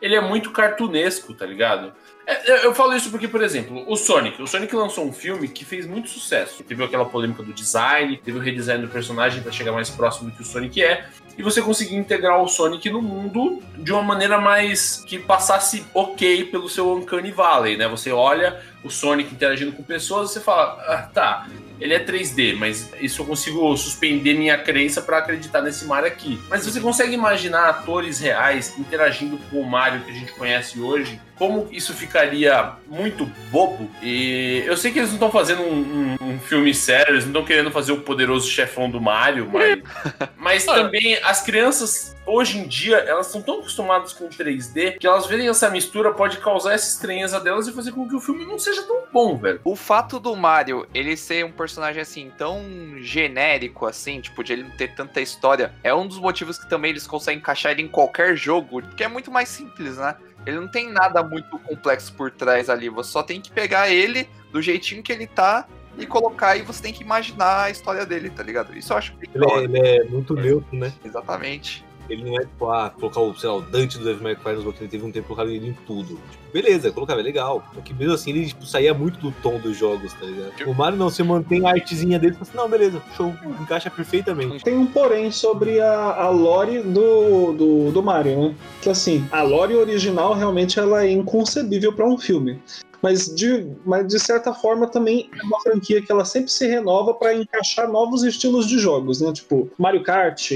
Ele 0.00 0.14
é 0.14 0.20
muito 0.20 0.50
cartunesco, 0.50 1.34
tá 1.34 1.44
ligado? 1.44 1.92
É, 2.30 2.66
eu 2.66 2.74
falo 2.74 2.94
isso 2.94 3.10
porque, 3.10 3.26
por 3.26 3.42
exemplo, 3.42 3.84
o 3.86 3.96
Sonic. 3.96 4.40
O 4.40 4.46
Sonic 4.46 4.74
lançou 4.74 5.04
um 5.04 5.12
filme 5.12 5.48
que 5.48 5.64
fez 5.64 5.86
muito 5.86 6.08
sucesso. 6.08 6.62
Teve 6.62 6.84
aquela 6.84 7.04
polêmica 7.04 7.42
do 7.42 7.52
design, 7.52 8.16
teve 8.24 8.38
o 8.38 8.40
redesign 8.40 8.84
do 8.84 8.90
personagem 8.90 9.42
para 9.42 9.50
chegar 9.52 9.72
mais 9.72 9.90
próximo 9.90 10.30
do 10.30 10.36
que 10.36 10.42
o 10.42 10.44
Sonic 10.44 10.82
é. 10.82 11.06
E 11.36 11.42
você 11.42 11.62
conseguir 11.62 11.96
integrar 11.96 12.40
o 12.40 12.48
Sonic 12.48 12.90
no 12.90 13.00
mundo 13.00 13.62
de 13.78 13.92
uma 13.92 14.02
maneira 14.02 14.38
mais 14.38 15.02
que 15.06 15.18
passasse 15.18 15.84
ok 15.94 16.44
pelo 16.44 16.68
seu 16.68 16.92
Uncanny 16.92 17.30
Valley, 17.30 17.76
né? 17.76 17.88
Você 17.88 18.12
olha 18.12 18.60
o 18.84 18.90
Sonic 18.90 19.32
interagindo 19.32 19.72
com 19.72 19.82
pessoas 19.82 20.30
e 20.30 20.34
você 20.34 20.40
fala, 20.40 20.78
ah, 20.86 21.10
tá, 21.12 21.46
ele 21.80 21.94
é 21.94 22.04
3D, 22.04 22.56
mas 22.56 22.90
isso 23.00 23.22
eu 23.22 23.26
consigo 23.26 23.74
suspender 23.76 24.34
minha 24.34 24.58
crença 24.58 25.00
para 25.00 25.18
acreditar 25.18 25.62
nesse 25.62 25.86
Mario 25.86 26.08
aqui. 26.08 26.38
Mas 26.48 26.64
você 26.64 26.80
consegue 26.80 27.14
imaginar 27.14 27.68
atores 27.68 28.20
reais 28.20 28.78
interagindo 28.78 29.38
com 29.50 29.60
o 29.60 29.66
Mario 29.66 30.02
que 30.02 30.10
a 30.10 30.14
gente 30.14 30.32
conhece 30.32 30.78
hoje? 30.78 31.18
Como 31.40 31.66
isso 31.72 31.94
ficaria 31.94 32.72
muito 32.86 33.24
bobo? 33.50 33.90
E 34.02 34.62
eu 34.66 34.76
sei 34.76 34.92
que 34.92 34.98
eles 34.98 35.08
não 35.08 35.16
estão 35.16 35.30
fazendo 35.30 35.62
um, 35.62 36.18
um, 36.20 36.32
um, 36.34 36.38
filme 36.38 36.74
sério, 36.74 37.14
eles 37.14 37.24
não 37.24 37.30
estão 37.30 37.44
querendo 37.46 37.70
fazer 37.70 37.92
o 37.92 38.02
poderoso 38.02 38.46
chefão 38.46 38.90
do 38.90 39.00
Mario, 39.00 39.48
mas, 39.50 39.82
mas 40.36 40.64
também 40.66 41.18
as 41.22 41.40
crianças 41.40 42.14
hoje 42.26 42.58
em 42.58 42.68
dia 42.68 42.98
elas 42.98 43.28
estão 43.28 43.40
tão 43.40 43.60
acostumadas 43.60 44.12
com 44.12 44.28
3D 44.28 44.98
que 44.98 45.06
elas 45.06 45.26
verem 45.26 45.48
essa 45.48 45.70
mistura 45.70 46.12
pode 46.12 46.36
causar 46.36 46.74
essa 46.74 46.88
estranheza 46.88 47.40
delas 47.40 47.66
e 47.66 47.72
fazer 47.72 47.92
com 47.92 48.06
que 48.06 48.14
o 48.14 48.20
filme 48.20 48.44
não 48.44 48.58
seja 48.58 48.82
tão 48.82 49.04
bom, 49.10 49.38
velho. 49.38 49.62
O 49.64 49.74
fato 49.74 50.20
do 50.20 50.36
Mario 50.36 50.86
ele 50.92 51.16
ser 51.16 51.42
um 51.46 51.52
personagem 51.52 52.02
assim 52.02 52.30
tão 52.36 52.62
genérico 52.98 53.86
assim, 53.86 54.20
tipo 54.20 54.44
de 54.44 54.52
ele 54.52 54.64
não 54.64 54.76
ter 54.76 54.94
tanta 54.94 55.22
história, 55.22 55.72
é 55.82 55.94
um 55.94 56.06
dos 56.06 56.18
motivos 56.18 56.58
que 56.58 56.68
também 56.68 56.90
eles 56.90 57.06
conseguem 57.06 57.38
encaixar 57.38 57.72
ele 57.72 57.80
em 57.80 57.88
qualquer 57.88 58.36
jogo, 58.36 58.82
porque 58.82 59.04
é 59.04 59.08
muito 59.08 59.30
mais 59.30 59.48
simples, 59.48 59.96
né? 59.96 60.14
Ele 60.46 60.58
não 60.58 60.68
tem 60.68 60.90
nada 60.90 61.22
muito 61.22 61.58
complexo 61.58 62.12
por 62.14 62.30
trás 62.30 62.70
ali, 62.70 62.88
você 62.88 63.10
só 63.10 63.22
tem 63.22 63.40
que 63.40 63.50
pegar 63.50 63.90
ele 63.90 64.28
do 64.52 64.60
jeitinho 64.60 65.02
que 65.02 65.12
ele 65.12 65.26
tá 65.26 65.66
e 65.98 66.06
colocar 66.06 66.56
e 66.56 66.62
você 66.62 66.82
tem 66.82 66.92
que 66.92 67.02
imaginar 67.02 67.64
a 67.64 67.70
história 67.70 68.06
dele, 68.06 68.30
tá 68.30 68.42
ligado? 68.42 68.76
Isso 68.76 68.92
eu 68.92 68.96
acho 68.96 69.12
que 69.16 69.28
ele, 69.34 69.44
é, 69.44 69.58
ele 69.58 69.78
é 69.78 70.04
muito 70.04 70.34
neutro, 70.34 70.76
né? 70.76 70.92
Exatamente. 71.04 71.84
Ele 72.10 72.24
não 72.24 72.36
é 72.36 72.40
tipo, 72.40 72.68
ah, 72.68 72.90
colocar 72.90 73.20
o, 73.20 73.34
sei 73.36 73.48
lá, 73.48 73.56
o 73.56 73.62
Dante 73.62 73.98
do 73.98 74.04
Devil 74.04 74.22
May 74.22 74.36
Cry 74.36 74.54
nos 74.54 74.66
outros, 74.66 74.82
ele 74.82 74.90
teve 74.90 75.04
um 75.04 75.12
tempo 75.12 75.28
colocado 75.28 75.50
ele 75.50 75.68
em 75.68 75.72
tudo. 75.86 76.18
Tipo, 76.30 76.52
beleza, 76.52 76.90
colocava, 76.90 77.20
é 77.20 77.22
legal. 77.22 77.64
Só 77.74 77.80
que 77.80 77.94
mesmo 77.94 78.14
assim 78.14 78.30
ele 78.30 78.46
tipo, 78.46 78.66
saía 78.66 78.92
muito 78.92 79.18
do 79.20 79.30
tom 79.42 79.58
dos 79.58 79.76
jogos, 79.76 80.12
tá 80.14 80.26
ligado? 80.26 80.68
O 80.68 80.74
Mario 80.74 80.98
não, 80.98 81.08
você 81.08 81.22
mantém 81.22 81.64
a 81.66 81.70
artezinha 81.70 82.18
dele 82.18 82.36
e 82.38 82.42
assim, 82.42 82.56
não, 82.56 82.68
beleza, 82.68 83.00
show, 83.16 83.32
encaixa 83.60 83.88
perfeitamente. 83.88 84.64
Tem 84.64 84.76
um 84.76 84.86
porém 84.86 85.30
sobre 85.30 85.80
a, 85.80 86.24
a 86.24 86.28
lore 86.28 86.80
do, 86.80 87.52
do, 87.52 87.92
do 87.92 88.02
Mario, 88.02 88.48
né? 88.48 88.54
Que 88.82 88.90
assim, 88.90 89.26
a 89.30 89.42
lore 89.42 89.74
original 89.74 90.34
realmente 90.34 90.78
ela 90.78 91.04
é 91.04 91.10
inconcebível 91.10 91.92
para 91.92 92.06
um 92.06 92.18
filme 92.18 92.60
mas 93.02 93.34
de, 93.34 93.66
mas 93.84 94.06
de 94.06 94.18
certa 94.18 94.52
forma 94.52 94.86
também 94.86 95.28
é 95.38 95.44
uma 95.44 95.60
franquia 95.60 96.02
que 96.02 96.10
ela 96.10 96.24
sempre 96.24 96.50
se 96.50 96.66
renova 96.66 97.14
para 97.14 97.34
encaixar 97.34 97.90
novos 97.90 98.22
estilos 98.22 98.66
de 98.66 98.78
jogos, 98.78 99.20
né? 99.20 99.32
Tipo 99.32 99.70
Mario 99.78 100.02
Kart, 100.02 100.50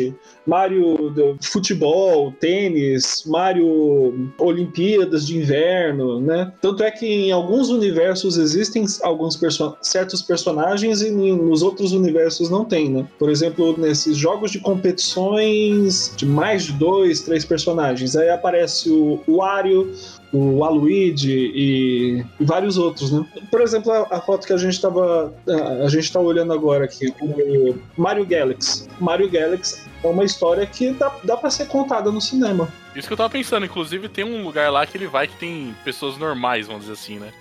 Mario 0.46 1.14
futebol, 1.40 2.33
tênis, 2.33 3.24
Mario 3.26 4.30
Olimpíadas 4.38 5.26
de 5.26 5.38
inverno, 5.38 6.20
né? 6.20 6.52
Tanto 6.61 6.83
é 6.83 6.90
que 6.90 7.07
em 7.07 7.33
alguns 7.33 7.70
universos 7.70 8.37
existem 8.37 8.85
alguns 9.02 9.37
perso 9.37 9.76
certos 9.80 10.22
personagens 10.22 11.02
e 11.02 11.11
nos 11.11 11.62
outros 11.62 11.92
universos 11.92 12.50
não 12.50 12.64
tem, 12.64 12.90
né? 12.90 13.07
Por 13.18 13.30
exemplo, 13.30 13.78
nesses 13.78 14.16
jogos 14.16 14.50
de 14.50 14.61
competições 14.61 16.12
de 16.16 16.26
mais 16.26 16.64
de 16.64 16.72
dois, 16.72 17.20
três 17.22 17.44
personagens, 17.44 18.16
aí 18.16 18.28
aparece 18.28 18.90
o 18.90 19.20
Wario, 19.28 19.92
o 20.35 20.64
Aluigi 20.64 21.31
e, 21.31 22.25
e, 22.40 22.44
vários 22.44 22.77
outros, 22.77 23.12
né? 23.12 23.25
Por 23.51 23.61
exemplo, 23.61 23.92
a, 23.92 24.16
a 24.16 24.20
foto 24.20 24.44
que 24.44 24.53
a 24.53 24.57
gente 24.57 24.73
estava 24.73 25.33
a, 25.49 25.85
a, 25.85 25.88
gente 25.88 26.05
está 26.05 26.18
olhando 26.18 26.53
agora 26.53 26.85
aqui, 26.85 27.14
o 27.20 27.79
Mario 27.97 28.27
Galaxy. 28.27 28.88
Mario 28.99 29.31
Galaxy 29.31 29.88
é 30.03 30.07
uma 30.09 30.25
história 30.25 30.66
que 30.66 30.90
dá, 30.90 31.14
dá 31.23 31.37
para 31.37 31.51
ser 31.51 31.68
contada 31.68 32.11
no 32.11 32.20
cinema. 32.20 32.68
Isso 32.97 33.07
que 33.07 33.12
eu 33.12 33.16
tava 33.16 33.31
pensando, 33.31 33.64
inclusive 33.64 34.09
tem 34.09 34.25
um 34.25 34.42
lugar 34.42 34.73
lá 34.73 34.85
que 34.85 34.97
ele 34.97 35.07
vai 35.07 35.29
que 35.29 35.37
tem 35.37 35.73
pessoas 35.85 36.18
normais, 36.18 36.66
vamos 36.66 36.83
dizer 36.83 36.94
assim, 36.94 37.18
né? 37.20 37.33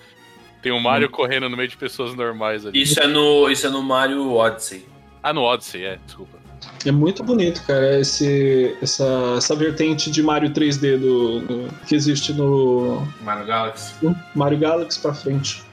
Tem 0.62 0.72
o 0.72 0.80
Mario 0.80 1.08
hum. 1.08 1.12
correndo 1.12 1.50
no 1.50 1.58
meio 1.58 1.68
de 1.68 1.76
pessoas 1.76 2.14
normais 2.14 2.64
ali. 2.64 2.80
Isso 2.80 3.00
é 3.00 3.08
no, 3.08 3.50
isso 3.50 3.66
é 3.66 3.70
no 3.72 3.82
Mario 3.82 4.32
Odyssey. 4.34 4.86
Ah, 5.24 5.34
no 5.34 5.42
Odyssey, 5.42 5.84
é, 5.84 5.98
desculpa. 6.06 6.43
É 6.86 6.92
muito 6.92 7.24
bonito, 7.24 7.64
cara, 7.66 8.00
esse, 8.00 8.76
essa, 8.82 9.36
essa 9.38 9.56
vertente 9.56 10.12
de 10.12 10.22
Mario 10.22 10.50
3D 10.52 10.98
do, 10.98 11.40
do 11.40 11.74
que 11.88 11.96
existe 11.96 12.34
no 12.34 13.08
Mario 13.22 13.46
Galaxy. 13.46 13.94
Mario 14.36 14.60
Galaxy 14.60 15.00
pra 15.00 15.14
frente. 15.14 15.64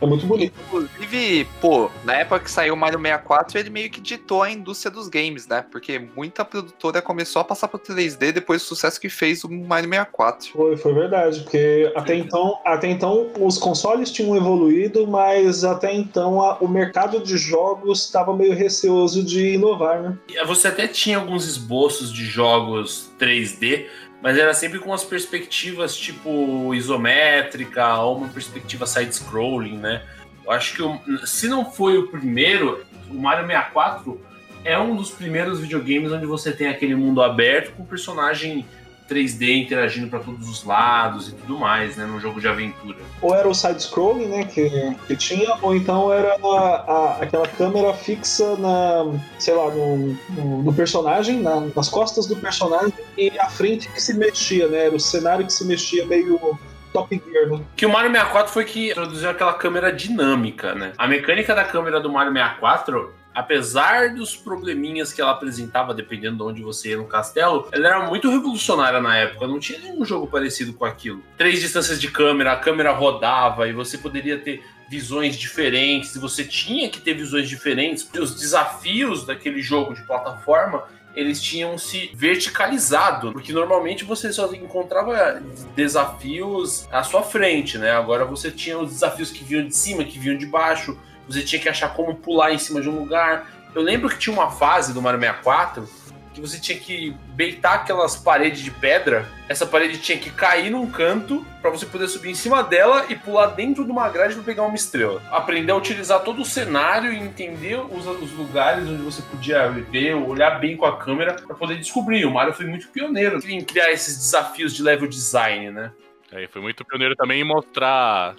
É 0.00 0.06
muito 0.06 0.26
bonito. 0.26 0.52
Inclusive, 0.66 1.46
pô, 1.60 1.90
na 2.04 2.14
época 2.16 2.40
que 2.40 2.50
saiu 2.50 2.74
o 2.74 2.76
Mario 2.76 2.98
64, 3.00 3.58
ele 3.58 3.70
meio 3.70 3.90
que 3.90 4.00
ditou 4.00 4.42
a 4.42 4.50
indústria 4.50 4.90
dos 4.90 5.08
games, 5.08 5.46
né? 5.46 5.64
Porque 5.70 5.98
muita 6.14 6.44
produtora 6.44 7.00
começou 7.00 7.40
a 7.40 7.44
passar 7.44 7.68
pro 7.68 7.78
3D 7.78 8.32
depois 8.32 8.62
do 8.62 8.66
sucesso 8.66 9.00
que 9.00 9.08
fez 9.08 9.42
o 9.44 9.50
Mario 9.50 9.88
64. 9.88 10.50
Foi, 10.52 10.76
foi 10.76 10.92
verdade, 10.92 11.40
porque 11.40 11.90
até 11.96 12.14
então, 12.14 12.58
até 12.64 12.88
então 12.88 13.30
os 13.40 13.56
consoles 13.58 14.10
tinham 14.10 14.36
evoluído, 14.36 15.06
mas 15.06 15.64
até 15.64 15.94
então 15.94 16.42
a- 16.42 16.58
o 16.60 16.68
mercado 16.68 17.20
de 17.22 17.38
jogos 17.38 18.04
estava 18.04 18.36
meio 18.36 18.54
receoso 18.54 19.22
de 19.24 19.54
inovar, 19.54 20.02
né? 20.02 20.18
Você 20.46 20.68
até 20.68 20.86
tinha 20.86 21.16
alguns 21.16 21.46
esboços 21.46 22.12
de 22.12 22.24
jogos 22.24 23.10
3D, 23.18 23.86
mas 24.22 24.36
era 24.38 24.52
sempre 24.54 24.78
com 24.78 24.92
as 24.92 25.04
perspectivas 25.04 25.96
tipo 25.96 26.74
isométrica 26.74 27.96
ou 27.98 28.16
uma 28.18 28.28
perspectiva 28.28 28.86
side-scrolling, 28.86 29.76
né? 29.78 30.02
Eu 30.44 30.52
acho 30.52 30.74
que 30.74 30.82
o- 30.82 31.26
se 31.26 31.48
não 31.48 31.70
foi 31.70 31.98
o 31.98 32.08
primeiro, 32.08 32.84
o 33.10 33.14
Mario 33.14 33.46
64 33.46 34.20
é 34.64 34.78
um 34.78 34.96
dos 34.96 35.10
primeiros 35.10 35.60
videogames 35.60 36.10
onde 36.12 36.26
você 36.26 36.52
tem 36.52 36.68
aquele 36.68 36.94
mundo 36.94 37.22
aberto 37.22 37.72
com 37.76 37.84
personagem 37.84 38.66
3D 39.08 39.62
interagindo 39.62 40.08
para 40.08 40.18
todos 40.20 40.48
os 40.48 40.64
lados 40.64 41.28
e 41.28 41.32
tudo 41.32 41.58
mais, 41.58 41.96
né? 41.96 42.04
Num 42.06 42.20
jogo 42.20 42.40
de 42.40 42.48
aventura. 42.48 42.96
Ou 43.22 43.34
era 43.34 43.48
o 43.48 43.54
side-scrolling, 43.54 44.26
né, 44.26 44.44
que, 44.44 44.68
que 45.06 45.16
tinha, 45.16 45.54
ou 45.62 45.74
então 45.76 46.12
era 46.12 46.34
a- 46.42 46.84
a- 46.88 47.18
aquela 47.22 47.46
câmera 47.46 47.94
fixa 47.94 48.56
na, 48.56 49.18
sei 49.38 49.54
lá, 49.54 49.70
no, 49.70 49.96
no- 50.30 50.62
no 50.62 50.72
personagem, 50.74 51.40
na- 51.40 51.60
nas 51.74 51.88
costas 51.88 52.26
do 52.26 52.36
personagem, 52.36 52.92
e 53.16 53.32
a 53.38 53.48
frente 53.48 53.88
que 53.88 54.02
se 54.02 54.12
mexia, 54.14 54.66
né? 54.68 54.86
Era 54.86 54.96
o 54.96 55.00
cenário 55.00 55.46
que 55.46 55.52
se 55.52 55.64
mexia 55.64 56.04
meio 56.06 56.58
Top 56.92 57.14
Gear, 57.30 57.48
né? 57.50 57.60
Que 57.76 57.84
o 57.84 57.90
Mario 57.92 58.10
64 58.10 58.52
foi 58.52 58.64
que 58.64 58.90
introduziu 58.90 59.28
aquela 59.28 59.52
câmera 59.54 59.92
dinâmica, 59.92 60.74
né? 60.74 60.92
A 60.96 61.06
mecânica 61.06 61.54
da 61.54 61.62
câmera 61.64 62.00
do 62.00 62.10
Mario 62.10 62.32
64, 62.32 63.12
apesar 63.36 64.14
dos 64.14 64.34
probleminhas 64.34 65.12
que 65.12 65.20
ela 65.20 65.32
apresentava, 65.32 65.92
dependendo 65.92 66.38
de 66.38 66.42
onde 66.42 66.62
você 66.62 66.88
ia 66.90 66.96
no 66.96 67.04
castelo, 67.04 67.68
ela 67.70 67.86
era 67.86 68.08
muito 68.08 68.30
revolucionária 68.30 68.98
na 68.98 69.14
época. 69.14 69.46
Não 69.46 69.60
tinha 69.60 69.78
nenhum 69.78 70.06
jogo 70.06 70.26
parecido 70.26 70.72
com 70.72 70.86
aquilo. 70.86 71.22
Três 71.36 71.60
distâncias 71.60 72.00
de 72.00 72.10
câmera, 72.10 72.52
a 72.52 72.56
câmera 72.56 72.92
rodava 72.92 73.68
e 73.68 73.74
você 73.74 73.98
poderia 73.98 74.38
ter 74.38 74.64
visões 74.88 75.36
diferentes, 75.36 76.14
e 76.14 76.18
você 76.18 76.44
tinha 76.44 76.88
que 76.88 77.00
ter 77.00 77.12
visões 77.12 77.48
diferentes, 77.48 78.04
porque 78.04 78.20
os 78.20 78.36
desafios 78.36 79.26
daquele 79.26 79.60
jogo 79.60 79.92
de 79.92 80.02
plataforma 80.06 80.84
eles 81.14 81.42
tinham 81.42 81.76
se 81.76 82.10
verticalizado, 82.14 83.32
porque 83.32 83.52
normalmente 83.52 84.04
você 84.04 84.32
só 84.32 84.52
encontrava 84.52 85.42
desafios 85.74 86.86
à 86.92 87.02
sua 87.02 87.22
frente, 87.22 87.78
né? 87.78 87.90
Agora 87.90 88.24
você 88.24 88.50
tinha 88.50 88.78
os 88.78 88.90
desafios 88.90 89.30
que 89.30 89.42
vinham 89.42 89.66
de 89.66 89.74
cima, 89.74 90.04
que 90.04 90.18
vinham 90.18 90.36
de 90.36 90.46
baixo, 90.46 90.96
você 91.26 91.42
tinha 91.42 91.60
que 91.60 91.68
achar 91.68 91.94
como 91.94 92.14
pular 92.14 92.52
em 92.52 92.58
cima 92.58 92.80
de 92.80 92.88
um 92.88 92.98
lugar. 92.98 93.50
Eu 93.74 93.82
lembro 93.82 94.08
que 94.08 94.18
tinha 94.18 94.34
uma 94.34 94.50
fase 94.50 94.94
do 94.94 95.02
Mario 95.02 95.20
64 95.20 95.88
que 96.36 96.40
você 96.40 96.60
tinha 96.60 96.78
que 96.78 97.16
beitar 97.28 97.76
aquelas 97.76 98.14
paredes 98.14 98.60
de 98.60 98.70
pedra, 98.70 99.26
essa 99.48 99.64
parede 99.64 99.96
tinha 99.96 100.18
que 100.18 100.28
cair 100.28 100.68
num 100.68 100.90
canto 100.90 101.42
para 101.62 101.70
você 101.70 101.86
poder 101.86 102.08
subir 102.08 102.30
em 102.30 102.34
cima 102.34 102.62
dela 102.62 103.06
e 103.08 103.14
pular 103.14 103.46
dentro 103.46 103.86
de 103.86 103.90
uma 103.90 104.06
grade 104.10 104.34
para 104.34 104.44
pegar 104.44 104.64
uma 104.64 104.74
estrela. 104.74 105.22
Aprender 105.30 105.72
a 105.72 105.76
utilizar 105.76 106.22
todo 106.22 106.42
o 106.42 106.44
cenário 106.44 107.10
e 107.10 107.16
entender 107.16 107.80
os, 107.80 108.06
os 108.06 108.32
lugares 108.32 108.86
onde 108.86 109.02
você 109.02 109.22
podia 109.22 109.66
ver, 109.70 110.14
olhar 110.14 110.60
bem 110.60 110.76
com 110.76 110.84
a 110.84 110.98
câmera 110.98 111.32
para 111.34 111.56
poder 111.56 111.78
descobrir. 111.78 112.26
O 112.26 112.30
Mario 112.30 112.52
foi 112.52 112.66
muito 112.66 112.88
pioneiro 112.88 113.40
em 113.48 113.64
criar 113.64 113.90
esses 113.90 114.18
desafios 114.18 114.74
de 114.74 114.82
level 114.82 115.08
design, 115.08 115.70
né? 115.70 115.90
Aí 116.30 116.46
foi 116.48 116.60
muito 116.60 116.84
pioneiro 116.84 117.16
também 117.16 117.40
em 117.40 117.44
mostrar 117.44 118.36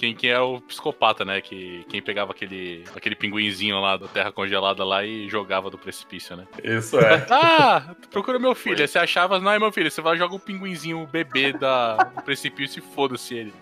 quem 0.00 0.14
que 0.14 0.28
é 0.28 0.40
o 0.40 0.62
psicopata, 0.62 1.26
né? 1.26 1.42
Que 1.42 1.84
quem 1.86 2.00
pegava 2.00 2.32
aquele, 2.32 2.84
aquele 2.96 3.14
pinguinzinho 3.14 3.78
lá 3.78 3.98
da 3.98 4.08
terra 4.08 4.32
congelada 4.32 4.82
lá 4.82 5.04
e 5.04 5.28
jogava 5.28 5.68
do 5.68 5.76
precipício, 5.76 6.34
né? 6.34 6.46
Isso 6.64 6.98
é. 6.98 7.20
Ah, 7.30 7.94
procura 8.10 8.38
meu 8.38 8.54
filho. 8.54 8.80
Aí 8.80 8.88
você 8.88 8.98
achava, 8.98 9.38
não 9.38 9.50
é 9.50 9.58
meu 9.58 9.70
filho, 9.70 9.90
você 9.90 10.00
vai 10.00 10.16
jogar 10.16 10.34
o 10.34 10.40
pinguinzinho 10.40 11.02
o 11.02 11.06
bebê 11.06 11.52
da, 11.52 11.96
do 11.96 12.22
precipício 12.22 12.78
e 12.78 12.94
foda-se 12.94 13.34
ele. 13.34 13.52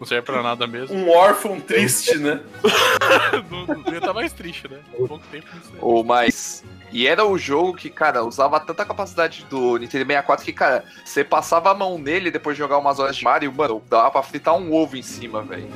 Não 0.00 0.06
serve 0.06 0.24
pra 0.24 0.42
nada 0.42 0.66
mesmo. 0.66 0.96
um 0.96 1.10
órfão 1.10 1.60
triste, 1.60 2.16
né? 2.16 2.40
não, 3.50 3.66
não 3.66 3.92
ia 3.92 4.00
tá 4.00 4.14
mais 4.14 4.32
triste, 4.32 4.66
né? 4.66 4.78
Pouco 4.96 5.20
tempo. 5.30 5.46
Ou 5.78 6.02
mais. 6.02 6.64
E 6.90 7.06
era 7.06 7.24
o 7.24 7.36
jogo 7.36 7.74
que, 7.74 7.90
cara, 7.90 8.24
usava 8.24 8.58
tanta 8.58 8.84
capacidade 8.86 9.44
do 9.50 9.76
Nintendo 9.76 10.06
64 10.06 10.44
que, 10.44 10.52
cara, 10.54 10.84
você 11.04 11.22
passava 11.22 11.70
a 11.70 11.74
mão 11.74 11.98
nele 11.98 12.30
depois 12.30 12.56
de 12.56 12.60
jogar 12.60 12.78
umas 12.78 12.98
horas 12.98 13.14
de 13.14 13.22
Mario, 13.22 13.52
mano, 13.52 13.82
dava 13.90 14.10
pra 14.10 14.22
fritar 14.22 14.56
um 14.56 14.72
ovo 14.72 14.96
em 14.96 15.02
cima, 15.02 15.42
velho. 15.42 15.68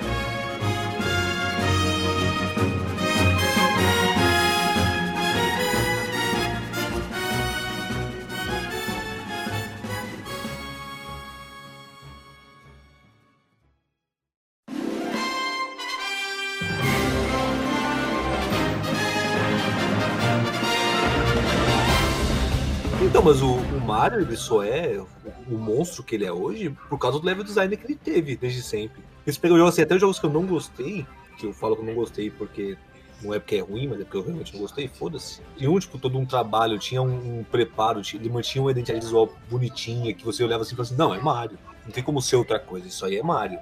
mas 23.24 23.42
o, 23.42 23.54
o 23.54 23.82
Mario, 23.82 24.22
ele 24.22 24.36
só 24.36 24.64
é 24.64 24.98
o, 24.98 25.08
o 25.56 25.58
monstro 25.58 26.04
que 26.04 26.16
ele 26.16 26.26
é 26.26 26.32
hoje 26.32 26.70
por 26.90 27.00
causa 27.00 27.20
do 27.20 27.26
level 27.26 27.44
design 27.44 27.76
que 27.78 27.86
ele 27.86 27.96
teve 27.96 28.36
desde 28.36 28.62
sempre. 28.62 29.02
Esse 29.26 29.40
pegou 29.40 29.58
jogos 29.58 29.74
assim, 29.74 29.84
até 29.84 29.96
os 29.96 30.02
jogos 30.02 30.20
que 30.20 30.26
eu 30.26 30.30
não 30.30 30.46
gostei, 30.46 31.06
que 31.38 31.46
eu 31.46 31.54
falo 31.54 31.76
que 31.76 31.82
eu 31.82 31.86
não 31.86 31.96
gostei 31.96 32.30
porque 32.30 32.78
não 33.22 33.34
é 33.34 33.40
porque 33.40 33.56
é 33.56 33.62
ruim, 33.62 33.88
mas 33.88 34.02
é 34.02 34.04
porque 34.04 34.18
eu 34.18 34.24
realmente 34.24 34.54
não 34.54 34.60
gostei, 34.60 34.88
foda-se. 34.88 35.42
Tinha 35.58 35.72
um, 35.72 35.80
tipo, 35.80 35.98
todo 35.98 36.18
um 36.18 36.26
trabalho, 36.26 36.78
tinha 36.78 37.02
um, 37.02 37.40
um 37.40 37.44
preparo, 37.44 38.02
tinha, 38.02 38.22
ele 38.22 38.30
mantinha 38.30 38.62
uma 38.62 38.72
identidade 38.72 39.06
visual 39.06 39.32
bonitinha, 39.50 40.14
que 40.14 40.26
você 40.26 40.44
olhava 40.44 40.64
assim 40.64 40.74
e 40.74 40.76
falava 40.76 40.94
assim, 40.94 41.00
não, 41.00 41.16
é 41.16 41.20
Mario. 41.22 41.58
Não 41.86 41.92
tem 41.92 42.04
como 42.04 42.22
ser 42.22 42.36
outra 42.36 42.60
coisa, 42.60 42.88
isso 42.88 43.06
aí 43.06 43.16
é 43.16 43.24
Mario. 43.24 43.60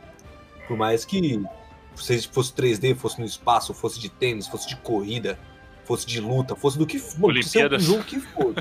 Por 0.67 0.75
mais 0.75 1.05
que 1.05 1.43
seja, 1.95 2.27
fosse 2.31 2.51
3D, 2.53 2.95
fosse 2.95 3.19
no 3.19 3.25
espaço, 3.25 3.73
fosse 3.73 3.99
de 3.99 4.09
tênis, 4.09 4.47
fosse 4.47 4.67
de 4.67 4.75
corrida, 4.77 5.37
fosse 5.85 6.07
de 6.07 6.19
luta, 6.19 6.55
fosse 6.55 6.77
do 6.77 6.87
que 6.87 6.97
for. 6.97 7.11
Se 7.11 7.17
é 7.17 7.21
um 7.21 7.25
Olimpíadas. 7.25 7.83
jogo 7.83 8.03
que 8.03 8.19
for. 8.19 8.55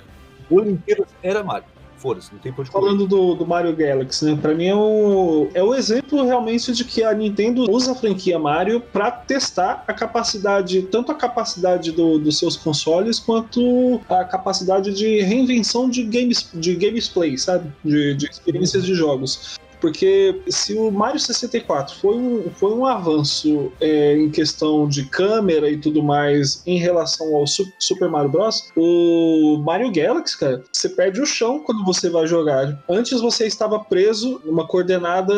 Olimpíadas 0.50 1.06
era 1.22 1.42
Mario. 1.44 1.64
Foda-se, 1.96 2.32
não 2.32 2.40
tem 2.40 2.50
correr. 2.50 2.70
Falando 2.70 3.06
do, 3.06 3.34
do 3.34 3.46
Mario 3.46 3.76
Galaxy, 3.76 4.24
né? 4.24 4.38
Pra 4.40 4.54
mim 4.54 4.64
é 4.68 4.74
o, 4.74 5.48
é 5.52 5.62
o 5.62 5.74
exemplo 5.74 6.24
realmente 6.24 6.72
de 6.72 6.82
que 6.82 7.04
a 7.04 7.12
Nintendo 7.12 7.70
usa 7.70 7.92
a 7.92 7.94
franquia 7.94 8.38
Mario 8.38 8.80
pra 8.80 9.10
testar 9.10 9.84
a 9.86 9.92
capacidade, 9.92 10.80
tanto 10.84 11.12
a 11.12 11.14
capacidade 11.14 11.92
do- 11.92 12.18
dos 12.18 12.38
seus 12.38 12.56
consoles, 12.56 13.18
quanto 13.18 14.00
a 14.08 14.24
capacidade 14.24 14.94
de 14.94 15.20
reinvenção 15.20 15.90
de 15.90 16.02
games, 16.04 16.50
de 16.54 16.74
gameplay, 16.74 17.36
sabe? 17.36 17.70
De, 17.84 18.14
de 18.14 18.24
experiências 18.30 18.82
de 18.86 18.94
jogos. 18.94 19.58
Porque 19.80 20.40
se 20.48 20.74
o 20.74 20.90
Mario 20.90 21.18
64 21.20 21.96
foi 21.96 22.16
um, 22.16 22.50
foi 22.54 22.72
um 22.72 22.84
avanço 22.86 23.72
é, 23.80 24.16
em 24.16 24.30
questão 24.30 24.88
de 24.88 25.04
câmera 25.04 25.70
e 25.70 25.76
tudo 25.78 26.02
mais 26.02 26.62
em 26.66 26.78
relação 26.78 27.34
ao 27.34 27.46
Su- 27.46 27.70
Super 27.78 28.08
Mario 28.08 28.30
Bros., 28.30 28.68
o 28.76 29.58
Mario 29.64 29.90
Galaxy, 29.92 30.38
cara, 30.38 30.62
você 30.72 30.88
perde 30.88 31.20
o 31.20 31.26
chão 31.26 31.60
quando 31.60 31.84
você 31.84 32.08
vai 32.10 32.26
jogar. 32.26 32.78
Antes 32.88 33.20
você 33.20 33.46
estava 33.46 33.78
preso 33.80 34.40
numa 34.44 34.66
coordenada 34.66 35.32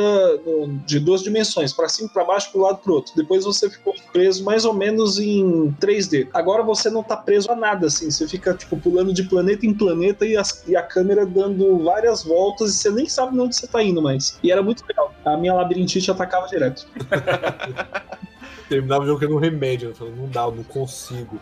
de 0.86 0.98
duas 0.98 1.22
dimensões, 1.22 1.72
para 1.72 1.88
cima, 1.88 2.08
para 2.12 2.24
baixo, 2.24 2.50
para 2.52 2.60
lado, 2.60 2.78
para 2.82 2.92
outro. 2.92 3.12
Depois 3.16 3.44
você 3.44 3.68
ficou 3.70 3.94
preso 4.12 4.44
mais 4.44 4.64
ou 4.64 4.74
menos 4.74 5.18
em 5.18 5.72
3D. 5.80 6.28
Agora 6.32 6.62
você 6.62 6.90
não 6.90 7.02
tá 7.02 7.16
preso 7.16 7.50
a 7.50 7.56
nada, 7.56 7.86
assim. 7.86 8.10
Você 8.10 8.26
fica 8.26 8.54
tipo 8.54 8.76
pulando 8.76 9.12
de 9.12 9.22
planeta 9.24 9.66
em 9.66 9.74
planeta 9.74 10.26
e, 10.26 10.36
as- 10.36 10.62
e 10.66 10.76
a 10.76 10.82
câmera 10.82 11.24
dando 11.26 11.78
várias 11.84 12.24
voltas 12.24 12.70
e 12.74 12.78
você 12.78 12.90
nem 12.90 13.08
sabe 13.08 13.38
onde 13.38 13.54
você 13.56 13.66
tá 13.66 13.82
indo 13.82 14.02
mais. 14.02 14.31
E 14.42 14.50
era 14.50 14.62
muito 14.62 14.84
legal. 14.86 15.14
A 15.24 15.36
minha 15.36 15.54
labirintite 15.54 16.10
atacava 16.10 16.46
direto. 16.46 16.86
Terminava 18.72 19.04
jogando 19.04 19.34
um 19.34 19.38
remédio. 19.38 19.90
Eu 19.90 19.94
falei, 19.94 20.14
não 20.16 20.26
dá, 20.28 20.44
eu 20.44 20.52
não 20.52 20.64
consigo. 20.64 21.38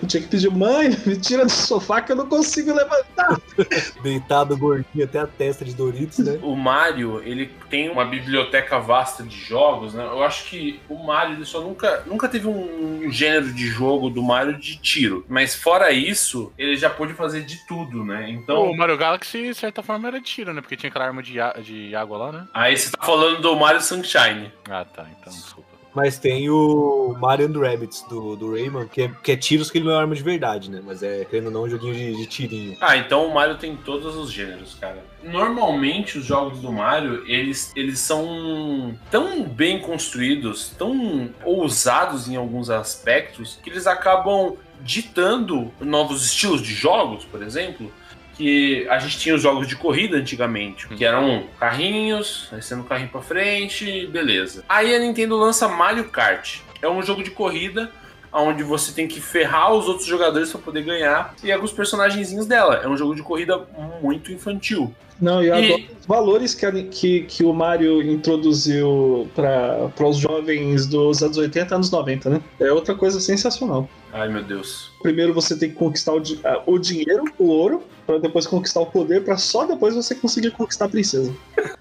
Eu 0.00 0.06
tinha 0.06 0.22
que 0.22 0.28
pedir, 0.28 0.48
mãe, 0.50 0.90
me 1.04 1.16
tira 1.16 1.44
do 1.44 1.50
sofá 1.50 2.00
que 2.00 2.12
eu 2.12 2.16
não 2.16 2.28
consigo 2.28 2.72
levantar. 2.72 3.40
Deitado, 4.04 4.56
gordinho, 4.56 5.04
até 5.04 5.18
a 5.18 5.26
testa 5.26 5.64
de 5.64 5.74
Doritos, 5.74 6.18
né? 6.20 6.38
O 6.42 6.54
Mario, 6.54 7.20
ele 7.24 7.50
tem 7.68 7.90
uma 7.90 8.04
biblioteca 8.04 8.78
vasta 8.78 9.24
de 9.24 9.36
jogos, 9.36 9.94
né? 9.94 10.04
Eu 10.04 10.22
acho 10.22 10.44
que 10.48 10.78
o 10.88 10.94
Mario 10.94 11.34
ele 11.34 11.44
só 11.44 11.60
nunca, 11.60 12.04
nunca 12.06 12.28
teve 12.28 12.46
um 12.46 13.10
gênero 13.10 13.52
de 13.52 13.66
jogo 13.66 14.08
do 14.08 14.22
Mario 14.22 14.56
de 14.56 14.76
tiro. 14.76 15.24
Mas 15.28 15.56
fora 15.56 15.90
isso, 15.90 16.52
ele 16.56 16.76
já 16.76 16.88
pôde 16.88 17.14
fazer 17.14 17.42
de 17.42 17.66
tudo, 17.66 18.04
né? 18.04 18.30
Então, 18.30 18.70
O 18.70 18.76
Mario 18.76 18.96
Galaxy, 18.96 19.48
de 19.48 19.54
certa 19.54 19.82
forma, 19.82 20.06
era 20.06 20.20
de 20.20 20.26
tiro, 20.26 20.54
né? 20.54 20.60
Porque 20.60 20.76
tinha 20.76 20.88
aquela 20.88 21.06
arma 21.06 21.20
de, 21.20 21.34
de 21.64 21.96
água 21.96 22.16
lá, 22.16 22.32
né? 22.32 22.48
aí 22.54 22.76
você 22.76 22.92
tá 22.92 23.04
falando 23.04 23.40
do 23.40 23.56
Mario 23.56 23.80
Sunshine. 23.80 24.52
Ah, 24.68 24.84
tá. 24.84 25.06
Então, 25.18 25.32
desculpa. 25.32 25.69
Mas 25.94 26.18
tem 26.18 26.48
o 26.48 27.16
Mario 27.18 27.48
and 27.48 27.58
Rabbits 27.58 28.02
do, 28.08 28.36
do 28.36 28.52
Rayman, 28.52 28.86
que 28.86 29.02
é, 29.02 29.10
que 29.22 29.32
é 29.32 29.36
tiros 29.36 29.70
que 29.70 29.78
ele 29.78 29.86
não 29.86 29.92
é 29.92 29.98
arma 29.98 30.14
de 30.14 30.22
verdade, 30.22 30.70
né? 30.70 30.80
Mas 30.84 31.02
é, 31.02 31.24
querendo 31.24 31.46
ou 31.46 31.52
não, 31.52 31.62
um 31.64 31.68
joguinho 31.68 31.94
de, 31.94 32.16
de 32.16 32.26
tirinho. 32.26 32.76
Ah, 32.80 32.96
então 32.96 33.26
o 33.26 33.34
Mario 33.34 33.56
tem 33.56 33.76
todos 33.76 34.16
os 34.16 34.30
gêneros, 34.30 34.76
cara. 34.80 35.04
Normalmente 35.22 36.18
os 36.18 36.24
jogos 36.24 36.60
do 36.60 36.72
Mario, 36.72 37.24
eles, 37.26 37.72
eles 37.74 37.98
são 37.98 38.96
tão 39.10 39.42
bem 39.42 39.80
construídos, 39.80 40.70
tão 40.70 41.30
ousados 41.44 42.28
em 42.28 42.36
alguns 42.36 42.70
aspectos, 42.70 43.58
que 43.62 43.70
eles 43.70 43.86
acabam 43.86 44.56
ditando 44.82 45.70
novos 45.80 46.24
estilos 46.24 46.62
de 46.62 46.72
jogos, 46.72 47.24
por 47.24 47.42
exemplo, 47.42 47.92
que 48.40 48.88
a 48.88 48.98
gente 48.98 49.18
tinha 49.18 49.34
os 49.34 49.42
jogos 49.42 49.68
de 49.68 49.76
corrida 49.76 50.16
antigamente, 50.16 50.88
que 50.88 51.04
eram 51.04 51.44
carrinhos, 51.58 52.48
aí 52.50 52.62
sendo 52.62 52.84
carrinho 52.84 53.10
pra 53.10 53.20
frente, 53.20 54.06
beleza. 54.06 54.64
Aí 54.66 54.94
a 54.94 54.98
Nintendo 54.98 55.36
lança 55.36 55.68
Mario 55.68 56.04
Kart. 56.08 56.60
É 56.80 56.88
um 56.88 57.02
jogo 57.02 57.22
de 57.22 57.30
corrida 57.30 57.90
onde 58.32 58.62
você 58.62 58.92
tem 58.92 59.06
que 59.06 59.20
ferrar 59.20 59.74
os 59.74 59.86
outros 59.88 60.06
jogadores 60.06 60.50
para 60.50 60.60
poder 60.60 60.82
ganhar 60.84 61.34
e 61.44 61.52
alguns 61.52 61.72
personagenzinhos 61.72 62.46
dela. 62.46 62.80
É 62.82 62.88
um 62.88 62.96
jogo 62.96 63.14
de 63.14 63.22
corrida 63.22 63.60
muito 64.00 64.32
infantil. 64.32 64.94
Não, 65.20 65.42
eu 65.42 65.54
E- 65.54 65.72
adoro 65.74 65.84
os 66.00 66.06
valores 66.06 66.54
que, 66.54 66.64
a- 66.64 66.72
que, 66.72 67.22
que 67.24 67.44
o 67.44 67.52
Mario 67.52 68.00
introduziu 68.02 69.28
para 69.34 69.90
os 70.08 70.16
jovens 70.16 70.86
dos 70.86 71.22
anos 71.22 71.36
80 71.36 71.74
anos 71.74 71.90
90, 71.90 72.30
né? 72.30 72.40
É 72.58 72.72
outra 72.72 72.94
coisa 72.94 73.20
sensacional. 73.20 73.86
Ai, 74.14 74.28
meu 74.30 74.42
Deus. 74.42 74.90
Primeiro 75.02 75.34
você 75.34 75.58
tem 75.58 75.68
que 75.68 75.76
conquistar 75.76 76.14
o, 76.14 76.22
o 76.66 76.78
dinheiro, 76.78 77.24
o 77.38 77.48
ouro, 77.48 77.82
para 78.10 78.18
depois 78.18 78.44
conquistar 78.44 78.80
o 78.80 78.86
poder, 78.86 79.24
para 79.24 79.36
só 79.36 79.64
depois 79.64 79.94
você 79.94 80.16
conseguir 80.16 80.50
conquistar 80.50 80.86
a 80.86 80.88
princesa. 80.88 81.32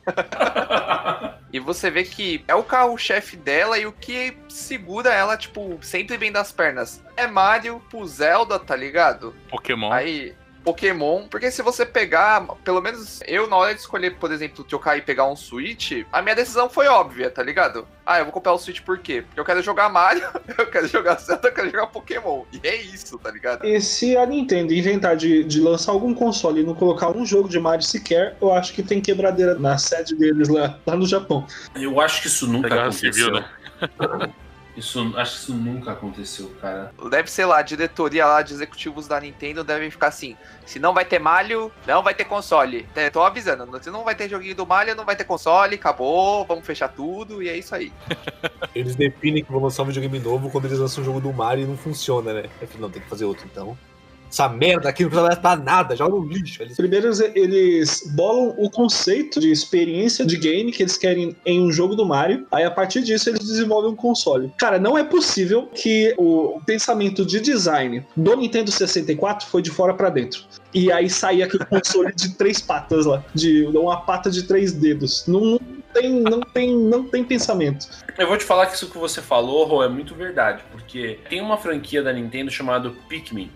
E 1.51 1.59
você 1.59 1.89
vê 1.89 2.03
que 2.03 2.43
é 2.47 2.53
o 2.53 2.63
carro-chefe 2.63 3.35
dela 3.35 3.75
e 3.79 3.87
o 3.87 3.91
que 3.91 4.37
segura 4.47 5.11
ela, 5.11 5.35
tipo, 5.35 5.79
sempre 5.81 6.15
bem 6.15 6.31
das 6.31 6.51
pernas. 6.51 7.03
É 7.17 7.25
Mario 7.25 7.81
pro 7.89 8.05
Zelda, 8.05 8.59
tá 8.59 8.75
ligado? 8.75 9.33
Pokémon. 9.49 9.91
Aí, 9.91 10.35
Pokémon. 10.63 11.27
Porque 11.27 11.51
se 11.51 11.61
você 11.61 11.85
pegar, 11.85 12.45
pelo 12.63 12.81
menos 12.81 13.19
eu, 13.27 13.47
na 13.47 13.55
hora 13.55 13.73
de 13.73 13.81
escolher, 13.81 14.15
por 14.15 14.31
exemplo, 14.31 14.63
trocar 14.63 14.97
e 14.97 15.01
pegar 15.01 15.27
um 15.27 15.35
Switch, 15.35 16.03
a 16.11 16.21
minha 16.21 16.35
decisão 16.35 16.69
foi 16.69 16.87
óbvia, 16.87 17.29
tá 17.29 17.41
ligado? 17.43 17.87
Ah, 18.05 18.19
eu 18.19 18.25
vou 18.25 18.33
comprar 18.33 18.53
o 18.53 18.57
Switch 18.57 18.81
por 18.81 18.97
quê? 18.99 19.21
Porque 19.21 19.39
eu 19.39 19.45
quero 19.45 19.61
jogar 19.61 19.89
Mario, 19.89 20.27
eu 20.57 20.67
quero 20.67 20.87
jogar 20.87 21.15
Zelda, 21.15 21.47
eu 21.47 21.53
quero 21.53 21.69
jogar 21.69 21.87
Pokémon. 21.87 22.43
E 22.51 22.67
é 22.67 22.75
isso, 22.75 23.17
tá 23.17 23.31
ligado? 23.31 23.65
E 23.65 23.79
se 23.81 24.17
a 24.17 24.25
Nintendo 24.25 24.73
inventar 24.73 25.15
de, 25.15 25.43
de 25.43 25.61
lançar 25.61 25.91
algum 25.91 26.13
console 26.13 26.61
e 26.61 26.65
não 26.65 26.75
colocar 26.75 27.09
um 27.15 27.25
jogo 27.25 27.47
de 27.47 27.59
Mario 27.59 27.85
sequer, 27.85 28.35
eu 28.41 28.51
acho 28.53 28.73
que 28.73 28.81
tem 28.81 29.01
quebradeira 29.01 29.55
na 29.55 29.77
sede 29.77 30.15
deles 30.15 30.49
lá, 30.49 30.77
lá 30.85 30.95
no 30.95 31.05
Japão. 31.05 31.45
Eu 31.75 31.99
acho 32.01 32.21
que 32.21 32.27
isso 32.27 32.47
nunca 32.47 32.69
Guerra 32.69 32.81
aconteceu. 32.83 33.13
Civil, 33.13 33.31
né? 33.33 33.45
Isso, 34.79 35.13
acho 35.17 35.33
que 35.33 35.41
isso 35.41 35.53
nunca 35.53 35.91
aconteceu, 35.91 36.49
cara. 36.61 36.93
Deve 37.09 37.29
ser 37.29 37.45
lá, 37.45 37.57
a 37.57 37.61
diretoria 37.61 38.25
lá 38.25 38.41
de 38.41 38.53
executivos 38.53 39.07
da 39.07 39.19
Nintendo 39.19 39.61
devem 39.61 39.91
ficar 39.91 40.07
assim: 40.07 40.37
se 40.65 40.79
não 40.79 40.93
vai 40.93 41.03
ter 41.03 41.19
Mario, 41.19 41.69
não 41.85 42.01
vai 42.01 42.15
ter 42.15 42.23
console. 42.23 42.87
É, 42.95 43.09
Tô 43.09 43.21
avisando, 43.21 43.83
se 43.83 43.91
não 43.91 44.05
vai 44.05 44.15
ter 44.15 44.29
joguinho 44.29 44.55
do 44.55 44.65
Mario, 44.65 44.95
não 44.95 45.05
vai 45.05 45.17
ter 45.17 45.25
console, 45.25 45.75
acabou, 45.75 46.45
vamos 46.45 46.65
fechar 46.65 46.87
tudo 46.87 47.43
e 47.43 47.49
é 47.49 47.57
isso 47.57 47.75
aí. 47.75 47.91
Eles 48.73 48.95
definem 48.95 49.43
que 49.43 49.51
vão 49.51 49.61
lançar 49.61 49.83
um 49.83 49.87
videogame 49.87 50.19
novo 50.19 50.49
quando 50.49 50.65
eles 50.65 50.77
lançam 50.77 51.01
um 51.01 51.05
jogo 51.05 51.19
do 51.19 51.33
Mario 51.33 51.63
e 51.63 51.67
não 51.67 51.75
funciona, 51.75 52.33
né? 52.33 52.43
Eu 52.61 52.67
falei, 52.67 52.81
não, 52.81 52.89
tem 52.89 53.01
que 53.01 53.09
fazer 53.09 53.25
outro 53.25 53.45
então. 53.51 53.77
Essa 54.29 54.47
merda 54.47 54.89
aqui 54.89 55.03
não 55.03 55.09
precisa 55.09 55.27
mais 55.27 55.39
pra 55.39 55.55
nada, 55.55 55.95
joga 55.95 56.15
no 56.15 56.23
lixo. 56.25 56.61
Eles... 56.61 56.77
Primeiro 56.77 57.09
eles- 57.35 58.03
bolam 58.13 58.53
o 58.57 58.69
conceito 58.69 59.39
de 59.39 59.51
experiência 59.51 60.25
de 60.25 60.37
game 60.37 60.71
que 60.71 60.83
eles 60.83 60.97
querem 60.97 61.35
em 61.45 61.61
um 61.61 61.71
jogo 61.71 61.95
do 61.95 62.05
Mario. 62.05 62.45
Aí 62.51 62.63
a 62.63 62.71
partir 62.71 63.01
disso 63.01 63.29
eles 63.29 63.39
desenvolvem 63.39 63.91
um 63.91 63.95
console. 63.95 64.51
Cara, 64.57 64.79
não 64.79 64.97
é 64.97 65.03
possível 65.03 65.67
que 65.73 66.13
o 66.17 66.61
pensamento 66.65 67.25
de 67.25 67.39
design 67.39 68.05
do 68.15 68.35
Nintendo 68.35 68.71
64 68.71 69.47
foi 69.47 69.61
de 69.61 69.71
fora 69.71 69.93
pra 69.93 70.09
dentro. 70.09 70.43
E 70.73 70.91
aí 70.91 71.09
saía 71.09 71.45
aquele 71.45 71.65
console 71.65 72.13
de 72.13 72.35
três 72.35 72.61
patas 72.61 73.05
lá, 73.05 73.23
de 73.33 73.65
uma 73.65 74.01
pata 74.01 74.29
de 74.29 74.43
três 74.43 74.71
dedos. 74.71 75.25
Não, 75.27 75.41
não 75.41 75.59
tem, 75.93 76.11
não 76.21 76.39
tem, 76.41 76.77
não 76.77 77.03
tem 77.03 77.23
pensamento. 77.23 77.87
Eu 78.17 78.27
vou 78.27 78.37
te 78.37 78.43
falar 78.43 78.67
que 78.67 78.75
isso 78.75 78.89
que 78.89 78.97
você 78.97 79.21
falou, 79.21 79.65
Rô, 79.65 79.83
é 79.83 79.89
muito 79.89 80.13
verdade, 80.13 80.61
porque 80.71 81.19
tem 81.29 81.41
uma 81.41 81.57
franquia 81.57 82.03
da 82.03 82.13
Nintendo 82.13 82.51
chamada 82.51 82.91
Pikmin. 83.07 83.49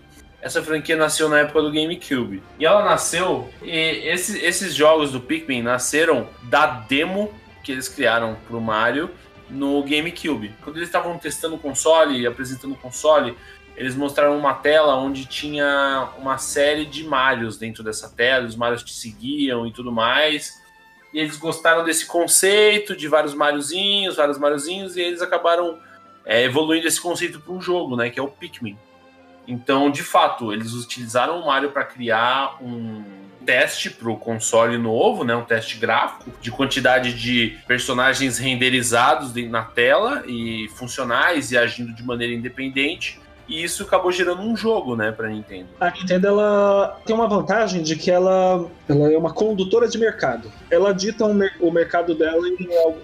Essa 0.44 0.62
franquia 0.62 0.94
nasceu 0.94 1.26
na 1.26 1.38
época 1.40 1.62
do 1.62 1.72
GameCube. 1.72 2.42
E 2.58 2.66
ela 2.66 2.84
nasceu. 2.84 3.48
E 3.62 3.70
esse- 3.70 4.38
esses 4.44 4.74
jogos 4.74 5.10
do 5.10 5.18
Pikmin 5.18 5.62
nasceram 5.62 6.28
da 6.42 6.66
demo 6.66 7.32
que 7.62 7.72
eles 7.72 7.88
criaram 7.88 8.36
pro 8.46 8.60
Mario 8.60 9.10
no 9.48 9.82
GameCube. 9.82 10.54
Quando 10.62 10.76
eles 10.76 10.88
estavam 10.88 11.16
testando 11.16 11.54
o 11.54 11.58
console 11.58 12.20
e 12.20 12.26
apresentando 12.26 12.72
o 12.72 12.76
console, 12.76 13.34
eles 13.74 13.94
mostraram 13.96 14.36
uma 14.36 14.52
tela 14.52 14.94
onde 14.96 15.24
tinha 15.24 16.10
uma 16.18 16.36
série 16.36 16.84
de 16.84 17.04
Marios 17.04 17.56
dentro 17.56 17.82
dessa 17.82 18.10
tela, 18.10 18.46
os 18.46 18.54
Marios 18.54 18.82
te 18.82 18.92
seguiam 18.92 19.66
e 19.66 19.72
tudo 19.72 19.90
mais. 19.90 20.62
E 21.10 21.20
eles 21.20 21.38
gostaram 21.38 21.84
desse 21.84 22.04
conceito 22.04 22.94
de 22.94 23.08
vários 23.08 23.32
Mariozinhos, 23.32 24.16
vários 24.16 24.36
Mariozinhos, 24.38 24.94
e 24.94 25.00
eles 25.00 25.22
acabaram 25.22 25.78
é, 26.26 26.42
evoluindo 26.44 26.86
esse 26.86 27.00
conceito 27.00 27.40
para 27.40 27.52
um 27.52 27.60
jogo, 27.62 27.96
né? 27.96 28.10
Que 28.10 28.20
é 28.20 28.22
o 28.22 28.28
Pikmin. 28.28 28.76
Então, 29.46 29.90
de 29.90 30.02
fato, 30.02 30.52
eles 30.52 30.72
utilizaram 30.72 31.40
o 31.40 31.46
Mario 31.46 31.70
para 31.70 31.84
criar 31.84 32.56
um 32.62 33.02
teste 33.44 33.90
para 33.90 34.10
o 34.10 34.16
console 34.16 34.78
novo, 34.78 35.22
né? 35.22 35.36
Um 35.36 35.44
teste 35.44 35.76
gráfico 35.76 36.30
de 36.40 36.50
quantidade 36.50 37.12
de 37.12 37.58
personagens 37.66 38.38
renderizados 38.38 39.32
de- 39.34 39.46
na 39.48 39.62
tela 39.62 40.22
e 40.26 40.66
funcionais 40.76 41.52
e 41.52 41.58
agindo 41.58 41.92
de 41.92 42.02
maneira 42.02 42.32
independente. 42.32 43.20
E 43.46 43.62
isso 43.62 43.82
acabou 43.82 44.10
gerando 44.10 44.40
um 44.40 44.56
jogo, 44.56 44.96
né, 44.96 45.12
para 45.12 45.28
Nintendo. 45.28 45.68
A 45.78 45.90
Nintendo 45.90 46.26
ela 46.28 46.98
tem 47.04 47.14
uma 47.14 47.28
vantagem 47.28 47.82
de 47.82 47.94
que 47.94 48.10
ela, 48.10 48.66
ela 48.88 49.12
é 49.12 49.18
uma 49.18 49.34
condutora 49.34 49.86
de 49.86 49.98
mercado. 49.98 50.50
Ela 50.70 50.94
dita 50.94 51.26
um 51.26 51.38
o 51.60 51.70
mercado 51.70 52.14
dela 52.14 52.48
em, 52.48 52.56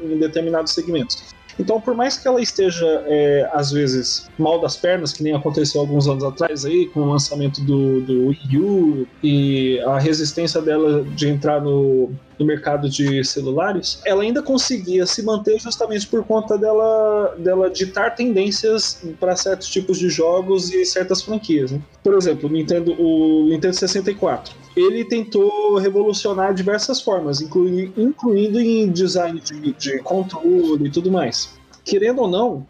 em 0.02 0.18
determinados 0.18 0.72
segmentos. 0.72 1.34
Então, 1.60 1.78
por 1.78 1.94
mais 1.94 2.16
que 2.16 2.26
ela 2.26 2.40
esteja, 2.40 2.86
é, 3.06 3.48
às 3.52 3.70
vezes, 3.70 4.28
mal 4.38 4.58
das 4.58 4.78
pernas, 4.78 5.12
que 5.12 5.22
nem 5.22 5.34
aconteceu 5.34 5.78
alguns 5.82 6.08
anos 6.08 6.24
atrás 6.24 6.64
aí, 6.64 6.86
com 6.86 7.00
o 7.00 7.10
lançamento 7.10 7.60
do, 7.60 8.00
do 8.00 8.28
Wii 8.28 8.58
U 8.58 9.06
e 9.22 9.78
a 9.80 9.98
resistência 9.98 10.62
dela 10.62 11.04
de 11.04 11.28
entrar 11.28 11.60
no, 11.60 12.10
no 12.38 12.46
mercado 12.46 12.88
de 12.88 13.22
celulares, 13.22 14.00
ela 14.06 14.22
ainda 14.22 14.42
conseguia 14.42 15.04
se 15.04 15.22
manter 15.22 15.60
justamente 15.60 16.06
por 16.06 16.24
conta 16.24 16.56
dela, 16.56 17.34
dela 17.38 17.68
ditar 17.68 18.14
tendências 18.14 19.02
para 19.20 19.36
certos 19.36 19.68
tipos 19.68 19.98
de 19.98 20.08
jogos 20.08 20.72
e 20.72 20.86
certas 20.86 21.20
franquias. 21.20 21.70
né? 21.70 21.80
Por 22.02 22.14
exemplo, 22.14 22.48
o 22.48 22.52
Nintendo, 22.52 22.96
o 22.98 23.46
Nintendo 23.50 23.76
64. 23.76 24.59
Ele 24.80 25.04
tentou 25.04 25.76
revolucionar 25.76 26.54
diversas 26.54 27.00
formas, 27.00 27.40
inclui- 27.40 27.92
incluindo 27.96 28.58
em 28.60 28.90
design 28.90 29.40
de, 29.40 29.72
de 29.72 29.98
controle 30.00 30.86
e 30.86 30.90
tudo 30.90 31.10
mais. 31.10 31.58
Querendo 31.84 32.22
ou 32.22 32.28
não, 32.28 32.66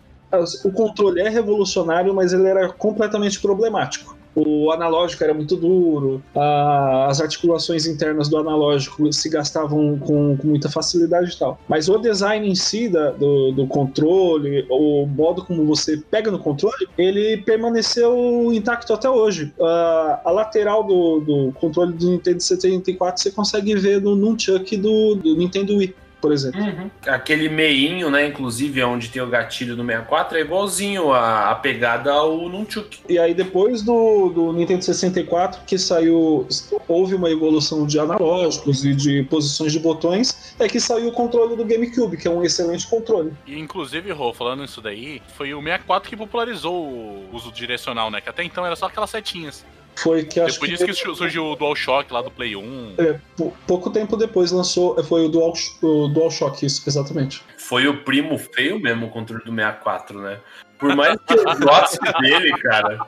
o 0.64 0.72
controle 0.72 1.20
é 1.20 1.28
revolucionário, 1.28 2.14
mas 2.14 2.32
ele 2.32 2.46
era 2.46 2.68
completamente 2.68 3.40
problemático. 3.40 4.16
O 4.34 4.70
analógico 4.70 5.24
era 5.24 5.34
muito 5.34 5.56
duro, 5.56 6.22
a- 6.36 7.06
as 7.08 7.20
articulações 7.20 7.86
internas 7.86 8.28
do 8.28 8.36
analógico 8.36 9.12
se 9.12 9.28
gastavam 9.28 9.98
com, 9.98 10.36
com 10.36 10.46
muita 10.46 10.70
facilidade 10.70 11.32
e 11.34 11.38
tal. 11.38 11.58
Mas 11.68 11.88
o 11.88 11.98
design 11.98 12.48
em 12.48 12.54
si 12.54 12.88
da- 12.88 13.10
do, 13.10 13.52
do 13.52 13.66
controle, 13.66 14.66
o 14.70 15.06
modo 15.06 15.44
como 15.44 15.64
você 15.66 15.96
pega 15.96 16.30
no 16.30 16.38
controle, 16.38 16.86
ele 16.96 17.38
permaneceu 17.38 18.52
intacto 18.52 18.92
até 18.92 19.08
hoje. 19.10 19.52
A, 19.60 20.20
a 20.24 20.30
lateral 20.30 20.84
do, 20.84 21.20
do 21.20 21.52
controle 21.60 21.92
do 21.92 22.10
Nintendo 22.10 22.40
74 22.40 23.20
você 23.22 23.30
consegue 23.30 23.74
ver 23.74 24.00
no 24.00 24.14
Nunchuck 24.14 24.76
do, 24.76 25.16
do 25.16 25.36
Nintendo 25.36 25.76
Wii, 25.76 25.94
por 26.20 26.32
exemplo. 26.32 26.60
Aquele 27.06 27.48
meinho, 27.48 28.10
né, 28.10 28.26
inclusive, 28.26 28.82
onde 28.82 29.08
tem 29.08 29.22
o 29.22 29.26
gatilho 29.26 29.76
do 29.76 29.84
64, 29.84 30.38
é 30.38 30.40
igualzinho 30.40 31.12
a, 31.12 31.50
a 31.50 31.54
pegada 31.54 32.12
ao 32.12 32.48
Nunchuk. 32.48 33.00
E 33.08 33.18
aí 33.18 33.34
depois 33.34 33.82
do, 33.82 34.28
do 34.30 34.52
Nintendo 34.52 34.84
64 34.84 35.62
que 35.66 35.78
saiu, 35.78 36.46
houve 36.86 37.14
uma 37.14 37.30
evolução 37.30 37.86
de 37.86 37.98
analógicos 37.98 38.84
e 38.84 38.94
de 38.94 39.22
posições 39.24 39.72
de 39.72 39.78
botões, 39.78 40.54
é 40.58 40.68
que 40.68 40.80
saiu 40.80 41.08
o 41.08 41.12
controle 41.12 41.56
do 41.56 41.64
GameCube, 41.64 42.16
que 42.16 42.28
é 42.28 42.30
um 42.30 42.42
excelente 42.42 42.86
controle. 42.88 43.32
E 43.46 43.58
inclusive, 43.58 44.12
Rô, 44.12 44.32
falando 44.32 44.64
isso 44.64 44.80
daí, 44.80 45.22
foi 45.36 45.54
o 45.54 45.62
64 45.62 46.08
que 46.08 46.16
popularizou 46.16 46.74
o 46.74 47.28
uso 47.32 47.52
direcional, 47.52 48.10
né? 48.10 48.20
Que 48.20 48.28
até 48.28 48.44
então 48.44 48.64
era 48.64 48.76
só 48.76 48.86
aquelas 48.86 49.10
setinhas. 49.10 49.64
Foi 49.96 50.24
que 50.24 50.40
acho 50.40 50.54
Depois 50.54 50.70
que, 50.78 50.86
disso 50.86 51.10
que 51.10 51.16
surgiu 51.16 51.46
o 51.46 51.56
DualShock 51.56 52.12
lá 52.12 52.22
do 52.22 52.30
Play 52.30 52.56
1. 52.56 52.94
é, 52.98 53.20
pou- 53.36 53.54
pouco 53.66 53.90
tempo 53.90 54.16
depois 54.16 54.50
lançou, 54.50 55.02
foi 55.04 55.24
o, 55.24 55.28
Dual, 55.28 55.52
o 55.82 56.08
DualShock, 56.08 56.64
isso, 56.64 56.82
exatamente. 56.88 57.42
Foi 57.58 57.86
o 57.86 58.02
primo 58.02 58.38
feio 58.38 58.80
mesmo 58.80 59.06
o 59.06 59.10
controle 59.10 59.44
do 59.44 59.50
64, 59.54 60.18
né? 60.20 60.38
Por 60.78 60.96
mais 60.96 61.18
que 61.26 61.34
eu 61.34 61.44
goste 61.44 61.98
dele, 62.20 62.50
cara. 62.58 63.00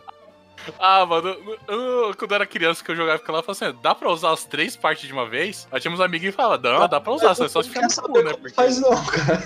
Ah, 0.78 1.04
mano, 1.06 1.28
eu- 1.66 2.14
quando 2.16 2.30
eu 2.30 2.34
era 2.36 2.46
criança 2.46 2.84
que 2.84 2.90
eu 2.92 2.94
jogava 2.96 3.16
aquela, 3.16 3.38
eu 3.38 3.42
falava 3.42 3.66
assim, 3.66 3.78
dá 3.82 3.94
pra 3.94 4.10
usar 4.10 4.30
as 4.32 4.44
três 4.44 4.76
partes 4.76 5.06
de 5.06 5.12
uma 5.12 5.26
vez? 5.28 5.66
Aí 5.72 5.80
tínhamos 5.80 5.98
um 5.98 6.04
amiguinho 6.04 6.30
que 6.30 6.36
falava, 6.36 6.62
não, 6.62 6.86
dá 6.88 7.00
pra 7.00 7.12
usar, 7.12 7.34
só 7.34 7.46
é 7.46 7.48
só 7.48 7.62
se 7.62 7.70
ficar 7.70 7.88
no 7.88 8.02
cu, 8.12 8.22
né? 8.22 8.32
Porque... 8.34 8.54
Faz 8.54 8.78
não, 8.78 8.90
cara. 9.04 9.42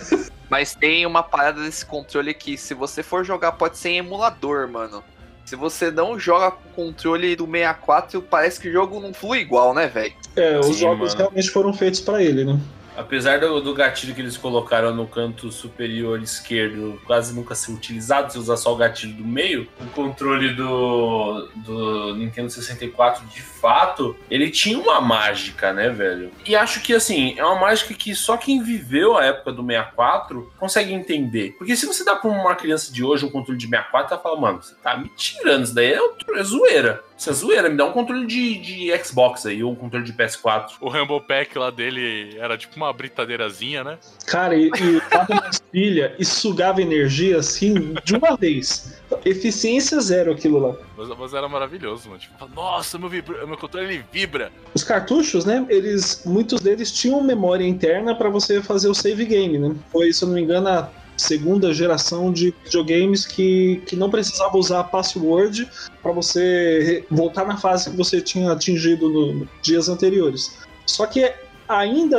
Mas 0.51 0.75
tem 0.75 1.07
uma 1.07 1.23
parada 1.23 1.63
desse 1.63 1.87
controle 1.87 2.35
que, 2.35 2.59
se 2.59 2.75
você 2.75 3.03
for 3.03 3.25
jogar, 3.25 3.53
pode 3.53 3.79
ser 3.79 3.91
em 3.91 3.99
emulador, 3.99 4.69
mano. 4.69 5.03
Se 5.47 5.55
você 5.55 5.93
não 5.93 6.19
joga 6.19 6.51
com 6.51 6.69
o 6.69 6.87
controle 6.87 7.37
do 7.37 7.47
64, 7.47 8.21
parece 8.21 8.61
que 8.61 8.69
o 8.69 8.73
jogo 8.73 8.99
não 8.99 9.15
flui 9.15 9.39
igual, 9.39 9.73
né, 9.73 9.87
velho? 9.87 10.13
É, 10.35 10.59
os 10.59 10.67
Sim, 10.67 10.73
jogos 10.81 11.15
mano. 11.15 11.19
realmente 11.19 11.51
foram 11.51 11.73
feitos 11.73 12.01
pra 12.01 12.21
ele, 12.21 12.45
né? 12.45 12.59
Apesar 12.97 13.39
do, 13.39 13.61
do 13.61 13.75
gatilho 13.75 14.15
que 14.15 14.21
eles 14.21 14.37
colocaram 14.37 14.95
no 14.95 15.07
canto 15.07 15.53
superior 15.53 16.21
esquerdo 16.23 17.01
quase 17.05 17.35
nunca 17.35 17.55
ser 17.55 17.73
utilizado, 17.73 18.33
se 18.33 18.39
usar 18.39 18.57
só 18.57 18.73
o 18.73 18.77
gatilho 18.77 19.13
do 19.15 19.25
meio, 19.25 19.69
o 19.81 19.87
controle 19.91 20.55
do, 20.55 21.49
do 21.57 22.15
Nintendo 22.17 22.51
64, 22.51 23.27
de 23.27 23.43
fato, 23.43 24.17
ele 24.31 24.51
tinha 24.51 24.79
uma 24.79 25.01
mágica, 25.01 25.73
né, 25.73 25.91
velho? 25.91 26.31
E 26.45 26.57
acho 26.57 26.81
que, 26.81 26.95
assim, 26.95 27.35
é 27.39 27.45
uma 27.45 27.61
mágica 27.61 27.93
que 27.95 28.15
só 28.15 28.37
quem 28.37 28.63
viveu 28.63 29.17
a 29.17 29.25
época 29.25 29.53
do 29.53 29.65
64 29.65 30.53
consegue 30.59 30.93
entender. 30.93 31.55
Porque 31.59 31.77
se 31.77 31.87
você 31.87 32.05
dá 32.05 32.17
pra 32.17 32.31
uma 32.31 32.55
criança 32.55 32.93
de 32.93 33.05
hoje 33.05 33.27
um 33.27 33.31
controle 33.31 33.59
de 33.59 33.67
64, 33.67 34.15
ela 34.15 34.23
fala, 34.23 34.41
mano, 34.41 34.63
você 34.63 34.75
tá 34.83 34.97
me 34.97 35.11
tirando, 35.17 35.65
isso 35.65 35.75
daí 35.75 35.93
é, 35.93 36.01
é 36.37 36.43
zoeira. 36.43 37.03
Isso 37.17 37.31
é 37.31 37.33
zoeira, 37.33 37.71
me 37.71 37.77
dá 37.77 37.87
um 37.87 37.93
controle 37.93 38.27
de, 38.27 38.59
de 38.59 39.05
Xbox 39.05 39.47
aí, 39.47 39.63
ou 39.63 39.73
um 39.73 39.75
controle 39.75 40.05
de 40.05 40.13
PS4. 40.13 40.73
O 40.81 40.89
Rumble 40.91 41.21
Pack 41.21 41.59
lá 41.59 41.71
dele 41.71 42.37
era 42.39 42.59
tipo 42.59 42.77
uma 42.77 42.93
britadeirazinha, 42.93 43.83
né? 43.83 43.99
Cara, 44.27 44.55
e, 44.55 44.67
e 44.69 45.01
tava 45.09 45.35
nas 45.35 45.59
pilhas 45.59 46.13
e 46.19 46.25
sugava 46.25 46.83
energia 46.83 47.39
assim 47.39 47.95
de 48.05 48.15
uma 48.15 48.37
vez. 48.37 49.01
Eficiência 49.25 49.99
zero 50.01 50.33
aquilo 50.33 50.59
lá. 50.59 50.77
Mas, 50.97 51.09
mas 51.19 51.35
era 51.35 51.49
maravilhoso, 51.49 52.09
mano. 52.09 52.21
Tipo, 52.21 52.49
nossa, 52.55 52.99
meu, 52.99 53.09
vibra... 53.09 53.47
meu 53.47 53.57
controle 53.57 53.87
ele 53.87 54.05
vibra. 54.13 54.53
Os 54.75 54.85
cartuchos, 54.85 55.47
né? 55.47 55.65
Eles, 55.71 56.23
muitos 56.27 56.61
deles 56.61 56.93
tinham 56.93 57.23
memória 57.23 57.67
interna 57.67 58.15
pra 58.15 58.29
você 58.29 58.63
fazer 58.63 58.89
o 58.89 58.95
save 58.95 59.25
game, 59.25 59.59
né? 59.59 59.75
Foi, 59.91 60.13
se 60.13 60.23
eu 60.23 60.29
não 60.29 60.35
me 60.35 60.43
engano, 60.43 60.69
a 60.69 60.91
segunda 61.17 61.73
geração 61.73 62.33
de 62.33 62.55
videogames 62.65 63.27
que, 63.27 63.83
que 63.87 63.97
não 63.97 64.11
precisava 64.11 64.57
usar 64.57 64.85
password 64.85 65.69
pra 66.03 66.13
você 66.13 67.05
voltar 67.11 67.47
na 67.47 67.57
fase 67.57 67.91
que 67.91 67.97
você 67.97 68.21
tinha 68.21 68.53
atingido 68.53 69.09
no, 69.09 69.35
no 69.35 69.49
dias 69.63 69.89
anteriores. 69.89 70.59
Só 70.87 71.07
que 71.07 71.33
ainda 71.69 72.19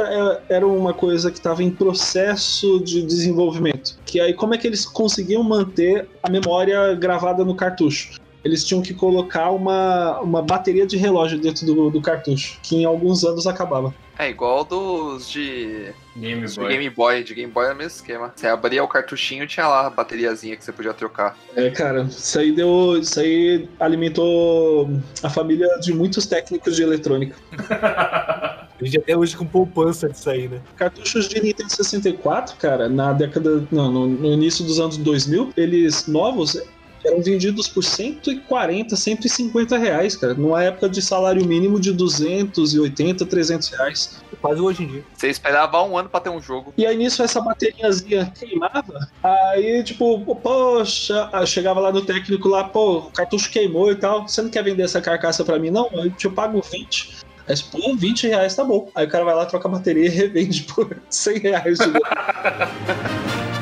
é- 0.49 0.55
era 0.55 0.67
uma 0.67 0.93
coisa 0.93 1.31
que 1.31 1.37
estava 1.37 1.63
em 1.63 1.71
processo 1.71 2.79
de 2.81 3.01
desenvolvimento. 3.01 3.97
Que 4.05 4.19
aí 4.19 4.33
como 4.33 4.53
é 4.53 4.57
que 4.57 4.67
eles 4.67 4.85
conseguiam 4.85 5.43
manter 5.43 6.07
a 6.21 6.29
memória 6.29 6.93
gravada 6.95 7.45
no 7.45 7.55
cartucho? 7.55 8.19
Eles 8.43 8.63
tinham 8.63 8.81
que 8.81 8.93
colocar 8.93 9.51
uma, 9.51 10.19
uma 10.21 10.41
bateria 10.41 10.85
de 10.85 10.95
relógio 10.95 11.39
dentro 11.39 11.65
do, 11.65 11.89
do 11.89 12.01
cartucho, 12.01 12.59
que 12.61 12.77
em 12.77 12.85
alguns 12.85 13.23
anos 13.23 13.47
acabava. 13.47 13.93
É 14.19 14.29
igual 14.29 14.63
dos 14.63 15.29
de, 15.29 15.93
Game 16.15 16.47
de 16.47 16.55
Boy. 16.55 16.67
Game 16.69 16.89
Boy. 16.89 17.23
De 17.23 17.33
Game 17.35 17.51
Boy 17.51 17.65
era 17.65 17.75
o 17.75 17.77
mesmo 17.77 17.91
esquema. 17.91 18.33
Você 18.35 18.47
abria 18.47 18.83
o 18.83 18.87
cartuchinho 18.87 19.43
e 19.43 19.47
tinha 19.47 19.67
lá 19.67 19.85
a 19.85 19.89
bateriazinha 19.89 20.55
que 20.55 20.63
você 20.63 20.71
podia 20.71 20.93
trocar. 20.93 21.37
É, 21.55 21.69
cara, 21.69 22.03
isso 22.03 22.39
aí 22.39 22.51
deu. 22.51 22.97
Isso 22.99 23.19
aí 23.19 23.69
alimentou 23.79 24.89
a 25.21 25.29
família 25.29 25.67
de 25.79 25.93
muitos 25.93 26.25
técnicos 26.25 26.75
de 26.75 26.83
eletrônica. 26.83 27.35
A 28.79 28.85
gente 28.85 28.99
até 28.99 29.17
hoje 29.17 29.35
com 29.35 29.43
poupança 29.43 30.07
disso 30.07 30.29
aí, 30.29 30.47
né? 30.47 30.61
Cartuchos 30.75 31.27
de 31.27 31.41
Nintendo 31.41 31.71
64, 31.71 32.57
cara, 32.57 32.87
na 32.87 33.11
década. 33.11 33.67
Não, 33.71 33.91
no, 33.91 34.07
no 34.07 34.33
início 34.33 34.63
dos 34.63 34.79
anos 34.79 34.97
2000, 34.97 35.51
eles 35.57 36.05
novos 36.05 36.61
eram 37.07 37.21
vendidos 37.21 37.67
por 37.67 37.83
140, 37.83 38.95
150 38.95 39.77
reais, 39.77 40.15
cara. 40.15 40.33
Numa 40.33 40.63
época 40.63 40.89
de 40.89 41.01
salário 41.01 41.45
mínimo 41.45 41.79
de 41.79 41.91
280, 41.93 43.25
300 43.25 43.69
reais. 43.69 44.21
Quase 44.41 44.61
hoje 44.61 44.83
em 44.83 44.87
dia. 44.87 45.03
Você 45.15 45.29
esperava 45.29 45.81
um 45.83 45.97
ano 45.97 46.09
pra 46.09 46.19
ter 46.19 46.29
um 46.29 46.41
jogo. 46.41 46.73
E 46.77 46.85
aí 46.85 46.95
nisso 46.95 47.23
essa 47.23 47.41
bateriazinha 47.41 48.31
queimava, 48.37 49.09
aí 49.23 49.83
tipo, 49.83 50.35
poxa, 50.35 51.29
chegava 51.45 51.79
lá 51.79 51.91
no 51.91 52.01
técnico 52.03 52.47
lá, 52.47 52.63
pô, 52.65 52.99
o 52.99 53.11
cartucho 53.11 53.49
queimou 53.49 53.91
e 53.91 53.95
tal, 53.95 54.27
você 54.27 54.41
não 54.41 54.49
quer 54.49 54.63
vender 54.63 54.83
essa 54.83 55.01
carcaça 55.01 55.43
pra 55.43 55.57
mim 55.57 55.71
não? 55.71 55.89
Eu 55.91 56.11
te 56.11 56.29
pago 56.29 56.61
20. 56.61 57.17
Aí, 57.47 57.55
pô, 57.71 57.95
20 57.95 58.27
reais 58.27 58.55
tá 58.55 58.63
bom. 58.63 58.91
Aí 58.93 59.05
o 59.05 59.09
cara 59.09 59.23
vai 59.23 59.33
lá, 59.33 59.45
troca 59.45 59.67
a 59.67 59.71
bateria 59.71 60.05
e 60.05 60.09
revende 60.09 60.63
por 60.63 60.95
100 61.09 61.39
reais. 61.39 61.77
de 61.79 61.87
novo. 61.87 61.99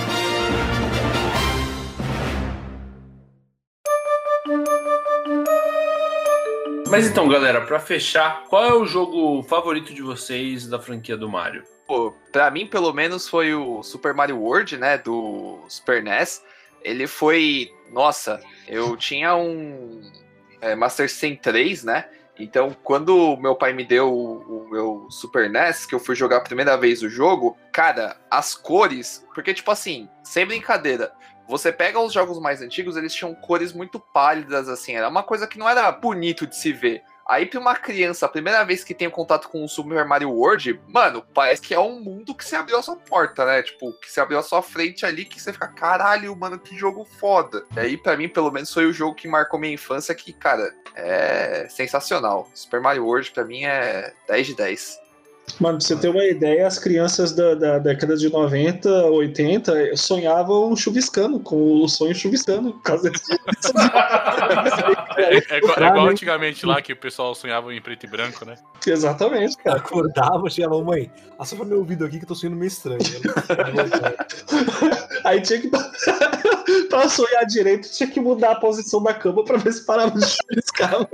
Mas 6.95 7.07
então, 7.07 7.27
galera, 7.27 7.59
pra 7.59 7.77
fechar, 7.77 8.45
qual 8.45 8.63
é 8.63 8.73
o 8.73 8.85
jogo 8.85 9.43
favorito 9.43 9.93
de 9.93 10.01
vocês 10.01 10.65
da 10.65 10.79
franquia 10.79 11.17
do 11.17 11.27
Mario? 11.27 11.61
Pô, 11.85 12.13
pra 12.31 12.49
mim, 12.49 12.65
pelo 12.65 12.93
menos, 12.93 13.27
foi 13.27 13.53
o 13.53 13.83
Super 13.83 14.13
Mario 14.13 14.39
World, 14.39 14.77
né? 14.77 14.97
Do 14.97 15.59
Super 15.67 16.01
NES. 16.01 16.41
Ele 16.81 17.05
foi. 17.05 17.69
Nossa, 17.91 18.41
eu 18.65 18.95
tinha 18.95 19.35
um 19.35 20.09
é, 20.61 20.73
Master 20.73 21.09
System 21.09 21.35
3, 21.35 21.83
né? 21.83 22.05
Então, 22.39 22.73
quando 22.81 23.35
meu 23.41 23.55
pai 23.55 23.73
me 23.73 23.83
deu 23.83 24.09
o, 24.09 24.63
o 24.63 24.69
meu 24.69 25.07
Super 25.09 25.49
NES, 25.49 25.85
que 25.85 25.93
eu 25.93 25.99
fui 25.99 26.15
jogar 26.15 26.37
a 26.37 26.41
primeira 26.41 26.77
vez 26.77 27.03
o 27.03 27.09
jogo, 27.09 27.57
cara, 27.73 28.15
as 28.31 28.55
cores. 28.55 29.21
Porque, 29.35 29.53
tipo 29.53 29.69
assim, 29.69 30.07
sem 30.23 30.45
brincadeira. 30.45 31.11
Você 31.47 31.71
pega 31.71 31.99
os 31.99 32.13
jogos 32.13 32.39
mais 32.39 32.61
antigos, 32.61 32.97
eles 32.97 33.13
tinham 33.13 33.33
cores 33.35 33.71
muito 33.73 33.99
pálidas, 33.99 34.67
assim. 34.67 34.95
Era 34.95 35.09
uma 35.09 35.23
coisa 35.23 35.47
que 35.47 35.59
não 35.59 35.69
era 35.69 35.91
bonito 35.91 36.47
de 36.47 36.55
se 36.55 36.73
ver. 36.73 37.01
Aí, 37.27 37.47
pra 37.47 37.59
uma 37.59 37.75
criança, 37.75 38.27
a 38.27 38.29
primeira 38.29 38.63
vez 38.63 38.83
que 38.83 38.93
tem 38.93 39.09
contato 39.09 39.49
com 39.49 39.63
o 39.63 39.67
Super 39.67 40.05
Mario 40.05 40.29
World, 40.29 40.79
mano, 40.87 41.25
parece 41.33 41.59
que 41.59 41.73
é 41.73 41.79
um 41.79 41.99
mundo 41.99 42.35
que 42.35 42.45
se 42.45 42.55
abriu 42.55 42.77
a 42.77 42.83
sua 42.83 42.97
porta, 42.97 43.43
né? 43.43 43.63
Tipo, 43.63 43.91
que 43.93 44.11
se 44.11 44.19
abriu 44.19 44.37
a 44.37 44.43
sua 44.43 44.61
frente 44.61 45.07
ali, 45.07 45.25
que 45.25 45.41
você 45.41 45.51
fica, 45.51 45.67
caralho, 45.67 46.35
mano, 46.35 46.59
que 46.59 46.77
jogo 46.77 47.03
foda. 47.19 47.65
E 47.75 47.79
aí, 47.79 47.97
pra 47.97 48.15
mim, 48.15 48.29
pelo 48.29 48.51
menos, 48.51 48.71
foi 48.71 48.85
o 48.85 48.93
jogo 48.93 49.15
que 49.15 49.27
marcou 49.27 49.59
minha 49.59 49.73
infância, 49.73 50.13
que, 50.13 50.33
cara, 50.33 50.71
é 50.93 51.67
sensacional. 51.67 52.47
Super 52.53 52.79
Mario 52.79 53.05
World, 53.05 53.31
pra 53.31 53.43
mim, 53.43 53.63
é 53.63 54.13
10 54.27 54.47
de 54.47 54.55
10. 54.55 55.04
Mano, 55.59 55.77
pra 55.77 55.87
você 55.87 55.95
ter 55.95 56.09
uma 56.09 56.25
ideia, 56.25 56.67
as 56.67 56.77
crianças 56.77 57.31
da, 57.31 57.55
da 57.55 57.79
década 57.79 58.17
de 58.17 58.29
90, 58.29 58.89
80 59.05 59.95
sonhavam 59.95 60.75
chuviscando, 60.75 61.39
com 61.39 61.81
o 61.81 61.87
sonho 61.87 62.13
chuviscando. 62.13 62.73
Por 62.73 62.81
causa 62.81 63.09
disso. 63.09 63.31
É, 65.17 65.37
é 65.55 65.57
igual, 65.57 65.77
é 65.77 65.87
igual 65.87 66.07
antigamente 66.07 66.65
lá 66.65 66.81
que 66.81 66.91
o 66.91 66.97
pessoal 66.97 67.33
sonhava 67.33 67.73
em 67.73 67.81
preto 67.81 68.05
e 68.05 68.09
branco, 68.09 68.43
né? 68.43 68.55
Exatamente, 68.85 69.55
cara. 69.57 69.77
Acordava, 69.77 70.49
chegava, 70.49 70.83
mãe, 70.83 71.09
assopra 71.39 71.65
meu 71.65 71.79
ouvido 71.79 72.03
aqui 72.03 72.17
que 72.17 72.25
eu 72.25 72.27
tô 72.27 72.35
sonhando 72.35 72.57
meio 72.57 72.67
estranho. 72.67 72.99
Aí 75.23 75.39
tinha 75.41 75.61
que. 75.61 75.69
pra 76.89 77.07
sonhar 77.07 77.45
direito, 77.45 77.89
tinha 77.89 78.09
que 78.09 78.19
mudar 78.19 78.51
a 78.51 78.55
posição 78.55 79.01
da 79.01 79.13
cama 79.13 79.45
pra 79.45 79.57
ver 79.57 79.71
se 79.71 79.85
parava 79.85 80.19
de 80.19 80.25
chuviscar. 80.25 81.07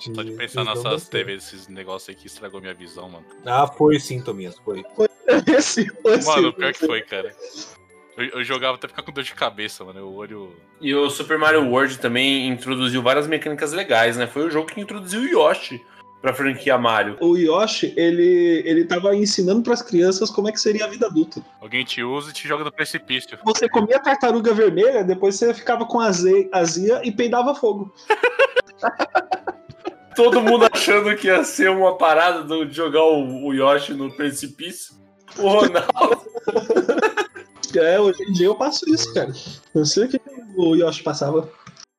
Só 0.00 0.22
de 0.22 0.32
pensar 0.32 0.64
nessas 0.64 1.08
TVs, 1.08 1.44
esses 1.44 1.68
negócios 1.68 2.08
aí 2.08 2.14
que 2.14 2.26
estragou 2.26 2.60
minha 2.60 2.74
visão, 2.74 3.08
mano. 3.08 3.24
Ah, 3.44 3.66
foi 3.66 4.00
sim, 4.00 4.20
Tominhas, 4.22 4.56
foi. 4.64 4.82
Esse, 5.46 5.86
esse, 6.04 6.26
Mano, 6.26 6.52
pior 6.52 6.72
que 6.72 6.86
foi, 6.86 7.02
cara. 7.02 7.34
Eu, 8.16 8.24
eu 8.40 8.44
jogava 8.44 8.76
até 8.76 8.88
ficar 8.88 9.02
com 9.02 9.12
dor 9.12 9.22
de 9.24 9.34
cabeça, 9.34 9.84
mano. 9.84 10.06
O 10.06 10.14
olho. 10.16 10.52
E 10.80 10.94
o 10.94 11.08
Super 11.08 11.38
Mario 11.38 11.68
World 11.68 11.98
também 11.98 12.48
introduziu 12.48 13.02
várias 13.02 13.26
mecânicas 13.26 13.72
legais, 13.72 14.16
né? 14.16 14.26
Foi 14.26 14.46
o 14.46 14.50
jogo 14.50 14.66
que 14.68 14.80
introduziu 14.80 15.20
o 15.20 15.26
Yoshi 15.26 15.80
pra 16.20 16.34
franquia 16.34 16.76
Mario. 16.76 17.16
O 17.20 17.36
Yoshi, 17.36 17.94
ele, 17.96 18.62
ele 18.66 18.84
tava 18.84 19.14
ensinando 19.16 19.62
pras 19.62 19.80
crianças 19.80 20.30
como 20.30 20.48
é 20.48 20.52
que 20.52 20.60
seria 20.60 20.84
a 20.84 20.88
vida 20.88 21.06
adulta. 21.06 21.42
Alguém 21.60 21.84
te 21.84 22.02
usa 22.02 22.30
e 22.30 22.34
te 22.34 22.46
joga 22.46 22.64
do 22.64 22.72
precipício. 22.72 23.38
Você 23.44 23.68
comia 23.68 23.98
tartaruga 23.98 24.52
vermelha, 24.52 25.02
depois 25.04 25.36
você 25.36 25.54
ficava 25.54 25.86
com 25.86 25.98
aze- 26.00 26.48
azia 26.52 27.00
e 27.04 27.12
peidava 27.12 27.54
fogo. 27.54 27.92
Todo 30.16 30.40
mundo 30.40 30.68
achando 30.72 31.14
que 31.16 31.28
ia 31.28 31.44
ser 31.44 31.70
uma 31.70 31.96
parada 31.96 32.42
do- 32.42 32.66
de 32.66 32.74
jogar 32.74 33.04
o, 33.04 33.46
o 33.46 33.54
Yoshi 33.54 33.94
no 33.94 34.10
precipício. 34.12 34.94
O 35.38 35.48
Ronaldo. 35.48 36.20
É, 37.76 38.00
hoje 38.00 38.22
em 38.24 38.32
dia 38.32 38.46
eu 38.46 38.54
passo 38.54 38.84
isso, 38.92 39.12
cara. 39.14 39.32
Eu 39.74 39.86
sei 39.86 40.04
o 40.04 40.08
que 40.08 40.20
o 40.56 40.74
Yoshi 40.74 41.02
passava. 41.02 41.48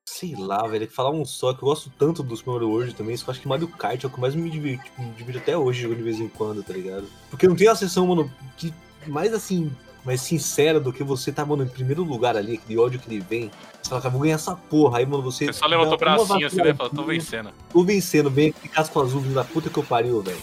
Sei 0.06 0.36
lá, 0.36 0.68
velho, 0.68 0.84
é 0.84 0.88
que 0.88 0.94
falar 0.94 1.10
um 1.12 1.24
só, 1.26 1.54
que 1.54 1.64
eu 1.64 1.68
gosto 1.70 1.92
tanto 1.98 2.22
do 2.22 2.36
Super 2.36 2.52
Mario 2.52 2.70
World 2.70 2.94
também, 2.94 3.16
só 3.16 3.24
que 3.24 3.30
eu 3.30 3.32
acho 3.32 3.42
que 3.42 3.48
Mario 3.48 3.68
Kart 3.70 4.04
é 4.04 4.08
o 4.08 4.10
que 4.10 4.20
mais 4.20 4.36
me 4.36 4.50
divirto, 4.50 4.84
tipo, 4.84 5.02
me 5.02 5.12
divirto 5.14 5.40
até 5.40 5.58
hoje, 5.58 5.82
jogando 5.82 5.98
de 6.00 6.04
vez 6.04 6.20
em 6.20 6.28
quando, 6.28 6.62
tá 6.62 6.74
ligado? 6.74 7.08
Porque 7.30 7.48
não 7.48 7.56
tem 7.56 7.68
a 7.70 7.76
sessão, 7.76 8.06
mano, 8.06 8.32
que 8.58 8.74
mais 9.08 9.34
assim, 9.34 9.72
mais 10.04 10.22
sincera 10.22 10.80
do 10.80 10.92
que 10.92 11.04
você 11.04 11.32
tá, 11.32 11.46
mano, 11.46 11.64
em 11.64 11.68
primeiro 11.68 12.04
lugar 12.04 12.36
ali, 12.36 12.56
aquele 12.56 12.80
ódio 12.80 13.00
que 13.00 13.10
ele 13.10 13.24
vem. 13.28 13.52
Você 13.82 13.90
fala, 13.90 14.02
cara, 14.02 14.12
vou 14.12 14.22
ganhar 14.22 14.36
essa 14.36 14.56
porra. 14.56 15.00
Aí, 15.00 15.06
mano, 15.06 15.24
você. 15.24 15.46
Você 15.46 15.54
só 15.54 15.66
levantou 15.66 15.94
o 15.94 15.98
bracinho 15.98 16.48
assim, 16.48 16.58
né? 16.58 16.74
falou, 16.74 16.92
tô 16.92 17.04
vencendo. 17.04 17.52
Tô 17.72 17.84
vencendo, 17.84 18.30
vem 18.30 18.50
aquele 18.50 18.70
casco 18.70 19.02
azul 19.02 19.22
da 19.22 19.44
puta 19.44 19.70
que 19.70 19.78
eu 19.78 19.84
pariu, 19.84 20.22
velho. 20.22 20.38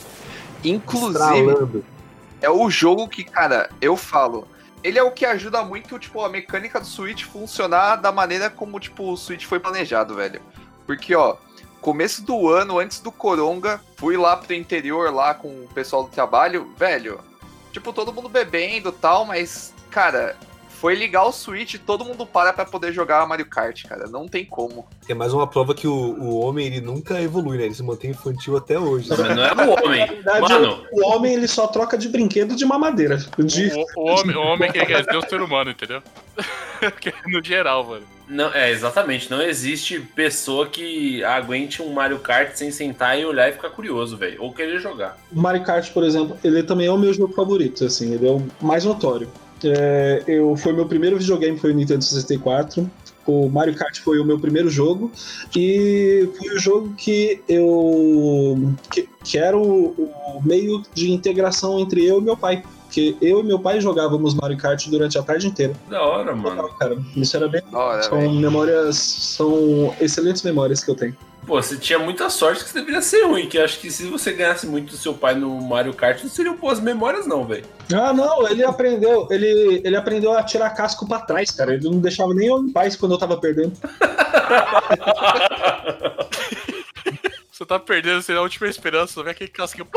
Inclusive, 0.64 1.12
Estralando. 1.12 1.84
é 2.40 2.50
o 2.50 2.68
jogo 2.70 3.08
que, 3.08 3.24
cara, 3.24 3.70
eu 3.80 3.96
falo. 3.96 4.46
Ele 4.82 4.98
é 4.98 5.02
o 5.02 5.10
que 5.10 5.26
ajuda 5.26 5.64
muito, 5.64 5.98
tipo, 5.98 6.22
a 6.22 6.28
mecânica 6.28 6.78
do 6.78 6.86
Switch 6.86 7.24
funcionar 7.24 7.96
da 7.96 8.12
maneira 8.12 8.48
como, 8.48 8.78
tipo, 8.78 9.12
o 9.12 9.16
Switch 9.16 9.44
foi 9.44 9.58
planejado, 9.58 10.14
velho. 10.14 10.40
Porque, 10.86 11.14
ó, 11.16 11.36
começo 11.80 12.22
do 12.24 12.48
ano, 12.48 12.78
antes 12.78 13.00
do 13.00 13.10
Coronga, 13.10 13.80
fui 13.96 14.16
lá 14.16 14.36
pro 14.36 14.54
interior 14.54 15.12
lá 15.12 15.34
com 15.34 15.48
o 15.48 15.68
pessoal 15.74 16.04
do 16.04 16.10
trabalho, 16.10 16.72
velho. 16.76 17.18
Tipo, 17.78 17.92
todo 17.92 18.12
mundo 18.12 18.28
bebendo 18.28 18.90
e 18.90 18.92
tal, 18.92 19.24
mas 19.24 19.72
Cara, 19.90 20.36
foi 20.68 20.94
ligar 20.94 21.24
o 21.24 21.32
Switch 21.32 21.74
e 21.74 21.78
todo 21.78 22.04
mundo 22.04 22.24
para 22.24 22.52
pra 22.52 22.64
poder 22.64 22.92
jogar 22.92 23.26
Mario 23.26 23.46
Kart, 23.46 23.84
cara. 23.84 24.06
Não 24.06 24.28
tem 24.28 24.44
como. 24.44 24.86
É 25.08 25.14
mais 25.14 25.32
uma 25.32 25.46
prova 25.46 25.74
que 25.74 25.88
o, 25.88 25.92
o 25.92 26.40
homem 26.40 26.66
ele 26.66 26.80
nunca 26.80 27.20
evolui, 27.20 27.58
né? 27.58 27.64
Ele 27.64 27.74
se 27.74 27.82
mantém 27.82 28.10
infantil 28.10 28.56
até 28.56 28.78
hoje. 28.78 29.08
Mas 29.08 29.18
né? 29.18 29.34
não 29.34 29.44
é 29.44 29.52
o 29.54 29.84
homem. 29.84 30.00
Na 30.00 30.06
verdade, 30.06 30.40
Mano, 30.40 30.86
o 30.92 31.06
homem 31.08 31.34
ele 31.34 31.48
só 31.48 31.66
troca 31.66 31.98
de 31.98 32.08
brinquedo 32.08 32.54
de 32.54 32.64
mamadeira. 32.64 33.16
De... 33.16 33.72
O, 33.96 34.02
o 34.02 34.06
homem, 34.08 34.36
o 34.36 34.40
homem 34.40 34.70
que 34.70 34.84
quer 34.84 35.04
ser 35.04 35.16
o 35.16 35.28
ser 35.28 35.40
humano, 35.40 35.70
entendeu? 35.70 36.02
Que 37.00 37.08
é 37.08 37.14
no 37.26 37.42
geral, 37.42 37.84
mano. 37.84 38.17
Não, 38.28 38.52
é 38.52 38.70
exatamente. 38.70 39.30
Não 39.30 39.40
existe 39.40 40.00
pessoa 40.00 40.66
que 40.66 41.24
aguente 41.24 41.80
um 41.80 41.92
Mario 41.92 42.18
Kart 42.18 42.54
sem 42.54 42.70
sentar 42.70 43.18
e 43.18 43.24
olhar 43.24 43.48
e 43.48 43.52
ficar 43.52 43.70
curioso, 43.70 44.16
velho. 44.16 44.42
Ou 44.42 44.52
querer 44.52 44.80
jogar. 44.80 45.18
Mario 45.32 45.64
Kart, 45.64 45.90
por 45.92 46.04
exemplo, 46.04 46.36
ele 46.44 46.62
também 46.62 46.86
é 46.86 46.92
o 46.92 46.98
meu 46.98 47.12
jogo 47.12 47.32
favorito, 47.32 47.84
assim, 47.84 48.14
ele 48.14 48.26
é 48.26 48.30
o 48.30 48.46
mais 48.60 48.84
notório. 48.84 49.28
É, 49.64 50.22
eu, 50.26 50.56
foi 50.56 50.72
meu 50.72 50.86
primeiro 50.86 51.18
videogame, 51.18 51.58
foi 51.58 51.72
o 51.72 51.74
Nintendo 51.74 52.04
64. 52.04 52.88
O 53.26 53.48
Mario 53.48 53.74
Kart 53.74 53.98
foi 53.98 54.18
o 54.18 54.24
meu 54.24 54.38
primeiro 54.38 54.70
jogo 54.70 55.12
e 55.54 56.28
foi 56.38 56.48
o 56.48 56.58
jogo 56.58 56.94
que 56.96 57.42
eu 57.46 58.74
que, 58.90 59.06
que 59.22 59.36
era 59.36 59.56
o, 59.56 59.90
o 59.90 60.40
meio 60.42 60.82
de 60.94 61.10
integração 61.10 61.78
entre 61.78 62.06
eu 62.06 62.20
e 62.20 62.24
meu 62.24 62.38
pai, 62.38 62.62
porque 62.88 63.14
eu 63.20 63.40
e 63.40 63.42
meu 63.42 63.58
pai 63.58 63.80
jogávamos 63.82 64.32
Mario 64.34 64.56
Kart 64.56 64.88
durante 64.88 65.18
a 65.18 65.22
tarde 65.22 65.46
inteira. 65.46 65.74
Da 65.90 66.02
hora, 66.02 66.34
mano. 66.34 66.70
Cara, 66.78 66.96
isso 67.14 67.36
era 67.36 67.46
bem 67.46 67.60
Da 67.70 67.78
hora, 67.78 68.02
são 68.02 68.18
velho. 68.18 68.32
memórias, 68.32 68.96
são 68.96 69.94
excelentes 70.00 70.42
memórias 70.42 70.82
que 70.82 70.90
eu 70.90 70.94
tenho. 70.94 71.14
Pô, 71.46 71.62
você 71.62 71.76
tinha 71.76 71.98
muita 71.98 72.28
sorte 72.30 72.64
que 72.64 72.70
você 72.70 72.78
deveria 72.80 73.00
ser 73.02 73.24
ruim, 73.24 73.46
que 73.46 73.58
eu 73.58 73.64
acho 73.64 73.78
que 73.78 73.90
se 73.90 74.04
você 74.06 74.32
ganhasse 74.32 74.66
muito 74.66 74.90
do 74.90 74.96
seu 74.96 75.12
pai 75.14 75.34
no 75.34 75.60
Mario 75.60 75.92
Kart, 75.94 76.22
não 76.22 76.30
seriam 76.30 76.56
boas 76.56 76.80
memórias, 76.80 77.26
não, 77.26 77.44
velho. 77.44 77.64
Ah, 77.92 78.12
não, 78.12 78.48
ele 78.48 78.64
aprendeu, 78.64 79.28
ele, 79.30 79.80
ele 79.84 79.96
aprendeu 79.96 80.32
a 80.32 80.42
tirar 80.42 80.70
casco 80.70 81.06
pra 81.06 81.20
trás, 81.20 81.50
cara. 81.50 81.74
Ele 81.74 81.84
não 81.88 82.00
deixava 82.00 82.32
nem 82.34 82.48
eu 82.48 82.58
em 82.58 82.72
paz 82.72 82.96
quando 82.96 83.12
eu 83.12 83.18
tava 83.18 83.36
perdendo. 83.36 83.72
Você 87.52 87.66
tá 87.66 87.78
perdendo, 87.78 88.22
você 88.22 88.32
é 88.32 88.36
a 88.36 88.40
última 88.40 88.68
esperança, 88.68 89.20
vem 89.20 89.32
aquele 89.32 89.50
casquinho. 89.50 89.88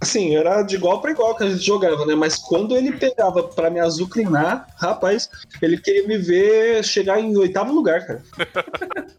Assim, 0.00 0.36
era 0.36 0.62
de 0.62 0.76
igual 0.76 1.00
pra 1.00 1.10
igual 1.10 1.34
que 1.34 1.42
a 1.44 1.50
gente 1.50 1.64
jogava, 1.64 2.06
né? 2.06 2.14
Mas 2.14 2.36
quando 2.36 2.76
ele 2.76 2.92
pegava 2.92 3.42
pra 3.42 3.68
me 3.68 3.80
azucrinar, 3.80 4.68
rapaz, 4.76 5.28
ele 5.60 5.76
queria 5.76 6.06
me 6.06 6.16
ver 6.16 6.84
chegar 6.84 7.18
em 7.20 7.36
oitavo 7.36 7.72
lugar, 7.72 8.06
cara. 8.06 8.22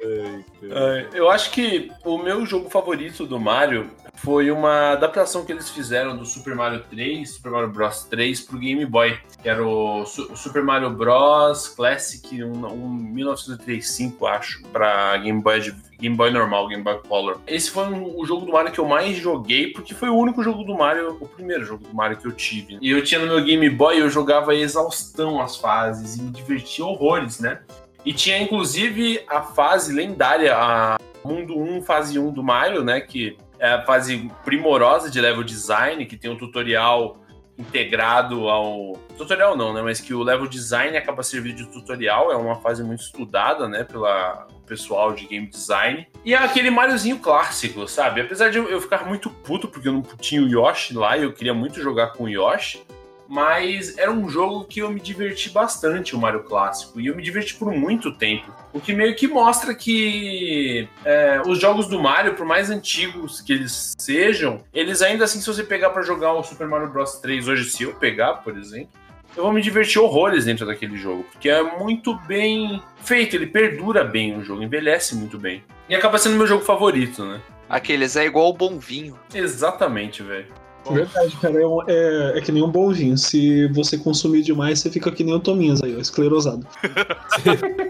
É, 0.00 1.08
Eu 1.12 1.28
acho 1.28 1.50
que 1.50 1.90
o 2.04 2.18
meu 2.18 2.46
jogo 2.46 2.70
favorito 2.70 3.26
do 3.26 3.38
Mario 3.40 3.90
foi 4.14 4.48
uma 4.50 4.92
adaptação 4.92 5.44
que 5.44 5.50
eles 5.50 5.68
fizeram 5.70 6.16
do 6.16 6.24
Super 6.24 6.54
Mario 6.54 6.84
3, 6.88 7.28
Super 7.28 7.50
Mario 7.50 7.68
Bros 7.70 8.04
3 8.04 8.40
pro 8.42 8.58
Game 8.58 8.86
Boy, 8.86 9.18
que 9.42 9.48
era 9.48 9.64
o 9.66 10.06
Su- 10.06 10.32
o 10.32 10.36
Super 10.36 10.62
Mario 10.62 10.90
Bros 10.90 11.68
Classic, 11.68 12.42
um, 12.44 12.64
um 12.66 12.88
1935, 12.88 14.24
acho, 14.26 14.62
pra 14.72 15.16
Game 15.16 15.40
Boy, 15.42 15.60
de- 15.60 15.87
Game 16.00 16.14
Boy 16.16 16.30
normal, 16.30 16.68
Game 16.68 16.82
Boy 16.82 17.00
Color. 17.08 17.38
Esse 17.46 17.70
foi 17.70 17.84
um- 17.86 18.18
o 18.18 18.24
jogo 18.24 18.46
do 18.46 18.52
Mario 18.52 18.70
que 18.70 18.78
eu 18.78 18.86
mais 18.86 19.16
joguei, 19.16 19.72
porque 19.72 19.94
foi 19.94 20.08
o 20.08 20.14
único 20.16 20.42
jogo 20.42 20.62
do 20.62 20.74
Mario, 20.76 21.16
o 21.20 21.26
primeiro 21.26 21.64
jogo 21.64 21.84
do 21.86 21.94
Mario 21.94 22.16
que 22.16 22.26
eu 22.26 22.32
tive. 22.32 22.78
E 22.80 22.90
eu 22.90 23.02
tinha 23.02 23.20
no 23.20 23.26
meu 23.26 23.42
Game 23.42 23.68
Boy, 23.68 24.00
eu 24.00 24.08
jogava 24.08 24.54
exaustão 24.54 25.40
as 25.40 25.56
fases 25.56 26.16
e 26.16 26.22
me 26.22 26.30
divertia 26.30 26.84
horrores, 26.84 27.40
né? 27.40 27.60
E 28.04 28.12
tinha 28.12 28.40
inclusive 28.40 29.20
a 29.28 29.42
fase 29.42 29.92
lendária, 29.92 30.56
a 30.56 30.98
Mundo 31.24 31.58
1, 31.58 31.82
fase 31.82 32.18
1 32.18 32.30
do 32.32 32.42
Mario, 32.42 32.84
né? 32.84 33.00
Que 33.00 33.36
é 33.58 33.72
a 33.72 33.82
fase 33.84 34.30
primorosa 34.44 35.10
de 35.10 35.20
level 35.20 35.42
design, 35.42 36.06
que 36.06 36.16
tem 36.16 36.30
um 36.30 36.36
tutorial 36.38 37.18
integrado 37.58 38.48
ao. 38.48 38.92
Tutorial 39.16 39.56
não, 39.56 39.72
né? 39.72 39.82
Mas 39.82 40.00
que 40.00 40.14
o 40.14 40.22
level 40.22 40.46
design 40.46 40.96
acaba 40.96 41.22
servindo 41.22 41.56
de 41.56 41.66
tutorial, 41.66 42.30
é 42.30 42.36
uma 42.36 42.56
fase 42.56 42.84
muito 42.84 43.00
estudada, 43.00 43.68
né? 43.68 43.82
Pela 43.82 44.46
pessoal 44.66 45.12
de 45.14 45.26
game 45.26 45.46
design. 45.46 46.06
E 46.24 46.34
é 46.34 46.36
aquele 46.36 46.70
Mariozinho 46.70 47.18
clássico, 47.18 47.88
sabe? 47.88 48.20
Apesar 48.20 48.50
de 48.50 48.58
eu 48.58 48.80
ficar 48.80 49.06
muito 49.06 49.30
puto 49.30 49.66
porque 49.66 49.88
eu 49.88 49.92
não 49.92 50.02
tinha 50.02 50.42
o 50.42 50.48
Yoshi 50.48 50.94
lá 50.94 51.16
e 51.16 51.22
eu 51.22 51.32
queria 51.32 51.54
muito 51.54 51.80
jogar 51.80 52.08
com 52.08 52.24
o 52.24 52.28
Yoshi. 52.28 52.82
Mas 53.28 53.98
era 53.98 54.10
um 54.10 54.28
jogo 54.28 54.64
que 54.64 54.80
eu 54.80 54.90
me 54.90 55.00
diverti 55.00 55.50
bastante, 55.50 56.16
o 56.16 56.18
Mario 56.18 56.44
Clássico. 56.44 56.98
E 56.98 57.06
eu 57.06 57.14
me 57.14 57.22
diverti 57.22 57.54
por 57.54 57.70
muito 57.72 58.10
tempo. 58.12 58.50
O 58.72 58.80
que 58.80 58.94
meio 58.94 59.14
que 59.14 59.28
mostra 59.28 59.74
que 59.74 60.88
é, 61.04 61.42
os 61.46 61.60
jogos 61.60 61.86
do 61.88 62.00
Mario, 62.00 62.34
por 62.34 62.46
mais 62.46 62.70
antigos 62.70 63.42
que 63.42 63.52
eles 63.52 63.94
sejam, 63.98 64.64
eles 64.72 65.02
ainda 65.02 65.24
assim, 65.24 65.40
se 65.40 65.46
você 65.46 65.62
pegar 65.62 65.90
pra 65.90 66.02
jogar 66.02 66.32
o 66.32 66.42
Super 66.42 66.66
Mario 66.66 66.88
Bros 66.88 67.18
3 67.20 67.48
hoje, 67.48 67.70
se 67.70 67.82
eu 67.82 67.94
pegar, 67.94 68.34
por 68.34 68.56
exemplo, 68.56 68.90
eu 69.36 69.44
vou 69.44 69.52
me 69.52 69.60
divertir 69.60 70.00
horrores 70.00 70.46
dentro 70.46 70.66
daquele 70.66 70.96
jogo. 70.96 71.24
Porque 71.30 71.48
é 71.48 71.62
muito 71.62 72.14
bem 72.26 72.82
feito, 73.02 73.36
ele 73.36 73.46
perdura 73.46 74.04
bem 74.04 74.36
o 74.36 74.42
jogo, 74.42 74.62
envelhece 74.62 75.14
muito 75.14 75.38
bem. 75.38 75.62
E 75.88 75.94
acaba 75.94 76.18
sendo 76.18 76.36
meu 76.36 76.46
jogo 76.46 76.64
favorito, 76.64 77.24
né? 77.24 77.40
Aqueles 77.68 78.16
é 78.16 78.24
igual 78.24 78.48
o 78.48 78.54
bom 78.54 78.78
vinho. 78.78 79.18
Exatamente, 79.34 80.22
velho. 80.22 80.46
Verdade, 80.90 81.36
cara. 81.36 81.60
É, 81.62 81.66
um- 81.66 81.82
é- 81.86 82.38
é 82.38 82.40
que 82.40 82.50
nem 82.52 82.62
um 82.62 82.70
bom 82.70 82.90
vinho. 82.92 83.16
Se 83.18 83.66
você 83.68 83.98
consumir 83.98 84.42
demais, 84.42 84.78
você 84.80 84.90
fica 84.90 85.10
que 85.12 85.22
nem 85.22 85.34
o 85.34 85.40
Tominhas 85.40 85.82
aí, 85.82 85.94
ó, 85.96 86.00
esclerosado. 86.00 86.66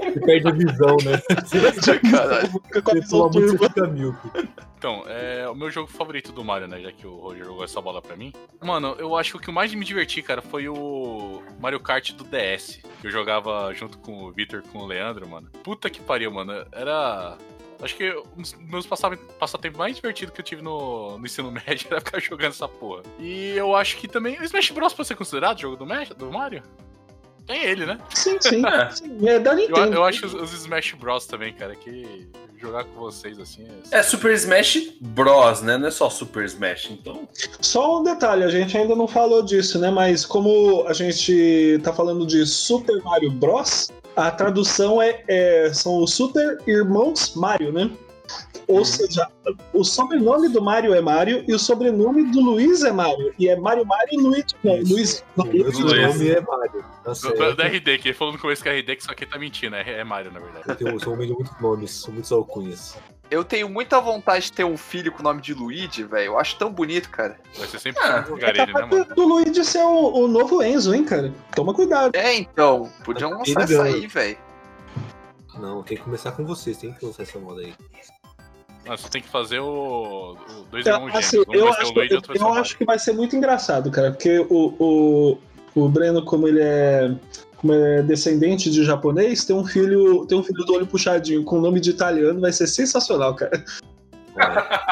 Você 0.09 0.20
perde 0.20 0.49
a 0.49 0.53
visão, 0.53 0.97
né? 1.05 1.20
Caralho. 2.11 2.49
Fica 2.66 2.82
com 2.82 2.91
a 2.91 2.95
Você 2.95 3.01
visão 3.01 3.30
turva. 3.30 3.68
Então, 4.76 5.03
é 5.07 5.49
o 5.49 5.55
meu 5.55 5.70
jogo 5.70 5.89
favorito 5.89 6.32
do 6.32 6.45
Mario, 6.45 6.68
né? 6.68 6.80
Já 6.80 6.93
que 6.93 7.07
o 7.07 7.16
Roger 7.16 7.45
jogou 7.45 7.64
essa 7.64 7.80
bola 7.80 8.01
pra 8.01 8.16
mim. 8.16 8.32
Mano, 8.62 8.95
eu 8.99 9.16
acho 9.16 9.32
que 9.32 9.36
o 9.36 9.41
que 9.41 9.51
mais 9.51 9.72
me 9.74 9.84
diverti, 9.84 10.22
cara, 10.22 10.41
foi 10.41 10.68
o 10.68 11.43
Mario 11.61 11.80
Kart 11.80 12.12
do 12.12 12.24
DS. 12.24 12.80
Que 13.01 13.07
eu 13.07 13.11
jogava 13.11 13.72
junto 13.74 13.99
com 13.99 14.24
o 14.24 14.32
Victor 14.32 14.62
com 14.72 14.78
o 14.78 14.86
Leandro, 14.86 15.28
mano. 15.28 15.49
Puta 15.62 15.91
que 15.91 16.01
pariu, 16.01 16.30
mano. 16.32 16.53
Era. 16.72 17.36
Acho 17.81 17.97
que 17.97 18.11
um 18.37 18.43
dos 18.43 18.55
meus 18.55 18.87
passava- 18.87 19.16
passatempos 19.39 19.79
mais 19.79 19.95
divertidos 19.97 20.35
que 20.35 20.41
eu 20.41 20.45
tive 20.45 20.62
no, 20.62 21.16
no 21.18 21.24
ensino 21.24 21.51
médio 21.66 21.87
era 21.91 22.01
ficar 22.01 22.20
jogando 22.20 22.51
essa 22.51 22.68
porra. 22.68 23.03
E 23.18 23.51
eu 23.57 23.74
acho 23.76 23.97
que 23.99 24.09
também. 24.09 24.39
O 24.39 24.45
Smash 24.45 24.70
Bros. 24.70 24.93
pode 24.93 25.07
ser 25.09 25.14
considerado 25.14 25.61
jogo 25.61 25.76
do, 25.76 25.87
Mesh, 25.87 26.09
do 26.11 26.31
Mario? 26.31 26.62
Tem 27.47 27.62
ele, 27.64 27.87
né? 27.87 27.99
Sim, 28.14 28.37
sim. 28.41 28.62
É. 28.66 28.91
sim. 28.91 29.26
É 29.26 29.39
da 29.39 29.53
Eu, 29.53 29.57
Nintendo. 29.57 29.95
eu 29.95 30.05
acho 30.05 30.26
os, 30.26 30.35
os 30.35 30.53
Smash 30.53 30.93
Bros. 30.95 31.24
também, 31.26 31.53
cara, 31.55 31.74
que 31.74 32.29
jogar 32.59 32.85
com 32.85 32.99
vocês 33.01 33.39
assim 33.39 33.66
é. 33.93 33.99
É 33.99 34.03
Super 34.03 34.35
Smash 34.35 34.95
Bros, 35.01 35.62
né? 35.62 35.79
Não 35.79 35.87
é 35.89 35.91
só 35.91 36.11
Super 36.11 36.45
Smash, 36.45 36.91
então. 36.91 37.26
Só 37.61 38.01
um 38.01 38.03
detalhe, 38.03 38.43
a 38.45 38.51
gente 38.51 38.76
ainda 38.76 38.95
não 38.97 39.07
falou 39.09 39.41
disso, 39.43 39.79
né? 39.79 39.91
Mas 39.91 40.26
como 40.26 40.85
a 40.89 40.93
gente 40.93 41.81
tá 41.83 41.93
falando 41.93 42.26
de 42.26 42.45
Super 42.45 43.01
Mario 43.03 43.31
Bros, 43.31 43.91
a 44.26 44.30
tradução 44.30 45.00
é, 45.00 45.22
é- 45.28 45.72
são 45.72 46.02
os 46.02 46.12
Super 46.14 46.58
Irmãos 46.66 47.34
Mario, 47.34 47.72
né? 47.72 47.90
Ou 48.66 48.84
seja, 48.84 49.26
o 49.72 49.82
sobrenome 49.82 50.50
do 50.50 50.60
Mario 50.60 50.92
é 50.92 51.00
Mario 51.00 51.42
e 51.48 51.54
o 51.54 51.58
sobrenome 51.58 52.30
do 52.30 52.40
Luiz 52.40 52.82
é 52.84 52.92
Mario. 52.92 53.32
E 53.38 53.48
é 53.48 53.56
Mario 53.56 53.86
Mario 53.86 54.08
e 54.12 54.22
Luiz. 54.22 54.44
Não. 54.62 54.76
Luiz. 54.76 55.24
Não, 55.34 55.46
O 55.46 55.50
Luiz. 55.50 55.74
sobrenome 55.74 56.28
é 56.28 56.40
Mário. 56.42 56.84
Tá 57.02 57.12
do 57.12 57.62
RD, 57.62 57.98
que 57.98 58.08
ele 58.08 58.14
falou 58.14 58.34
no 58.34 58.38
começo 58.38 58.62
que 58.62 58.68
é 58.68 58.72
RD, 58.78 58.96
que 58.96 59.02
isso 59.02 59.10
aqui 59.10 59.24
tá 59.24 59.38
mentindo, 59.38 59.74
é, 59.76 60.00
é 60.00 60.04
Mario, 60.04 60.30
na 60.30 60.40
verdade. 60.40 60.64
Eu 60.68 60.76
tenho, 60.76 60.94
um 60.94 60.98
de 61.26 61.32
muitos 61.32 61.60
nomes, 61.60 61.90
sou 61.92 62.12
muitos 62.12 62.30
alcunhas. 62.30 62.98
Eu 63.31 63.45
tenho 63.45 63.68
muita 63.68 64.01
vontade 64.01 64.47
de 64.47 64.53
ter 64.53 64.64
um 64.64 64.76
filho 64.76 65.12
com 65.12 65.20
o 65.20 65.22
nome 65.22 65.43
de 65.43 65.53
Luigi, 65.53 66.03
velho. 66.03 66.26
Eu 66.26 66.39
acho 66.39 66.57
tão 66.57 66.72
bonito, 66.72 67.11
cara. 67.11 67.37
Vai 67.59 67.68
ser 67.68 67.79
sempre 67.79 68.03
Ah, 68.03 68.24
um 68.31 68.37
É 68.37 68.41
Garelli, 68.41 68.72
né, 68.72 68.87
mano? 68.87 69.05
do, 69.05 69.29
Luigi 69.29 69.64
ser 69.64 69.83
o, 69.83 70.14
o 70.14 70.29
novo 70.29 70.62
Enzo, 70.62 70.95
hein, 70.95 71.05
cara? 71.05 71.33
Toma 71.55 71.74
cuidado. 71.74 72.14
É, 72.16 72.35
então. 72.35 72.91
Podiam 73.05 73.31
Ele 73.31 73.39
lançar 73.39 73.62
essa 73.64 73.83
ganha. 73.83 73.97
aí, 73.97 74.07
velho. 74.07 74.39
Não, 75.59 75.83
tem 75.83 75.99
que 75.99 76.05
começar 76.05 76.33
com 76.33 76.47
vocês, 76.47 76.79
tem 76.79 76.93
que 76.93 77.05
lançar 77.05 77.24
essa 77.24 77.39
moda 77.39 77.61
aí. 77.61 77.74
Mas 78.87 79.01
você 79.03 79.09
tem 79.11 79.20
que 79.20 79.29
fazer 79.29 79.59
o, 79.61 80.33
o 80.33 80.64
dois 80.70 80.87
Eu, 80.87 80.95
irmãos 80.95 81.14
assim, 81.14 81.37
gêmeos. 81.39 81.49
Um 81.49 81.55
eu, 81.55 81.64
vai 81.64 81.74
ser 81.74 81.81
acho, 81.83 81.91
o 81.91 81.95
Luigi, 81.95 82.14
eu, 82.14 82.35
eu 82.35 82.55
acho 82.55 82.79
que 82.79 82.85
vai 82.85 82.99
ser 82.99 83.12
muito 83.12 83.37
engraçado, 83.37 83.91
cara, 83.91 84.11
porque 84.12 84.39
o, 84.49 84.74
o, 84.79 85.39
o 85.74 85.89
Breno, 85.89 86.24
como 86.24 86.49
ele 86.49 86.62
é, 86.62 87.11
é 87.11 87.47
descendente 88.06 88.70
de 88.70 88.84
japonês, 88.84 89.44
tem 89.44 89.54
um 89.54 89.64
filho, 89.66 90.24
tem 90.26 90.38
um 90.38 90.42
filho 90.42 90.64
do 90.64 90.74
olho 90.74 90.86
puxadinho 90.86 91.44
com 91.44 91.61
nome 91.61 91.80
de 91.80 91.90
italiano, 91.90 92.40
vai 92.40 92.52
ser 92.52 92.66
sensacional, 92.66 93.34
cara. 93.34 93.64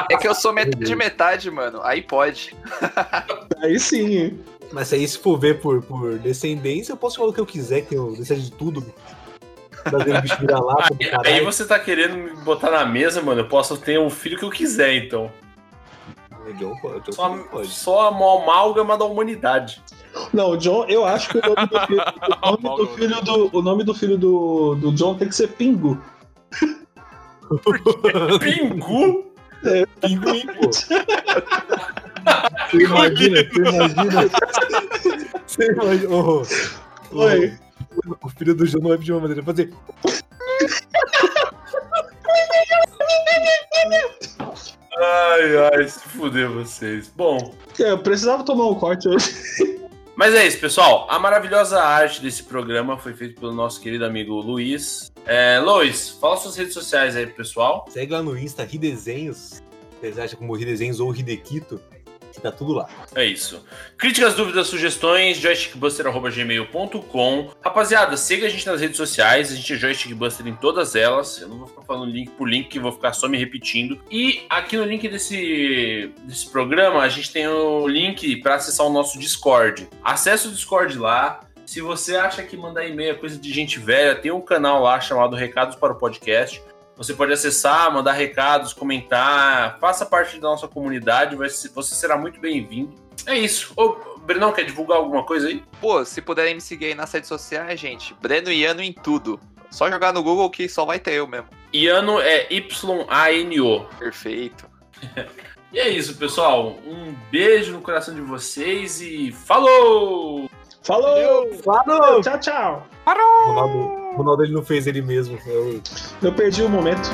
É. 0.09 0.13
É 0.13 0.17
que 0.17 0.27
eu 0.27 0.35
sou 0.35 0.51
metade 0.51 0.95
metade, 0.95 1.49
mano. 1.49 1.79
Aí 1.81 2.01
pode. 2.01 2.53
Aí 3.61 3.79
sim. 3.79 4.37
Mas 4.71 4.91
aí, 4.91 5.07
se 5.07 5.17
for 5.17 5.39
ver 5.39 5.61
por, 5.61 5.81
por 5.81 6.17
descendência, 6.19 6.91
eu 6.91 6.97
posso 6.97 7.17
falar 7.17 7.29
o 7.29 7.33
que 7.33 7.39
eu 7.39 7.45
quiser, 7.45 7.81
que 7.81 7.95
eu 7.95 8.13
desejo 8.13 8.41
de 8.41 8.51
tudo. 8.51 8.85
Fazer 9.89 10.21
bicho 10.21 10.37
virar 10.41 10.59
lá, 10.59 10.87
Aí 10.99 11.09
caralho. 11.09 11.45
você 11.45 11.65
tá 11.65 11.79
querendo 11.79 12.17
me 12.17 12.31
botar 12.43 12.71
na 12.71 12.85
mesa, 12.85 13.21
mano. 13.21 13.41
Eu 13.41 13.47
posso 13.47 13.77
ter 13.77 13.97
o 13.97 14.09
filho 14.09 14.37
que 14.37 14.43
eu 14.43 14.49
quiser, 14.49 14.95
então. 14.95 15.31
O 16.47 16.53
John 16.53 16.75
pode, 16.81 17.01
John 17.05 17.11
Só, 17.11 17.37
pode. 17.49 17.67
só 17.67 17.99
a 18.01 18.07
amálgama 18.07 18.97
da 18.97 19.05
humanidade. 19.05 19.81
Não, 20.33 20.51
o 20.51 20.57
John, 20.57 20.85
eu 20.87 21.05
acho 21.05 21.29
que 21.29 21.37
o 21.37 21.41
nome 21.41 21.67
do 21.67 21.79
filho, 21.85 22.01
o 22.41 22.57
nome 22.61 22.77
do, 22.77 22.87
filho 22.95 23.21
do, 23.21 23.49
o 23.57 23.61
nome 23.61 23.83
do, 23.83 23.93
filho 23.93 24.17
do, 24.17 24.75
do 24.75 24.91
John 24.93 25.15
tem 25.15 25.27
que 25.27 25.35
ser 25.35 25.49
Pingu. 25.49 26.01
Pingu? 28.39 29.25
Pinguim, 30.01 30.47
pô. 30.47 30.71
Você 30.71 30.95
imagina, 32.83 33.43
você 33.43 33.61
imagina. 33.61 34.29
Você 35.45 35.65
imagina. 35.71 36.09
ô, 36.13 36.41
ô, 37.11 37.19
Oi. 37.23 37.53
o- 38.21 38.29
filho 38.29 38.55
do 38.55 38.65
João 38.65 38.83
não 38.83 38.93
é 38.93 38.97
de 38.97 39.11
uma 39.11 39.19
maneira 39.21 39.43
fazer. 39.43 39.73
Ai, 44.99 45.57
ai, 45.73 45.87
se 45.87 45.99
fuder 45.99 46.49
vocês. 46.49 47.11
Bom, 47.15 47.53
É, 47.79 47.91
Eu 47.91 47.99
precisava 47.99 48.43
tomar 48.43 48.65
um 48.67 48.75
corte 48.75 49.07
hoje. 49.07 49.29
mas 50.15 50.33
é 50.33 50.47
isso, 50.47 50.59
pessoal. 50.59 51.07
A 51.09 51.19
maravilhosa 51.19 51.79
arte 51.81 52.21
desse 52.21 52.43
programa 52.43 52.97
foi 52.97 53.13
feita 53.13 53.39
pelo 53.39 53.53
nosso 53.53 53.79
querido 53.79 54.05
amigo 54.05 54.33
Luiz. 54.41 55.11
É, 55.25 55.59
Luiz, 55.59 56.09
fala 56.09 56.37
suas 56.37 56.55
redes 56.55 56.73
sociais 56.73 57.15
aí, 57.15 57.25
pro 57.27 57.35
pessoal. 57.35 57.85
Segue 57.89 58.11
lá 58.13 58.23
no 58.23 58.37
Insta 58.37 58.63
Ridesenhos. 58.63 59.61
Vocês 59.99 60.17
acham 60.17 60.39
como 60.39 60.55
Ridesenhos 60.55 60.99
ou 60.99 61.13
Hidequito? 61.13 61.79
Que 62.33 62.41
tá 62.41 62.51
tudo 62.51 62.73
lá. 62.73 62.89
É 63.15 63.25
isso. 63.25 63.63
Críticas, 63.97 64.35
dúvidas, 64.35 64.67
sugestões, 64.67 65.37
joystickbuster.gmail.com. 65.37 67.51
Rapaziada, 67.61 68.17
siga 68.17 68.47
a 68.47 68.49
gente 68.49 68.67
nas 68.67 68.79
redes 68.79 68.97
sociais, 68.97 69.51
a 69.51 69.55
gente 69.55 69.73
é 69.73 69.75
Joystickbuster 69.75 70.47
em 70.47 70.55
todas 70.55 70.95
elas. 70.95 71.41
Eu 71.41 71.47
não 71.47 71.59
vou 71.59 71.67
ficar 71.67 71.81
falando 71.81 72.11
link 72.11 72.29
por 72.31 72.47
link, 72.47 72.67
que 72.67 72.79
vou 72.79 72.91
ficar 72.91 73.13
só 73.13 73.27
me 73.27 73.37
repetindo. 73.37 73.99
E 74.11 74.45
aqui 74.49 74.77
no 74.77 74.83
link 74.83 75.07
desse, 75.07 76.11
desse 76.23 76.49
programa, 76.49 77.01
a 77.01 77.09
gente 77.09 77.31
tem 77.31 77.47
o 77.47 77.87
link 77.87 78.37
para 78.37 78.55
acessar 78.55 78.85
o 78.85 78.91
nosso 78.91 79.19
Discord. 79.19 79.87
Acesse 80.03 80.47
o 80.47 80.51
Discord 80.51 80.97
lá. 80.97 81.41
Se 81.65 81.81
você 81.81 82.15
acha 82.15 82.41
que 82.43 82.55
mandar 82.55 82.87
e-mail 82.87 83.11
é 83.11 83.13
coisa 83.13 83.37
de 83.37 83.51
gente 83.51 83.77
velha, 83.77 84.15
tem 84.15 84.31
um 84.31 84.39
canal 84.39 84.81
lá 84.81 85.01
chamado 85.01 85.35
Recados 85.35 85.75
para 85.75 85.91
o 85.91 85.97
Podcast. 85.97 86.61
Você 86.97 87.13
pode 87.13 87.31
acessar, 87.31 87.93
mandar 87.93 88.13
recados, 88.13 88.73
comentar, 88.73 89.77
faça 89.79 90.05
parte 90.05 90.39
da 90.39 90.49
nossa 90.49 90.67
comunidade, 90.67 91.35
você 91.35 91.95
será 91.95 92.17
muito 92.17 92.39
bem-vindo. 92.39 92.93
É 93.25 93.37
isso. 93.37 93.71
Ô, 93.75 94.17
Brenão, 94.19 94.51
quer 94.51 94.63
divulgar 94.63 94.97
alguma 94.97 95.23
coisa 95.23 95.47
aí? 95.47 95.63
Pô, 95.79 96.03
se 96.03 96.21
puderem 96.21 96.55
me 96.55 96.61
seguir 96.61 96.87
aí 96.87 96.95
nas 96.95 97.11
redes 97.11 97.27
sociais, 97.27 97.79
gente, 97.79 98.15
Breno 98.19 98.51
e 98.51 98.61
Iano 98.61 98.81
em 98.81 98.91
tudo. 98.91 99.39
Só 99.69 99.89
jogar 99.91 100.11
no 100.11 100.23
Google 100.23 100.49
que 100.49 100.67
só 100.67 100.85
vai 100.85 100.99
ter 100.99 101.13
eu 101.13 101.27
mesmo. 101.27 101.49
Iano 101.71 102.19
é 102.19 102.47
Y-A-N-O. 102.51 103.85
Perfeito. 103.99 104.67
E 105.69 105.79
é 105.79 105.89
isso, 105.89 106.15
pessoal. 106.15 106.77
Um 106.85 107.13
beijo 107.29 107.73
no 107.73 107.81
coração 107.81 108.15
de 108.15 108.21
vocês 108.21 109.01
e 109.01 109.33
falou! 109.33 110.49
Falou! 110.83 111.53
Falou! 111.63 112.21
Tchau, 112.21 112.39
tchau! 112.39 112.87
O 113.05 113.49
Ronaldo, 113.49 113.77
o 113.77 114.15
Ronaldo 114.17 114.43
ele 114.43 114.53
não 114.53 114.63
fez 114.63 114.87
ele 114.87 115.01
mesmo. 115.01 115.37
Eu, 115.45 115.81
Eu 116.21 116.33
perdi 116.33 116.63
o 116.63 116.69
momento. 116.69 117.09